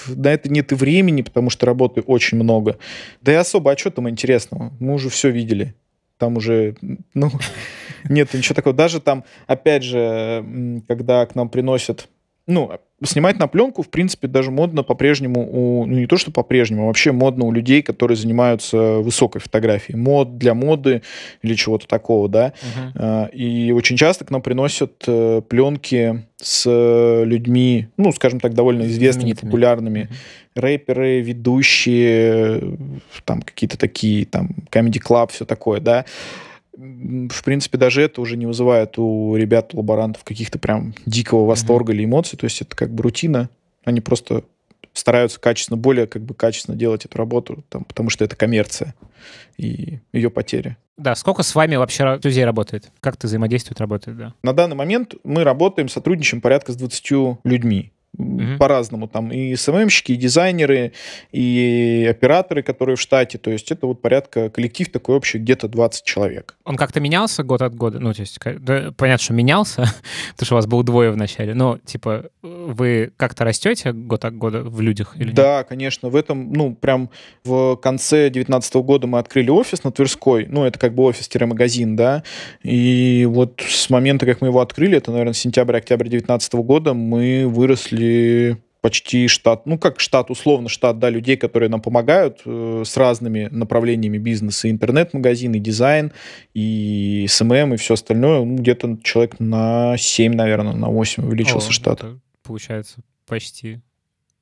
на 0.08 0.28
это 0.32 0.50
нет 0.50 0.72
и 0.72 0.74
времени, 0.74 1.22
потому 1.22 1.48
что 1.48 1.66
работы 1.66 2.02
очень 2.02 2.38
много. 2.38 2.78
Да 3.22 3.32
и 3.32 3.36
особо, 3.36 3.72
а 3.72 3.76
что 3.76 3.90
там 3.90 4.08
интересного? 4.08 4.72
Мы 4.78 4.94
уже 4.94 5.08
все 5.08 5.30
видели. 5.30 5.74
Там 6.18 6.36
уже, 6.36 6.76
ну, 7.14 7.30
нет 8.08 8.32
ничего 8.34 8.54
такого. 8.54 8.76
Даже 8.76 9.00
там, 9.00 9.24
опять 9.46 9.82
же, 9.82 10.82
когда 10.86 11.24
к 11.24 11.34
нам 11.34 11.48
приносят 11.48 12.08
ну, 12.46 12.72
снимать 13.04 13.38
на 13.38 13.46
пленку, 13.46 13.82
в 13.82 13.88
принципе, 13.88 14.28
даже 14.28 14.50
модно 14.50 14.82
по-прежнему 14.82 15.40
у... 15.40 15.86
Ну, 15.86 15.98
не 15.98 16.06
то, 16.06 16.16
что 16.16 16.30
по-прежнему, 16.30 16.84
а 16.84 16.86
вообще 16.86 17.12
модно 17.12 17.44
у 17.44 17.52
людей, 17.52 17.82
которые 17.82 18.16
занимаются 18.16 18.76
высокой 18.76 19.40
фотографией. 19.40 19.98
Мод 19.98 20.38
для 20.38 20.54
моды 20.54 21.02
или 21.42 21.54
чего-то 21.54 21.86
такого, 21.86 22.28
да. 22.28 22.52
Uh-huh. 22.94 23.30
И 23.32 23.72
очень 23.72 23.96
часто 23.96 24.24
к 24.24 24.30
нам 24.30 24.42
приносят 24.42 25.04
э, 25.06 25.42
пленки 25.48 26.24
с 26.40 26.68
людьми, 27.24 27.88
ну, 27.96 28.12
скажем 28.12 28.40
так, 28.40 28.54
довольно 28.54 28.82
известными, 28.84 29.32
популярными. 29.32 30.08
Uh-huh. 30.10 30.60
Рэперы, 30.60 31.20
ведущие, 31.20 32.76
там 33.24 33.42
какие-то 33.42 33.78
такие, 33.78 34.26
там, 34.26 34.50
Comedy 34.70 35.00
Club, 35.02 35.30
все 35.32 35.44
такое, 35.44 35.80
да 35.80 36.04
в 36.76 37.42
принципе, 37.44 37.78
даже 37.78 38.02
это 38.02 38.20
уже 38.20 38.36
не 38.36 38.46
вызывает 38.46 38.98
у 38.98 39.36
ребят, 39.36 39.74
лаборантов 39.74 40.24
каких-то 40.24 40.58
прям 40.58 40.94
дикого 41.06 41.46
восторга 41.46 41.92
mm-hmm. 41.92 41.96
или 41.96 42.04
эмоций. 42.04 42.38
То 42.38 42.44
есть 42.44 42.62
это 42.62 42.74
как 42.74 42.92
бы 42.92 43.02
рутина. 43.02 43.50
Они 43.84 44.00
просто 44.00 44.44
стараются 44.92 45.40
качественно, 45.40 45.76
более 45.76 46.06
как 46.06 46.22
бы 46.22 46.34
качественно 46.34 46.76
делать 46.76 47.04
эту 47.04 47.16
работу, 47.18 47.64
там, 47.68 47.84
потому 47.84 48.10
что 48.10 48.24
это 48.24 48.36
коммерция 48.36 48.94
и 49.56 50.00
ее 50.12 50.30
потери. 50.30 50.76
Да, 50.98 51.14
сколько 51.14 51.42
с 51.42 51.54
вами 51.54 51.76
вообще 51.76 52.20
людей 52.22 52.44
работает? 52.44 52.90
Как 53.00 53.16
ты 53.16 53.26
взаимодействует, 53.26 53.80
работает, 53.80 54.16
да? 54.18 54.34
На 54.42 54.52
данный 54.52 54.76
момент 54.76 55.14
мы 55.24 55.44
работаем, 55.44 55.88
сотрудничаем 55.88 56.40
порядка 56.40 56.72
с 56.72 56.76
20 56.76 57.38
людьми 57.44 57.92
угу. 58.16 58.58
по-разному. 58.58 59.08
Там 59.08 59.30
и 59.30 59.54
СММщики, 59.54 60.12
и 60.12 60.16
дизайнеры, 60.16 60.92
и 61.32 62.06
операторы, 62.10 62.62
которые 62.62 62.96
в 62.96 63.00
штате. 63.00 63.38
То 63.38 63.50
есть 63.50 63.70
это 63.70 63.86
вот 63.86 64.00
порядка, 64.00 64.50
коллектив 64.50 64.90
такой 64.90 65.16
общий, 65.16 65.38
где-то 65.38 65.68
20 65.68 66.04
человек. 66.04 66.56
Он 66.64 66.76
как-то 66.76 67.00
менялся 67.00 67.42
год 67.42 67.62
от 67.62 67.74
года? 67.74 67.98
Ну, 67.98 68.12
то 68.12 68.20
есть, 68.20 68.38
да, 68.60 68.92
понятно, 68.96 69.24
что 69.24 69.34
менялся, 69.34 69.82
потому 70.32 70.46
что 70.46 70.54
у 70.54 70.58
вас 70.58 70.66
было 70.66 70.84
двое 70.84 71.10
в 71.10 71.16
начале. 71.16 71.54
Но, 71.54 71.78
типа, 71.84 72.26
вы 72.66 73.12
как-то 73.16 73.44
растете 73.44 73.92
год 73.92 74.24
от 74.24 74.36
года 74.36 74.62
в 74.62 74.80
людях? 74.80 75.16
Или 75.18 75.32
да, 75.32 75.58
нет? 75.58 75.68
конечно. 75.68 76.08
В 76.08 76.16
этом, 76.16 76.52
ну, 76.52 76.74
прям 76.74 77.10
в 77.44 77.76
конце 77.76 78.30
2019 78.30 78.74
года 78.76 79.06
мы 79.06 79.18
открыли 79.18 79.50
офис 79.50 79.84
на 79.84 79.92
Тверской. 79.92 80.46
Ну, 80.46 80.64
это 80.64 80.78
как 80.78 80.94
бы 80.94 81.02
офис-магазин, 81.04 81.96
да. 81.96 82.22
И 82.62 83.26
вот 83.28 83.60
с 83.66 83.90
момента, 83.90 84.26
как 84.26 84.40
мы 84.40 84.48
его 84.48 84.60
открыли, 84.60 84.96
это, 84.98 85.10
наверное, 85.10 85.34
сентябрь-октябрь 85.34 86.08
2019 86.08 86.54
года, 86.54 86.94
мы 86.94 87.46
выросли 87.46 88.58
почти 88.82 89.28
штат, 89.28 89.64
ну 89.64 89.78
как 89.78 90.00
штат, 90.00 90.30
условно 90.30 90.68
штат, 90.68 90.98
да, 90.98 91.08
людей, 91.08 91.36
которые 91.36 91.70
нам 91.70 91.80
помогают 91.80 92.40
э, 92.44 92.82
с 92.84 92.96
разными 92.96 93.48
направлениями 93.50 94.18
бизнеса, 94.18 94.68
интернет-магазин, 94.68 95.54
и 95.54 95.60
дизайн, 95.60 96.12
и 96.52 97.24
SMM, 97.28 97.74
и 97.74 97.76
все 97.76 97.94
остальное, 97.94 98.44
ну, 98.44 98.56
где-то 98.56 98.98
человек 99.02 99.36
на 99.38 99.96
7, 99.96 100.34
наверное, 100.34 100.74
на 100.74 100.88
8 100.88 101.24
увеличился 101.24 101.68
О, 101.68 101.72
штат. 101.72 102.04
Получается, 102.42 103.00
почти 103.26 103.80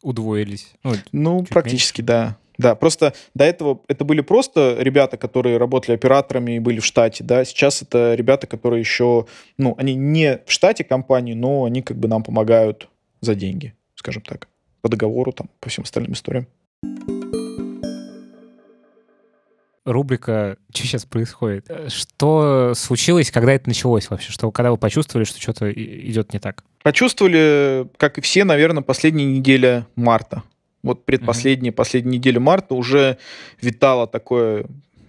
удвоились. 0.03 0.73
Ну, 0.83 0.95
ну 1.13 1.45
практически, 1.45 2.01
меньше. 2.01 2.13
да. 2.13 2.37
Да, 2.59 2.75
просто 2.75 3.15
до 3.35 3.45
этого 3.45 3.81
это 3.89 4.05
были 4.05 4.21
просто 4.21 4.77
ребята, 4.79 5.17
которые 5.17 5.57
работали 5.57 5.95
операторами 5.95 6.57
и 6.57 6.59
были 6.59 6.81
в 6.81 6.85
штате, 6.85 7.25
да, 7.25 7.43
сейчас 7.47 7.81
это 7.81 8.15
ребята, 8.15 8.47
которые 8.47 8.81
еще, 8.81 9.25
ну, 9.57 9.75
они 9.79 9.95
не 9.95 10.41
в 10.45 10.53
штате 10.53 10.85
компании, 10.85 11.33
но 11.33 11.65
они 11.65 11.81
как 11.81 11.97
бы 11.97 12.07
нам 12.07 12.23
помогают 12.23 12.91
за 13.23 13.35
деньги, 13.35 13.75
скажем 13.95 14.23
так, 14.23 14.49
по 14.83 14.91
договору, 14.91 15.33
там, 15.33 15.49
по 15.59 15.71
всем 15.71 15.85
остальным 15.85 16.13
историям. 16.13 16.49
Рубрика 19.85 20.57
«Что 20.75 20.85
сейчас 20.85 21.05
происходит?» 21.07 21.71
Что 21.89 22.73
случилось, 22.75 23.31
когда 23.31 23.53
это 23.53 23.69
началось 23.69 24.11
вообще? 24.11 24.31
Что, 24.31 24.51
когда 24.51 24.71
вы 24.71 24.77
почувствовали, 24.77 25.25
что 25.25 25.41
что-то 25.41 25.73
идет 25.73 26.33
не 26.33 26.39
так? 26.39 26.65
Почувствовали, 26.83 27.89
как 27.97 28.19
и 28.19 28.21
все, 28.21 28.45
наверное, 28.45 28.83
последняя 28.83 29.27
неделя 29.27 29.87
марта. 29.97 30.43
Вот 30.83 31.05
предпоследняя, 31.05 31.73
mm-hmm. 31.73 31.77
последняя 31.77 32.19
неделя 32.19 32.41
марта 32.41 32.75
уже 32.75 33.19
витало 33.61 34.07
такое 34.07 34.67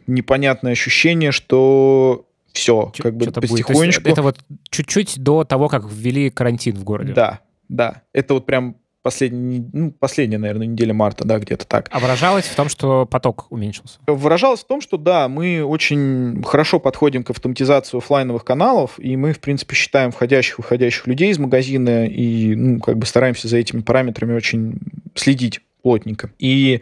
непонятное 0.08 0.74
ощущение, 0.74 1.32
что 1.32 2.26
все, 2.52 2.92
Ч- 2.94 3.04
как 3.04 3.16
бы 3.16 3.32
потихонечку. 3.32 4.08
это 4.08 4.22
вот 4.22 4.40
чуть-чуть 4.70 5.20
до 5.20 5.44
того, 5.46 5.70
как 5.70 5.86
ввели 5.90 6.30
карантин 6.30 6.76
в 6.76 6.84
городе. 6.84 7.14
Да, 7.14 7.40
да, 7.70 8.02
это 8.14 8.34
вот 8.34 8.46
прям 8.46 8.76
последний, 9.02 9.64
ну, 9.74 9.92
последняя, 9.92 10.38
наверное, 10.38 10.68
неделя 10.68 10.94
марта, 10.94 11.26
да, 11.26 11.40
где-то 11.40 11.66
так. 11.66 11.88
А 11.92 12.00
выражалось 12.00 12.46
в 12.46 12.56
том, 12.56 12.70
что 12.70 13.06
поток 13.06 13.48
уменьшился? 13.50 14.00
Выражалось 14.08 14.62
в 14.62 14.68
том, 14.68 14.82
что 14.82 14.98
да, 14.98 15.28
мы 15.28 15.64
очень 15.64 16.44
хорошо 16.44 16.80
подходим 16.80 17.24
к 17.24 17.32
автоматизации 17.32 17.98
офлайновых 17.98 18.46
каналов, 18.46 19.00
и 19.00 19.16
мы, 19.16 19.34
в 19.34 19.40
принципе, 19.40 19.76
считаем 19.76 20.12
входящих 20.12 20.58
выходящих 20.60 21.08
людей 21.08 21.32
из 21.32 21.40
магазина, 21.40 22.06
и, 22.06 22.56
ну, 22.56 22.80
как 22.80 22.98
бы 22.98 23.06
стараемся 23.06 23.48
за 23.48 23.58
этими 23.58 23.82
параметрами 23.82 24.34
очень 24.34 24.80
следить 25.16 25.62
плотненько. 25.82 26.32
И 26.40 26.82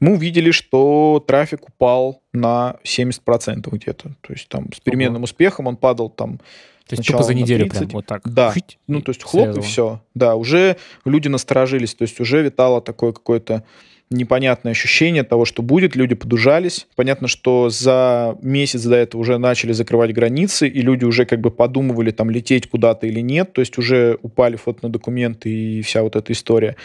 мы 0.00 0.14
увидели, 0.14 0.50
что 0.50 1.22
трафик 1.26 1.68
упал 1.68 2.22
на 2.32 2.76
70% 2.84 3.68
где-то. 3.70 4.10
То 4.20 4.32
есть 4.32 4.48
там 4.48 4.72
с 4.72 4.80
переменным 4.80 5.22
успехом 5.24 5.66
он 5.66 5.76
падал 5.76 6.08
там 6.08 6.40
то 6.88 6.96
есть 6.96 7.06
тупо 7.06 7.22
за 7.22 7.34
неделю 7.34 7.68
прям 7.68 7.88
вот 7.88 8.06
так. 8.06 8.22
Да. 8.24 8.52
Жить, 8.52 8.78
ну, 8.86 9.00
то 9.02 9.10
есть 9.10 9.22
хлоп 9.22 9.56
и 9.56 9.60
все. 9.60 10.00
Да, 10.14 10.34
уже 10.34 10.76
люди 11.04 11.28
насторожились, 11.28 11.94
то 11.94 12.02
есть 12.02 12.18
уже 12.20 12.42
витало 12.42 12.80
такое 12.80 13.12
какое-то 13.12 13.64
непонятное 14.10 14.72
ощущение 14.72 15.22
того, 15.22 15.44
что 15.44 15.62
будет, 15.62 15.94
люди 15.94 16.14
подужались. 16.14 16.86
Понятно, 16.96 17.28
что 17.28 17.68
за 17.68 18.38
месяц 18.40 18.82
до 18.84 18.96
этого 18.96 19.20
уже 19.20 19.36
начали 19.38 19.72
закрывать 19.72 20.14
границы, 20.14 20.66
и 20.66 20.80
люди 20.80 21.04
уже 21.04 21.26
как 21.26 21.40
бы 21.40 21.50
подумывали 21.50 22.10
там 22.10 22.30
лететь 22.30 22.70
куда-то 22.70 23.06
или 23.06 23.20
нет, 23.20 23.52
то 23.52 23.60
есть 23.60 23.76
уже 23.76 24.18
упали 24.22 24.56
фото 24.56 24.78
на 24.82 24.88
документы 24.88 25.50
и 25.50 25.82
вся 25.82 26.02
вот 26.02 26.16
эта 26.16 26.32
история. 26.32 26.76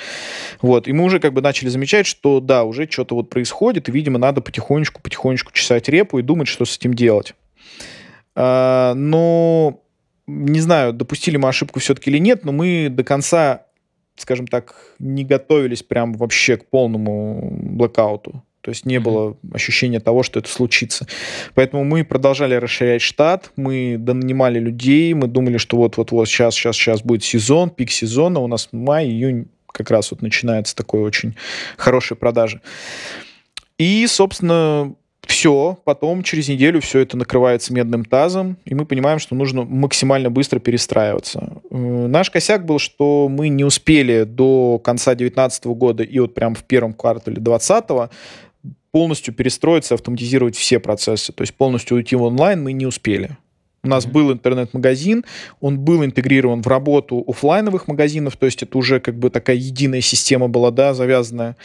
Вот, 0.62 0.88
и 0.88 0.94
мы 0.94 1.06
уже 1.06 1.20
как 1.20 1.34
бы 1.34 1.42
начали 1.42 1.70
замечать, 1.70 2.06
что 2.06 2.40
да, 2.42 2.66
уже 2.66 2.90
что-то 2.90 3.16
вот 3.16 3.30
происходит, 3.30 3.88
и, 3.88 3.92
видимо, 3.92 4.20
надо 4.20 4.42
потихонечку-потихонечку 4.42 5.54
чесать 5.54 5.88
репу 5.88 6.20
и 6.20 6.24
думать, 6.24 6.50
что 6.50 6.66
с 6.66 6.76
этим 6.76 6.94
делать. 6.94 7.36
А, 8.36 8.94
но 8.96 9.83
не 10.28 10.60
знаю, 10.60 10.94
допустили 10.94 11.38
мы 11.38 11.50
ошибку 11.50 11.80
все-таки 11.80 12.10
или 12.10 12.18
нет, 12.18 12.46
но 12.46 12.52
мы 12.52 12.90
до 12.90 13.04
конца 13.04 13.66
скажем 14.16 14.48
так, 14.48 14.76
не 15.00 15.24
готовились 15.24 15.84
прям 15.84 16.14
вообще 16.14 16.58
к 16.58 16.70
полному 16.70 17.50
блокауту. 17.52 18.44
То 18.62 18.70
есть 18.70 18.86
не 18.86 19.00
было 19.00 19.36
ощущения 19.52 20.00
того, 20.00 20.24
что 20.24 20.40
это 20.40 20.48
случится. 20.48 21.06
Поэтому 21.54 21.84
мы 21.84 22.06
продолжали 22.06 22.56
расширять 22.56 23.02
штат, 23.02 23.52
мы 23.58 23.98
донанимали 24.00 24.58
людей, 24.58 25.14
мы 25.14 25.28
думали, 25.28 25.58
что 25.58 25.76
вот-вот-вот 25.76 26.30
сейчас, 26.30 26.56
сейчас, 26.56 26.78
сейчас 26.78 27.02
будет 27.02 27.26
сезон, 27.26 27.70
пик 27.70 27.92
сезона, 27.92 28.40
у 28.40 28.48
нас 28.48 28.70
май, 28.72 29.06
июнь 29.06 29.48
как 29.68 29.92
раз 29.92 30.12
вот 30.12 30.22
начинается 30.22 30.76
такой 30.76 31.02
очень 31.02 31.36
хорошей 31.76 32.16
продажи. 32.16 32.62
И, 33.78 34.08
собственно, 34.08 34.96
все, 35.28 35.78
потом 35.86 36.22
через 36.24 36.50
неделю 36.50 36.82
все 36.82 37.00
это 37.00 37.18
накрывается 37.18 37.74
медным 37.74 38.06
тазом, 38.06 38.58
и 38.66 38.76
мы 38.76 38.86
понимаем, 38.86 39.20
что 39.20 39.36
нужно 39.36 39.64
максимально 39.64 40.30
быстро 40.30 40.60
перестраиваться. 40.60 41.62
Э, 41.70 42.08
наш 42.08 42.30
косяк 42.30 42.66
был, 42.66 42.80
что 42.80 43.28
мы 43.30 43.50
не 43.50 43.64
успели 43.64 44.24
до 44.24 44.80
конца 44.80 45.16
2019 45.16 45.66
года 45.66 46.04
и 46.04 46.20
вот 46.20 46.34
прям 46.34 46.56
в 46.56 46.64
первом 46.64 46.94
квартале 46.94 47.38
2020 47.38 48.12
полностью 48.92 49.34
перестроиться, 49.34 49.96
автоматизировать 49.96 50.56
все 50.56 50.80
процессы. 50.80 51.34
То 51.34 51.42
есть 51.42 51.56
полностью 51.56 51.98
уйти 51.98 52.16
в 52.16 52.22
онлайн 52.22 52.62
мы 52.62 52.74
не 52.74 52.86
успели. 52.86 53.38
У 53.86 53.90
нас 53.90 54.06
был 54.06 54.32
интернет-магазин, 54.32 55.26
он 55.60 55.78
был 55.78 56.06
интегрирован 56.06 56.62
в 56.62 56.68
работу 56.68 57.22
офлайновых 57.28 57.90
магазинов, 57.90 58.38
то 58.38 58.46
есть 58.46 58.64
это 58.64 58.78
уже 58.78 59.02
как 59.02 59.20
бы 59.20 59.30
такая 59.30 59.58
единая 59.58 60.00
система 60.00 60.48
была, 60.48 60.72
да, 60.72 60.94
завязанная. 60.94 61.58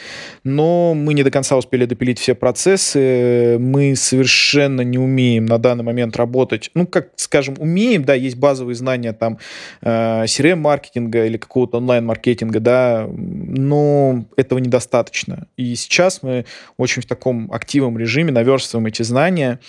Но 0.42 0.94
мы 0.94 1.14
не 1.14 1.22
до 1.22 1.30
конца 1.30 1.56
успели 1.56 1.84
допилить 1.84 2.18
все 2.18 2.34
процессы, 2.34 3.56
мы 3.60 3.94
совершенно 3.94 4.80
не 4.80 4.98
умеем 4.98 5.46
на 5.46 5.58
данный 5.58 5.84
момент 5.84 6.16
работать. 6.16 6.72
Ну, 6.74 6.88
как, 6.88 7.10
скажем, 7.14 7.54
умеем, 7.56 8.02
да, 8.02 8.14
есть 8.14 8.36
базовые 8.36 8.74
знания 8.74 9.12
там 9.12 9.38
э, 9.82 10.24
CRM-маркетинга 10.24 11.24
или 11.24 11.36
какого-то 11.36 11.76
онлайн-маркетинга, 11.76 12.58
да, 12.58 13.08
но 13.08 14.24
этого 14.36 14.58
недостаточно. 14.58 15.46
И 15.56 15.76
сейчас 15.76 16.24
мы 16.24 16.46
очень 16.78 17.00
в 17.00 17.06
таком 17.06 17.52
активном 17.52 17.96
режиме 17.96 18.32
наверстываем 18.32 18.86
эти 18.86 19.02
знания 19.02 19.60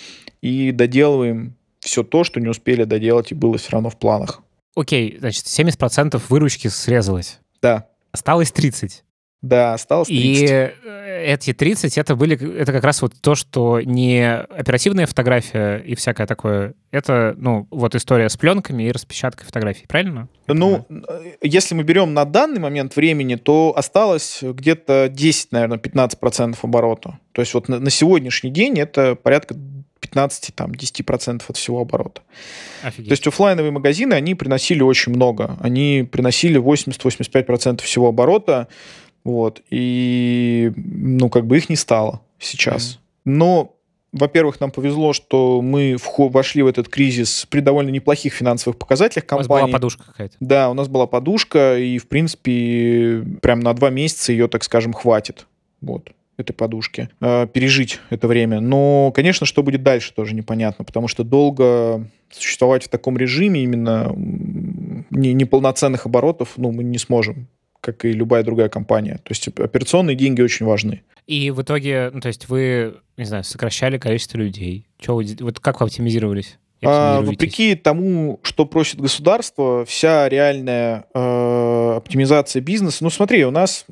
и 0.42 0.72
доделываем 0.72 1.54
все 1.80 2.02
то, 2.02 2.24
что 2.24 2.40
не 2.40 2.48
успели 2.48 2.84
доделать 2.84 3.32
и 3.32 3.34
было 3.34 3.58
все 3.58 3.72
равно 3.72 3.90
в 3.90 3.98
планах. 3.98 4.42
Окей, 4.76 5.16
значит, 5.18 5.46
70% 5.46 6.20
выручки 6.28 6.68
срезалось. 6.68 7.40
Да. 7.60 7.88
Осталось 8.12 8.52
30. 8.52 9.04
Да, 9.42 9.72
осталось 9.72 10.08
30. 10.08 10.22
И 10.22 10.46
э, 10.52 11.24
эти 11.24 11.54
30, 11.54 11.96
это 11.96 12.14
были, 12.14 12.58
это 12.58 12.72
как 12.72 12.84
раз 12.84 13.00
вот 13.00 13.14
то, 13.20 13.34
что 13.34 13.80
не 13.80 14.36
оперативная 14.36 15.06
фотография 15.06 15.78
и 15.78 15.94
всякое 15.94 16.26
такое, 16.26 16.74
это, 16.90 17.34
ну, 17.38 17.66
вот 17.70 17.94
история 17.94 18.28
с 18.28 18.36
пленками 18.36 18.82
и 18.82 18.92
распечаткой 18.92 19.46
фотографий, 19.46 19.86
правильно? 19.86 20.28
Ну, 20.46 20.84
э, 20.90 21.36
если 21.40 21.74
мы 21.74 21.84
берем 21.84 22.12
на 22.12 22.26
данный 22.26 22.60
момент 22.60 22.96
времени, 22.96 23.36
то 23.36 23.72
осталось 23.74 24.40
где-то 24.42 25.08
10, 25.10 25.52
наверное, 25.52 25.78
15% 25.78 26.58
оборота. 26.60 27.18
То 27.32 27.40
есть 27.40 27.54
вот 27.54 27.68
на, 27.68 27.80
на 27.80 27.90
сегодняшний 27.90 28.50
день 28.50 28.78
это 28.78 29.14
порядка 29.14 29.54
15-10% 30.00 31.42
от 31.46 31.56
всего 31.56 31.80
оборота. 31.80 32.22
Офигеть. 32.82 33.08
То 33.08 33.12
есть 33.12 33.26
офлайновые 33.26 33.70
магазины, 33.70 34.14
они 34.14 34.34
приносили 34.34 34.82
очень 34.82 35.12
много. 35.12 35.56
Они 35.60 36.08
приносили 36.10 36.60
80-85% 36.60 37.82
всего 37.82 38.08
оборота. 38.08 38.68
Вот. 39.24 39.62
И, 39.70 40.72
ну, 40.76 41.28
как 41.28 41.46
бы 41.46 41.58
их 41.58 41.68
не 41.68 41.76
стало 41.76 42.20
сейчас. 42.38 42.82
Mm-hmm. 42.82 42.98
Но 43.26 43.76
во-первых, 44.12 44.58
нам 44.58 44.72
повезло, 44.72 45.12
что 45.12 45.62
мы 45.62 45.96
вошли 46.18 46.62
в 46.62 46.66
этот 46.66 46.88
кризис 46.88 47.46
при 47.48 47.60
довольно 47.60 47.90
неплохих 47.90 48.32
финансовых 48.34 48.76
показателях 48.76 49.24
компании. 49.24 49.46
У 49.46 49.52
вас 49.52 49.62
была 49.62 49.72
подушка 49.72 50.04
какая-то. 50.04 50.36
Да, 50.40 50.68
у 50.70 50.74
нас 50.74 50.88
была 50.88 51.06
подушка, 51.06 51.78
и, 51.78 51.98
в 51.98 52.08
принципе, 52.08 53.24
прям 53.40 53.60
на 53.60 53.72
два 53.72 53.90
месяца 53.90 54.32
ее, 54.32 54.48
так 54.48 54.64
скажем, 54.64 54.92
хватит. 54.92 55.46
Вот 55.80 56.10
этой 56.40 56.52
подушки, 56.52 57.08
э, 57.20 57.46
пережить 57.52 58.00
это 58.10 58.28
время. 58.28 58.60
Но, 58.60 59.12
конечно, 59.14 59.46
что 59.46 59.62
будет 59.62 59.82
дальше, 59.82 60.12
тоже 60.14 60.34
непонятно, 60.34 60.84
потому 60.84 61.08
что 61.08 61.24
долго 61.24 62.06
существовать 62.30 62.84
в 62.84 62.88
таком 62.88 63.16
режиме 63.18 63.62
именно 63.62 64.12
неполноценных 65.10 66.06
оборотов 66.06 66.52
ну, 66.56 66.70
мы 66.70 66.84
не 66.84 66.98
сможем 66.98 67.48
как 67.80 68.04
и 68.04 68.12
любая 68.12 68.42
другая 68.42 68.68
компания. 68.68 69.14
То 69.24 69.30
есть 69.30 69.48
операционные 69.48 70.14
деньги 70.14 70.42
очень 70.42 70.66
важны. 70.66 71.02
И 71.26 71.50
в 71.50 71.62
итоге, 71.62 72.10
ну, 72.12 72.20
то 72.20 72.28
есть 72.28 72.48
вы, 72.48 72.96
не 73.16 73.24
знаю, 73.24 73.44
сокращали 73.44 73.98
количество 73.98 74.36
людей. 74.36 74.86
Вы, 75.06 75.26
вот 75.40 75.60
как 75.60 75.80
вы 75.80 75.86
оптимизировались? 75.86 76.58
А, 76.82 77.20
вопреки 77.20 77.74
тому, 77.74 78.40
что 78.42 78.64
просит 78.64 79.00
государство, 79.00 79.84
вся 79.84 80.28
реальная 80.28 81.04
э, 81.12 81.92
оптимизация 81.96 82.62
бизнеса. 82.62 83.04
Ну, 83.04 83.10
смотри, 83.10 83.44
у 83.44 83.50
нас 83.50 83.84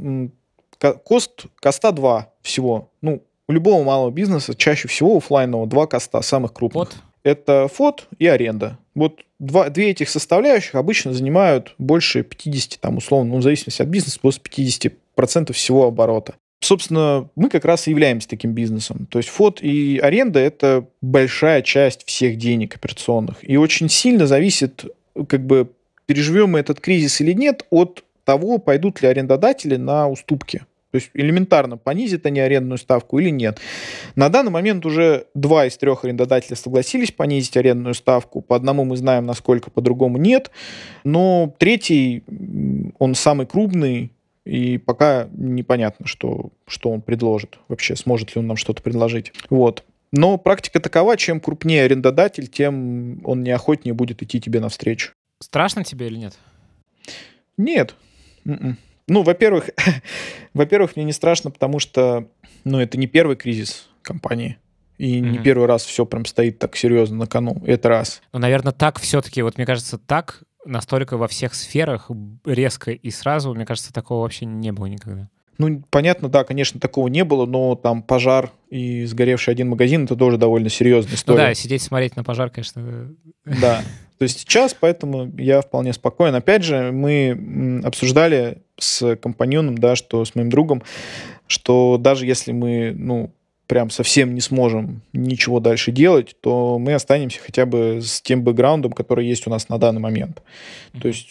кост 0.79 1.47
коста 1.61 1.93
два 1.93 2.33
всего. 2.43 2.91
Ну, 3.03 3.23
у 3.49 3.53
любого 3.53 3.83
малого 3.83 4.11
бизнеса 4.11 4.55
чаще 4.55 4.89
всего 4.89 5.17
офлайнового 5.17 5.67
два 5.67 5.87
коста, 5.87 6.23
самых 6.23 6.53
крупных. 6.53 6.89
Вот. 6.89 6.97
Это 7.23 7.69
фот 7.69 8.07
и 8.19 8.27
аренда. 8.27 8.79
Вот 8.95 9.21
два, 9.39 9.69
две 9.71 9.91
этих 9.91 10.09
составляющих 10.09 10.75
обычно 10.75 11.13
занимают 11.13 11.75
больше 11.79 12.23
50, 12.23 12.81
там, 12.81 12.99
условно, 12.99 13.33
ну, 13.33 13.39
в 13.39 13.43
зависимости 13.43 13.83
от 13.83 13.89
бизнеса, 13.89 14.19
после 14.21 14.43
50% 14.43 15.53
всего 15.53 15.87
оборота. 15.87 16.35
Собственно, 16.61 17.29
мы 17.37 17.51
как 17.51 17.65
раз 17.65 17.87
и 17.87 17.91
являемся 17.91 18.29
таким 18.29 18.53
бизнесом. 18.53 19.07
То 19.11 19.19
есть 19.19 19.29
фот 19.29 19.63
и 19.63 19.99
аренда– 19.99 20.39
это 20.41 20.87
большая 21.01 21.63
часть 21.63 22.05
всех 22.07 22.37
денег 22.37 22.75
операционных. 22.75 23.49
И 23.49 23.57
очень 23.57 23.89
сильно 23.89 24.27
зависит, 24.27 24.85
как 25.29 25.47
бы, 25.47 25.71
переживем 26.07 26.51
мы 26.51 26.59
этот 26.59 26.81
кризис 26.81 27.21
или 27.21 27.33
нет, 27.33 27.65
от 27.71 28.03
того, 28.25 28.59
пойдут 28.59 29.03
ли 29.03 29.09
арендодатели 29.09 29.77
на 29.77 30.09
уступки. 30.09 30.63
То 30.91 30.97
есть 30.97 31.11
элементарно, 31.13 31.77
понизят 31.77 32.25
они 32.25 32.41
арендную 32.41 32.79
ставку 32.79 33.19
или 33.19 33.29
нет. 33.29 33.61
На 34.17 34.31
данный 34.31 34.51
момент 34.51 34.87
уже 34.87 35.27
два 35.35 35.67
из 35.67 35.77
трех 35.77 36.05
арендодателей 36.05 36.57
согласились 36.57 37.13
понизить 37.13 37.57
арендную 37.57 37.95
ставку. 37.95 38.41
По 38.41 38.57
одному 38.57 38.85
мы 38.85 38.97
знаем, 38.97 39.27
насколько, 39.27 39.71
по 39.71 39.83
другому 39.83 40.17
нет. 40.17 40.51
Но 41.05 41.55
третий, 41.59 42.25
он 42.99 43.15
самый 43.15 43.47
крупный, 43.47 44.13
и 44.47 44.79
пока 44.79 45.29
непонятно, 45.33 46.07
что, 46.07 46.51
что 46.67 46.91
он 46.91 47.03
предложит. 47.03 47.59
Вообще, 47.69 47.95
сможет 47.95 48.35
ли 48.35 48.39
он 48.41 48.47
нам 48.47 48.57
что-то 48.57 48.83
предложить. 48.83 49.33
Вот. 49.51 49.85
Но 50.11 50.39
практика 50.39 50.81
такова, 50.81 51.19
чем 51.19 51.39
крупнее 51.39 51.85
арендодатель, 51.85 52.47
тем 52.47 53.21
он 53.25 53.43
неохотнее 53.43 53.93
будет 53.93 54.23
идти 54.23 54.41
тебе 54.41 54.61
навстречу. 54.61 55.13
Страшно 55.41 55.85
тебе 55.85 56.07
или 56.07 56.17
нет? 56.17 56.39
Нет. 57.59 57.95
М-м. 58.47 58.79
Ну, 59.09 59.23
во-первых, 59.23 59.71
во-первых, 60.55 60.97
мне 60.97 61.05
не 61.05 61.13
страшно, 61.13 61.51
потому 61.51 61.79
что, 61.79 62.29
ну, 62.65 62.81
это 62.81 62.99
не 62.99 63.07
первый 63.07 63.37
кризис 63.37 63.89
компании. 64.03 64.59
И 64.99 65.19
mm-hmm. 65.19 65.29
не 65.29 65.39
первый 65.39 65.67
раз 65.67 65.85
все 65.85 66.05
прям 66.05 66.25
стоит 66.25 66.59
так 66.59 66.77
серьезно 66.77 67.17
на 67.17 67.27
кону. 67.27 67.63
Это 67.65 67.89
раз. 67.89 68.21
Ну, 68.33 68.41
наверное, 68.41 68.73
так 68.73 68.99
все-таки, 68.99 69.43
вот 69.43 69.57
мне 69.57 69.67
кажется, 69.67 69.97
так 69.97 70.43
настолько 70.65 71.17
во 71.17 71.29
всех 71.29 71.55
сферах 71.55 72.11
резко 72.45 72.91
и 72.91 73.11
сразу, 73.11 73.55
мне 73.55 73.65
кажется, 73.65 73.93
такого 73.93 74.23
вообще 74.23 74.45
не 74.45 74.73
было 74.73 74.87
никогда. 74.87 75.29
Ну, 75.57 75.83
понятно, 75.91 76.29
да, 76.29 76.45
конечно, 76.45 76.79
такого 76.79 77.09
не 77.09 77.25
было, 77.25 77.45
но 77.45 77.75
там 77.75 78.03
пожар 78.03 78.53
и 78.71 79.05
сгоревший 79.07 79.53
один 79.53 79.69
магазин, 79.71 80.05
это 80.05 80.15
тоже 80.15 80.37
довольно 80.37 80.69
серьезная 80.69 81.15
история. 81.15 81.39
Ну 81.39 81.45
да, 81.49 81.55
сидеть 81.55 81.83
смотреть 81.83 82.15
на 82.15 82.23
пожар, 82.23 82.51
конечно. 82.51 83.13
Да. 83.45 83.83
То 84.19 84.23
есть 84.23 84.41
сейчас, 84.41 84.75
поэтому 84.79 85.33
я 85.37 85.61
вполне 85.61 85.93
спокоен. 85.93 86.35
Опять 86.35 86.65
же, 86.65 86.93
мы 86.93 87.81
обсуждали 87.85 88.63
с 88.79 89.17
компаньоном, 89.17 89.77
да, 89.77 89.97
что 89.97 90.25
с 90.25 90.35
моим 90.35 90.51
другом, 90.51 90.83
что 91.47 91.99
даже 91.99 92.27
если 92.27 92.53
мы, 92.53 92.95
ну, 92.97 93.31
прям 93.67 93.91
совсем 93.91 94.35
не 94.35 94.41
сможем 94.41 95.03
ничего 95.13 95.61
дальше 95.61 95.93
делать, 95.93 96.37
то 96.41 96.79
мы 96.79 96.95
останемся 96.95 97.41
хотя 97.41 97.67
бы 97.67 98.01
с 98.03 98.23
тем 98.23 98.43
бэкграундом, 98.43 98.93
который 98.93 99.27
есть 99.27 99.47
у 99.47 99.51
нас 99.51 99.69
на 99.69 99.79
данный 99.79 100.01
момент. 100.01 100.43
Mm-hmm. 100.93 101.01
То 101.01 101.09
есть 101.09 101.29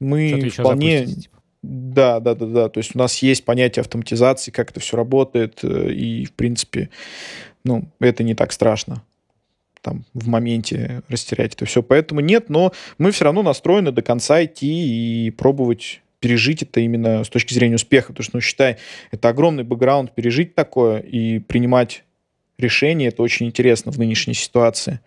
мы 0.00 0.50
вполне... 0.50 1.06
Типа. 1.06 1.34
Да, 1.62 2.20
да, 2.20 2.34
да, 2.34 2.44
да. 2.44 2.68
То 2.68 2.78
есть 2.78 2.94
у 2.94 2.98
нас 2.98 3.22
есть 3.22 3.46
понятие 3.46 3.80
автоматизации, 3.80 4.50
как 4.50 4.70
это 4.70 4.80
все 4.80 4.98
работает, 4.98 5.60
э, 5.62 5.92
и, 5.92 6.26
в 6.26 6.32
принципе, 6.32 6.90
ну, 7.64 7.88
это 8.00 8.22
не 8.22 8.34
так 8.34 8.52
страшно 8.52 9.02
там 9.84 10.04
в 10.14 10.28
моменте 10.28 11.02
растерять 11.08 11.54
это 11.54 11.66
все. 11.66 11.82
Поэтому 11.82 12.20
нет, 12.20 12.48
но 12.48 12.72
мы 12.98 13.10
все 13.10 13.24
равно 13.24 13.42
настроены 13.42 13.92
до 13.92 14.02
конца 14.02 14.42
идти 14.42 15.26
и 15.26 15.30
пробовать 15.30 16.00
пережить 16.24 16.62
это 16.62 16.80
именно 16.80 17.22
с 17.22 17.28
точки 17.28 17.52
зрения 17.52 17.74
успеха. 17.74 18.14
Потому 18.14 18.24
что, 18.24 18.36
ну, 18.38 18.40
считай, 18.40 18.78
это 19.10 19.28
огромный 19.28 19.62
бэкграунд 19.62 20.14
пережить 20.14 20.54
такое 20.54 21.00
и 21.00 21.38
принимать 21.38 22.02
решения. 22.56 23.08
Это 23.08 23.22
очень 23.22 23.44
интересно 23.44 23.92
в 23.92 23.98
нынешней 23.98 24.32
ситуации. 24.32 25.00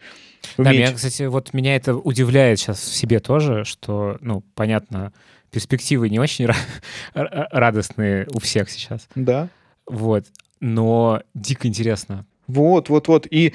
Да, 0.59 0.71
меня, 0.71 0.93
кстати, 0.93 1.23
вот 1.23 1.53
меня 1.53 1.75
это 1.75 1.95
удивляет 1.95 2.59
сейчас 2.59 2.79
в 2.79 2.93
себе 2.93 3.19
тоже, 3.19 3.65
что, 3.65 4.17
ну, 4.21 4.43
понятно, 4.53 5.11
перспективы 5.49 6.07
не 6.09 6.19
очень 6.19 6.47
радостные 7.15 8.27
у 8.35 8.39
всех 8.39 8.69
сейчас. 8.69 9.09
Да. 9.15 9.49
Вот. 9.87 10.25
Но 10.59 11.23
дико 11.33 11.67
интересно. 11.67 12.27
Вот, 12.45 12.89
вот, 12.89 13.07
вот. 13.07 13.27
И 13.31 13.53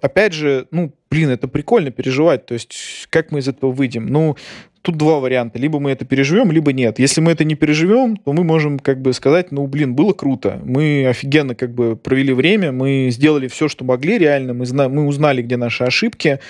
опять 0.00 0.34
же, 0.34 0.68
ну, 0.70 0.94
блин, 1.10 1.30
это 1.30 1.48
прикольно 1.48 1.90
переживать. 1.90 2.46
То 2.46 2.54
есть, 2.54 3.08
как 3.10 3.32
мы 3.32 3.40
из 3.40 3.48
этого 3.48 3.72
выйдем? 3.72 4.06
Ну, 4.06 4.36
тут 4.82 4.96
два 4.96 5.20
варианта. 5.20 5.58
Либо 5.58 5.78
мы 5.80 5.90
это 5.92 6.04
переживем, 6.04 6.52
либо 6.52 6.72
нет. 6.72 6.98
Если 6.98 7.20
мы 7.20 7.32
это 7.32 7.44
не 7.44 7.54
переживем, 7.54 8.16
то 8.16 8.32
мы 8.32 8.44
можем 8.44 8.78
как 8.78 9.00
бы 9.00 9.12
сказать, 9.12 9.52
ну, 9.52 9.66
блин, 9.66 9.94
было 9.94 10.12
круто. 10.12 10.60
Мы 10.64 11.06
офигенно 11.08 11.54
как 11.54 11.72
бы 11.72 11.96
провели 11.96 12.32
время, 12.32 12.72
мы 12.72 13.08
сделали 13.10 13.48
все, 13.48 13.68
что 13.68 13.84
могли 13.84 14.18
реально, 14.18 14.54
мы, 14.54 14.66
зна- 14.66 14.88
мы 14.88 15.06
узнали, 15.06 15.42
где 15.42 15.56
наши 15.56 15.84
ошибки. 15.84 16.40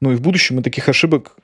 Ну, 0.00 0.12
и 0.12 0.16
в 0.16 0.20
будущем 0.20 0.56
мы 0.56 0.62
таких 0.62 0.88
ошибок 0.88 1.36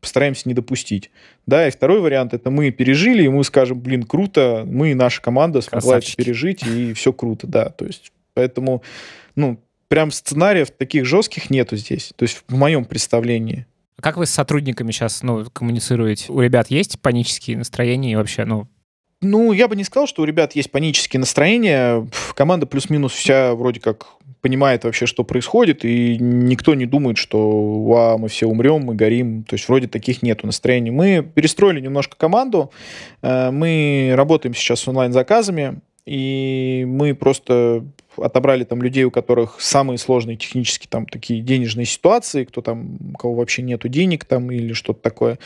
постараемся 0.00 0.48
не 0.48 0.54
допустить. 0.54 1.10
Да, 1.46 1.66
и 1.66 1.70
второй 1.70 2.00
вариант 2.00 2.34
это 2.34 2.50
мы 2.50 2.70
пережили, 2.70 3.24
и 3.24 3.28
мы 3.28 3.42
скажем, 3.42 3.80
блин, 3.80 4.04
круто, 4.04 4.64
мы 4.66 4.92
и 4.92 4.94
наша 4.94 5.20
команда 5.22 5.62
смогла 5.62 5.98
это 5.98 6.14
пережить, 6.14 6.62
и 6.66 6.92
все 6.92 7.12
круто, 7.12 7.46
да. 7.46 7.70
То 7.70 7.86
есть, 7.86 8.12
поэтому 8.34 8.82
ну, 9.34 9.58
прям 9.88 10.10
сценариев 10.10 10.70
таких 10.70 11.06
жестких 11.06 11.50
нету 11.50 11.76
здесь. 11.76 12.12
То 12.16 12.24
есть 12.24 12.42
в 12.46 12.56
моем 12.56 12.84
представлении. 12.84 13.66
Как 14.00 14.16
вы 14.16 14.26
с 14.26 14.30
сотрудниками 14.30 14.92
сейчас 14.92 15.22
ну, 15.22 15.46
коммуницируете? 15.52 16.30
У 16.30 16.40
ребят 16.40 16.70
есть 16.70 17.00
панические 17.00 17.56
настроения 17.56 18.12
и 18.12 18.16
вообще, 18.16 18.44
ну, 18.44 18.68
ну, 19.22 19.52
я 19.52 19.66
бы 19.66 19.76
не 19.76 19.84
сказал, 19.84 20.06
что 20.06 20.22
у 20.22 20.24
ребят 20.26 20.54
есть 20.54 20.70
панические 20.70 21.20
настроения. 21.20 22.06
Команда 22.34 22.66
плюс-минус 22.66 23.12
вся 23.12 23.54
вроде 23.54 23.80
как 23.80 24.08
понимает 24.42 24.84
вообще, 24.84 25.06
что 25.06 25.24
происходит, 25.24 25.84
и 25.84 26.18
никто 26.20 26.74
не 26.74 26.86
думает, 26.86 27.16
что 27.16 27.82
Ва, 27.82 28.18
мы 28.18 28.28
все 28.28 28.46
умрем, 28.46 28.82
мы 28.82 28.94
горим. 28.94 29.42
То 29.44 29.54
есть 29.54 29.66
вроде 29.68 29.88
таких 29.88 30.22
нету 30.22 30.46
настроений. 30.46 30.90
Мы 30.90 31.22
перестроили 31.22 31.80
немножко 31.80 32.16
команду. 32.16 32.70
Э, 33.22 33.50
мы 33.50 34.12
работаем 34.14 34.54
сейчас 34.54 34.80
с 34.80 34.88
онлайн-заказами, 34.88 35.80
и 36.04 36.84
мы 36.86 37.14
просто 37.14 37.84
отобрали 38.18 38.64
там 38.64 38.82
людей, 38.82 39.04
у 39.04 39.10
которых 39.10 39.60
самые 39.60 39.98
сложные 39.98 40.36
технические 40.36 40.88
там 40.90 41.06
такие 41.06 41.40
денежные 41.40 41.86
ситуации, 41.86 42.44
кто 42.44 42.60
там, 42.60 42.98
у 43.14 43.18
кого 43.18 43.34
вообще 43.34 43.62
нету 43.62 43.88
денег 43.88 44.24
там 44.24 44.50
или 44.50 44.72
что-то 44.72 45.00
такое. 45.00 45.38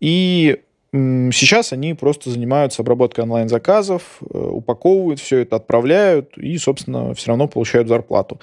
И 0.00 0.60
Сейчас 0.92 1.72
они 1.72 1.92
просто 1.94 2.30
занимаются 2.30 2.80
обработкой 2.80 3.24
онлайн-заказов, 3.24 4.02
э, 4.22 4.38
упаковывают 4.38 5.20
все 5.20 5.40
это, 5.40 5.56
отправляют 5.56 6.38
и, 6.38 6.56
собственно, 6.56 7.12
все 7.12 7.28
равно 7.28 7.48
получают 7.48 7.88
зарплату. 7.88 8.40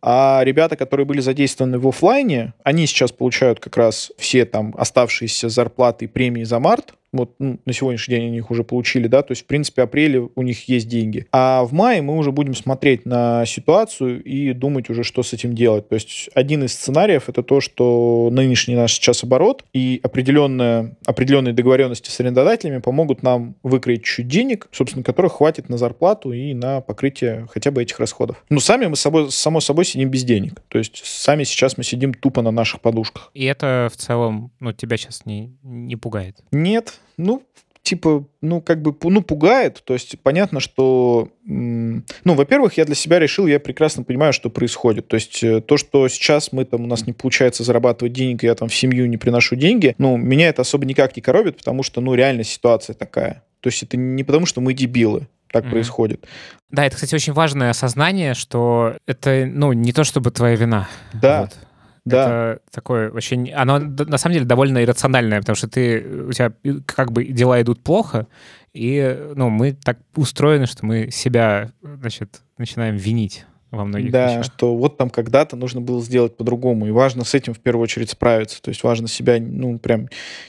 А 0.00 0.40
ребята, 0.42 0.74
которые 0.74 1.06
были 1.06 1.20
задействованы 1.20 1.78
в 1.78 1.86
офлайне, 1.86 2.54
они 2.64 2.86
сейчас 2.86 3.12
получают 3.12 3.60
как 3.60 3.76
раз 3.76 4.10
все 4.18 4.44
там 4.44 4.74
оставшиеся 4.76 5.48
зарплаты 5.48 6.06
и 6.06 6.08
премии 6.08 6.42
за 6.42 6.58
март, 6.58 6.94
вот 7.12 7.34
ну, 7.38 7.58
на 7.64 7.72
сегодняшний 7.72 8.16
день 8.16 8.26
они 8.28 8.38
их 8.38 8.50
уже 8.50 8.64
получили, 8.64 9.06
да, 9.06 9.22
то 9.22 9.32
есть, 9.32 9.42
в 9.42 9.46
принципе, 9.46 9.82
апреле 9.82 10.28
у 10.34 10.42
них 10.42 10.68
есть 10.68 10.88
деньги. 10.88 11.26
А 11.32 11.64
в 11.64 11.72
мае 11.72 12.02
мы 12.02 12.16
уже 12.16 12.32
будем 12.32 12.54
смотреть 12.54 13.04
на 13.04 13.44
ситуацию 13.44 14.22
и 14.22 14.52
думать 14.52 14.88
уже, 14.90 15.04
что 15.04 15.22
с 15.22 15.32
этим 15.32 15.54
делать. 15.54 15.88
То 15.88 15.94
есть, 15.94 16.30
один 16.34 16.64
из 16.64 16.72
сценариев 16.72 17.28
это 17.28 17.42
то, 17.42 17.60
что 17.60 18.30
нынешний 18.32 18.74
наш 18.74 18.94
сейчас 18.94 19.24
оборот 19.24 19.64
и 19.72 20.00
определенные, 20.02 20.96
определенные 21.04 21.52
договоренности 21.52 22.10
с 22.10 22.20
арендодателями 22.20 22.78
помогут 22.78 23.22
нам 23.22 23.56
выкроить 23.62 24.04
чуть 24.04 24.28
денег, 24.28 24.68
собственно, 24.72 25.04
которых 25.04 25.34
хватит 25.34 25.68
на 25.68 25.76
зарплату 25.76 26.32
и 26.32 26.54
на 26.54 26.80
покрытие 26.80 27.46
хотя 27.50 27.70
бы 27.70 27.82
этих 27.82 28.00
расходов. 28.00 28.42
Но 28.48 28.60
сами 28.60 28.86
мы, 28.86 28.96
собой, 28.96 29.30
само 29.30 29.60
собой, 29.60 29.84
сидим 29.84 30.08
без 30.08 30.24
денег. 30.24 30.62
То 30.68 30.78
есть, 30.78 31.02
сами 31.04 31.44
сейчас 31.44 31.76
мы 31.76 31.84
сидим 31.84 32.14
тупо 32.14 32.40
на 32.42 32.50
наших 32.50 32.80
подушках. 32.80 33.30
И 33.34 33.44
это 33.44 33.90
в 33.92 33.96
целом, 33.96 34.50
ну, 34.60 34.72
тебя 34.72 34.96
сейчас 34.96 35.26
не, 35.26 35.54
не 35.62 35.96
пугает? 35.96 36.38
Нет, 36.52 37.00
ну, 37.16 37.42
типа, 37.82 38.24
ну, 38.40 38.60
как 38.60 38.80
бы, 38.80 38.94
ну, 39.02 39.22
пугает. 39.22 39.82
То 39.84 39.92
есть 39.92 40.18
понятно, 40.20 40.60
что, 40.60 41.28
ну, 41.44 42.02
во-первых, 42.24 42.76
я 42.76 42.84
для 42.84 42.94
себя 42.94 43.18
решил, 43.18 43.46
я 43.46 43.58
прекрасно 43.58 44.04
понимаю, 44.04 44.32
что 44.32 44.50
происходит. 44.50 45.08
То 45.08 45.16
есть 45.16 45.42
э, 45.42 45.60
то, 45.60 45.76
что 45.76 46.06
сейчас 46.08 46.52
мы 46.52 46.64
там, 46.64 46.84
у 46.84 46.86
нас 46.86 47.06
не 47.06 47.12
получается 47.12 47.64
зарабатывать 47.64 48.12
денег, 48.12 48.42
я 48.44 48.54
там 48.54 48.68
в 48.68 48.74
семью 48.74 49.06
не 49.06 49.16
приношу 49.16 49.56
деньги, 49.56 49.94
ну, 49.98 50.16
меня 50.16 50.48
это 50.48 50.62
особо 50.62 50.84
никак 50.86 51.16
не 51.16 51.22
коробит, 51.22 51.58
потому 51.58 51.82
что, 51.82 52.00
ну, 52.00 52.14
реально 52.14 52.44
ситуация 52.44 52.94
такая. 52.94 53.42
То 53.60 53.68
есть 53.68 53.82
это 53.82 53.96
не 53.96 54.24
потому, 54.24 54.46
что 54.46 54.60
мы 54.60 54.74
дебилы 54.74 55.28
так 55.50 55.64
mm-hmm. 55.64 55.70
происходит. 55.70 56.26
Да, 56.70 56.86
это, 56.86 56.94
кстати, 56.96 57.14
очень 57.14 57.32
важное 57.32 57.70
осознание, 57.70 58.34
что 58.34 58.96
это, 59.06 59.44
ну, 59.46 59.72
не 59.72 59.92
то 59.92 60.04
чтобы 60.04 60.30
твоя 60.30 60.56
вина. 60.56 60.88
Да. 61.12 61.42
Вот. 61.42 61.58
Да. 62.04 62.52
Это 62.54 62.60
такое 62.70 63.10
очень... 63.10 63.52
Оно 63.52 63.78
на 63.78 64.18
самом 64.18 64.34
деле 64.34 64.46
довольно 64.46 64.82
иррациональное, 64.82 65.40
потому 65.40 65.56
что 65.56 65.68
ты, 65.68 66.04
у 66.28 66.32
тебя 66.32 66.52
как 66.86 67.12
бы 67.12 67.24
дела 67.24 67.60
идут 67.62 67.82
плохо, 67.82 68.26
и 68.72 69.32
ну, 69.34 69.50
мы 69.50 69.72
так 69.72 69.98
устроены, 70.16 70.66
что 70.66 70.84
мы 70.84 71.10
себя, 71.10 71.72
значит, 71.82 72.42
начинаем 72.58 72.96
винить 72.96 73.46
во 73.70 73.84
многих 73.84 74.10
да, 74.10 74.28
вещах. 74.28 74.44
что 74.44 74.76
вот 74.76 74.98
там 74.98 75.10
когда-то 75.10 75.56
нужно 75.56 75.80
было 75.80 76.02
сделать 76.02 76.36
по-другому, 76.36 76.86
и 76.86 76.90
важно 76.90 77.24
с 77.24 77.34
этим 77.34 77.54
в 77.54 77.60
первую 77.60 77.84
очередь 77.84 78.10
справиться. 78.10 78.60
То 78.60 78.68
есть 78.68 78.82
важно 78.82 79.08
себя, 79.08 79.38
ну, 79.40 79.78
прям 79.78 80.08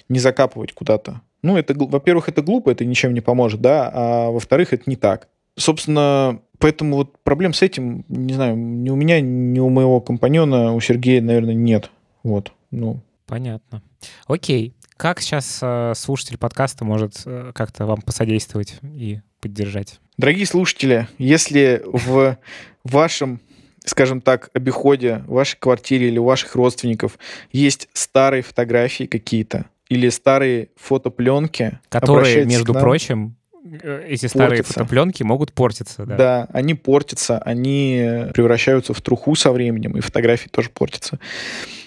не 0.10 0.20
закапывать 0.20 0.74
куда-то. 0.74 1.22
Ну, 1.41 1.58
это, 1.58 1.74
во-первых, 1.78 2.30
это 2.30 2.41
глупо, 2.41 2.70
это 2.70 2.86
ничем 2.86 3.14
не 3.14 3.22
поможет, 3.22 3.62
да, 3.62 3.91
а 3.93 4.30
во-вторых, 4.30 4.74
это 4.74 4.84
не 4.88 4.95
так. 4.95 5.28
Собственно, 5.58 6.41
Поэтому 6.64 6.95
вот 6.95 7.22
проблем 7.24 7.53
с 7.53 7.61
этим, 7.61 8.05
не 8.07 8.34
знаю, 8.34 8.55
ни 8.55 8.89
у 8.89 8.95
меня, 8.95 9.20
ни 9.20 9.59
у 9.59 9.68
моего 9.68 9.99
компаньона, 9.99 10.74
у 10.74 10.80
Сергея, 10.80 11.22
наверное, 11.22 11.53
нет. 11.53 11.91
Вот, 12.24 12.53
ну. 12.72 13.01
Понятно. 13.28 13.82
Окей. 14.28 14.74
Как 14.95 15.20
сейчас 15.20 15.59
э, 15.61 15.91
слушатель 15.93 16.38
подкаста 16.38 16.86
может 16.86 17.22
э, 17.26 17.51
как-то 17.53 17.86
вам 17.86 18.01
посодействовать 18.01 18.76
и 18.82 19.20
поддержать? 19.41 19.99
Дорогие 20.18 20.45
слушатели, 20.45 21.09
если 21.18 21.82
в 21.84 22.38
вашем 22.86 23.41
скажем 23.86 24.22
так, 24.22 24.49
обиходе, 24.53 25.26
в 25.28 25.34
вашей 25.34 25.57
квартире 25.59 26.07
или 26.07 26.18
у 26.18 26.24
ваших 26.24 26.55
родственников 26.55 27.20
есть 27.51 27.89
старые 27.91 28.41
фотографии 28.41 29.03
какие-то 29.03 29.66
или 29.89 30.07
старые 30.07 30.70
фотопленки, 30.78 31.80
которые, 31.89 32.45
между 32.45 32.74
прочим, 32.74 33.36
эти 33.64 34.26
старые 34.26 34.57
портятся. 34.57 34.74
фотопленки 34.74 35.24
могут 35.24 35.53
портиться. 35.53 36.05
Да. 36.05 36.16
да, 36.16 36.47
они 36.51 36.74
портятся, 36.74 37.39
они 37.39 38.28
превращаются 38.34 38.93
в 38.93 39.01
труху 39.01 39.36
со 39.36 39.51
временем, 39.51 39.97
и 39.97 40.01
фотографии 40.01 40.49
тоже 40.49 40.70
портятся. 40.70 41.20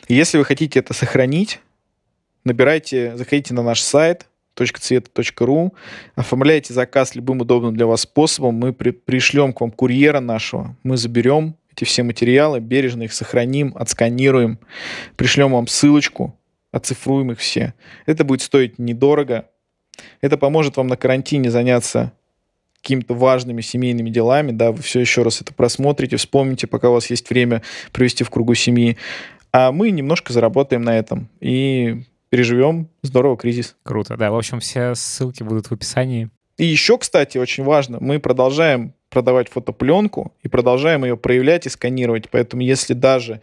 Если 0.08 0.38
вы 0.38 0.44
хотите 0.44 0.78
это 0.78 0.94
сохранить, 0.94 1.60
набирайте, 2.44 3.16
заходите 3.16 3.54
на 3.54 3.62
наш 3.62 3.80
сайт 3.80 4.26
.цвета.ру, 4.56 5.74
оформляйте 6.14 6.72
заказ 6.72 7.14
любым 7.14 7.42
удобным 7.42 7.76
для 7.76 7.86
вас 7.86 8.02
способом, 8.02 8.54
мы 8.54 8.72
при, 8.72 8.90
пришлем 8.90 9.52
к 9.52 9.60
вам 9.60 9.70
курьера 9.70 10.20
нашего, 10.20 10.74
мы 10.82 10.96
заберем 10.96 11.56
эти 11.70 11.84
все 11.84 12.02
материалы, 12.02 12.60
бережно 12.60 13.02
их 13.02 13.12
сохраним, 13.12 13.74
отсканируем, 13.76 14.58
пришлем 15.16 15.52
вам 15.52 15.66
ссылочку, 15.66 16.38
оцифруем 16.72 17.32
их 17.32 17.38
все. 17.38 17.74
Это 18.06 18.24
будет 18.24 18.40
стоить 18.40 18.78
недорого, 18.78 19.46
это 20.20 20.36
поможет 20.36 20.76
вам 20.76 20.88
на 20.88 20.96
карантине 20.96 21.50
заняться 21.50 22.12
какими-то 22.80 23.14
важными 23.14 23.62
семейными 23.62 24.10
делами, 24.10 24.52
да, 24.52 24.70
вы 24.70 24.80
все 24.80 25.00
еще 25.00 25.22
раз 25.22 25.40
это 25.40 25.52
просмотрите, 25.52 26.16
вспомните, 26.16 26.68
пока 26.68 26.88
у 26.90 26.92
вас 26.92 27.10
есть 27.10 27.28
время 27.28 27.62
провести 27.92 28.22
в 28.22 28.30
кругу 28.30 28.54
семьи. 28.54 28.96
А 29.52 29.72
мы 29.72 29.90
немножко 29.90 30.32
заработаем 30.32 30.82
на 30.82 30.96
этом 30.96 31.28
и 31.40 32.04
переживем 32.28 32.88
здорово 33.02 33.36
кризис. 33.36 33.74
Круто, 33.82 34.16
да. 34.16 34.30
В 34.30 34.36
общем, 34.36 34.60
все 34.60 34.94
ссылки 34.94 35.42
будут 35.42 35.66
в 35.66 35.72
описании. 35.72 36.30
И 36.58 36.64
еще, 36.64 36.96
кстати, 36.96 37.38
очень 37.38 37.64
важно, 37.64 37.98
мы 38.00 38.18
продолжаем 38.18 38.94
продавать 39.10 39.48
фотопленку 39.48 40.32
и 40.42 40.48
продолжаем 40.48 41.04
ее 41.04 41.16
проявлять 41.16 41.66
и 41.66 41.70
сканировать. 41.70 42.28
Поэтому 42.30 42.62
если 42.62 42.92
даже 42.92 43.40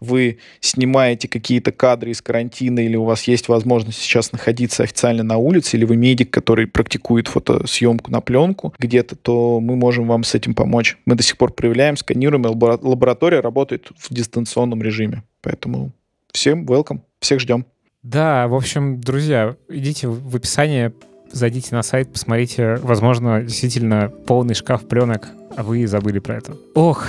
вы 0.00 0.38
снимаете 0.60 1.28
какие-то 1.28 1.72
кадры 1.72 2.10
из 2.10 2.20
карантина 2.22 2.80
или 2.80 2.96
у 2.96 3.04
вас 3.04 3.24
есть 3.24 3.48
возможность 3.48 3.98
сейчас 3.98 4.32
находиться 4.32 4.82
официально 4.82 5.22
на 5.22 5.38
улице, 5.38 5.76
или 5.76 5.84
вы 5.84 5.96
медик, 5.96 6.30
который 6.30 6.66
практикует 6.66 7.28
фотосъемку 7.28 8.10
на 8.10 8.20
пленку 8.20 8.74
где-то, 8.78 9.16
то 9.16 9.60
мы 9.60 9.76
можем 9.76 10.06
вам 10.06 10.22
с 10.24 10.34
этим 10.34 10.54
помочь. 10.54 10.98
Мы 11.06 11.14
до 11.14 11.22
сих 11.22 11.38
пор 11.38 11.52
проявляем, 11.52 11.96
сканируем, 11.96 12.44
и 12.46 12.48
лаборатория 12.48 13.40
работает 13.40 13.88
в 13.96 14.12
дистанционном 14.12 14.82
режиме. 14.82 15.22
Поэтому 15.40 15.92
всем 16.32 16.64
welcome, 16.66 17.00
всех 17.20 17.40
ждем. 17.40 17.64
Да, 18.02 18.46
в 18.46 18.54
общем, 18.54 19.00
друзья, 19.00 19.56
идите 19.68 20.06
в 20.06 20.36
описание, 20.36 20.92
зайдите 21.36 21.74
на 21.74 21.82
сайт, 21.82 22.12
посмотрите. 22.12 22.76
Возможно, 22.82 23.42
действительно 23.42 24.10
полный 24.26 24.54
шкаф 24.54 24.86
пленок, 24.86 25.28
а 25.56 25.62
вы 25.62 25.86
забыли 25.86 26.18
про 26.18 26.36
это. 26.36 26.56
Ох, 26.74 27.06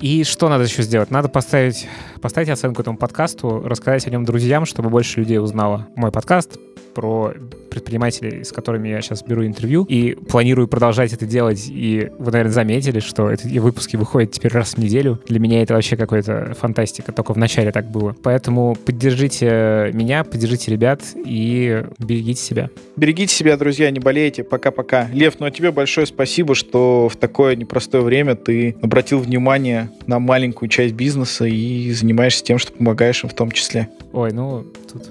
и 0.00 0.24
что 0.24 0.48
надо 0.48 0.64
еще 0.64 0.82
сделать? 0.82 1.10
Надо 1.10 1.28
поставить, 1.28 1.88
поставить 2.20 2.48
оценку 2.48 2.82
этому 2.82 2.98
подкасту, 2.98 3.62
рассказать 3.64 4.06
о 4.06 4.10
нем 4.10 4.24
друзьям, 4.24 4.66
чтобы 4.66 4.90
больше 4.90 5.20
людей 5.20 5.38
узнало 5.38 5.88
мой 5.96 6.12
подкаст, 6.12 6.58
про 6.96 7.34
предпринимателей, 7.70 8.42
с 8.42 8.52
которыми 8.52 8.88
я 8.88 9.02
сейчас 9.02 9.22
беру 9.22 9.44
интервью, 9.44 9.84
и 9.86 10.14
планирую 10.14 10.66
продолжать 10.66 11.12
это 11.12 11.26
делать. 11.26 11.66
И 11.68 12.08
вы, 12.18 12.32
наверное, 12.32 12.54
заметили, 12.54 13.00
что 13.00 13.30
эти 13.30 13.58
выпуски 13.58 13.96
выходят 13.96 14.32
теперь 14.32 14.50
раз 14.52 14.74
в 14.74 14.78
неделю. 14.78 15.20
Для 15.28 15.38
меня 15.38 15.62
это 15.62 15.74
вообще 15.74 15.98
какая-то 15.98 16.56
фантастика. 16.58 17.12
Только 17.12 17.34
в 17.34 17.36
начале 17.36 17.70
так 17.70 17.90
было. 17.90 18.16
Поэтому 18.22 18.78
поддержите 18.86 19.90
меня, 19.92 20.24
поддержите 20.24 20.70
ребят 20.70 21.02
и 21.14 21.84
берегите 21.98 22.40
себя. 22.40 22.70
Берегите 22.96 23.34
себя, 23.34 23.58
друзья, 23.58 23.90
не 23.90 24.00
болейте. 24.00 24.42
Пока-пока. 24.42 25.08
Лев, 25.12 25.34
ну 25.38 25.44
а 25.44 25.50
тебе 25.50 25.72
большое 25.72 26.06
спасибо, 26.06 26.54
что 26.54 27.10
в 27.10 27.16
такое 27.16 27.56
непростое 27.56 28.02
время 28.02 28.36
ты 28.36 28.74
обратил 28.80 29.18
внимание 29.18 29.85
на 30.06 30.18
маленькую 30.18 30.68
часть 30.68 30.94
бизнеса 30.94 31.44
и 31.44 31.92
занимаешься 31.92 32.44
тем, 32.44 32.58
что 32.58 32.72
помогаешь 32.72 33.22
им 33.24 33.30
в 33.30 33.34
том 33.34 33.50
числе. 33.50 33.88
Ой, 34.12 34.32
ну 34.32 34.64
тут 34.92 35.10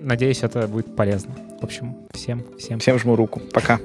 надеюсь, 0.00 0.42
это 0.42 0.66
будет 0.66 0.94
полезно. 0.96 1.36
В 1.60 1.64
общем, 1.64 1.96
всем, 2.12 2.44
всем. 2.58 2.78
Всем 2.78 2.98
жму 2.98 3.16
руку. 3.16 3.40
Пока. 3.52 3.80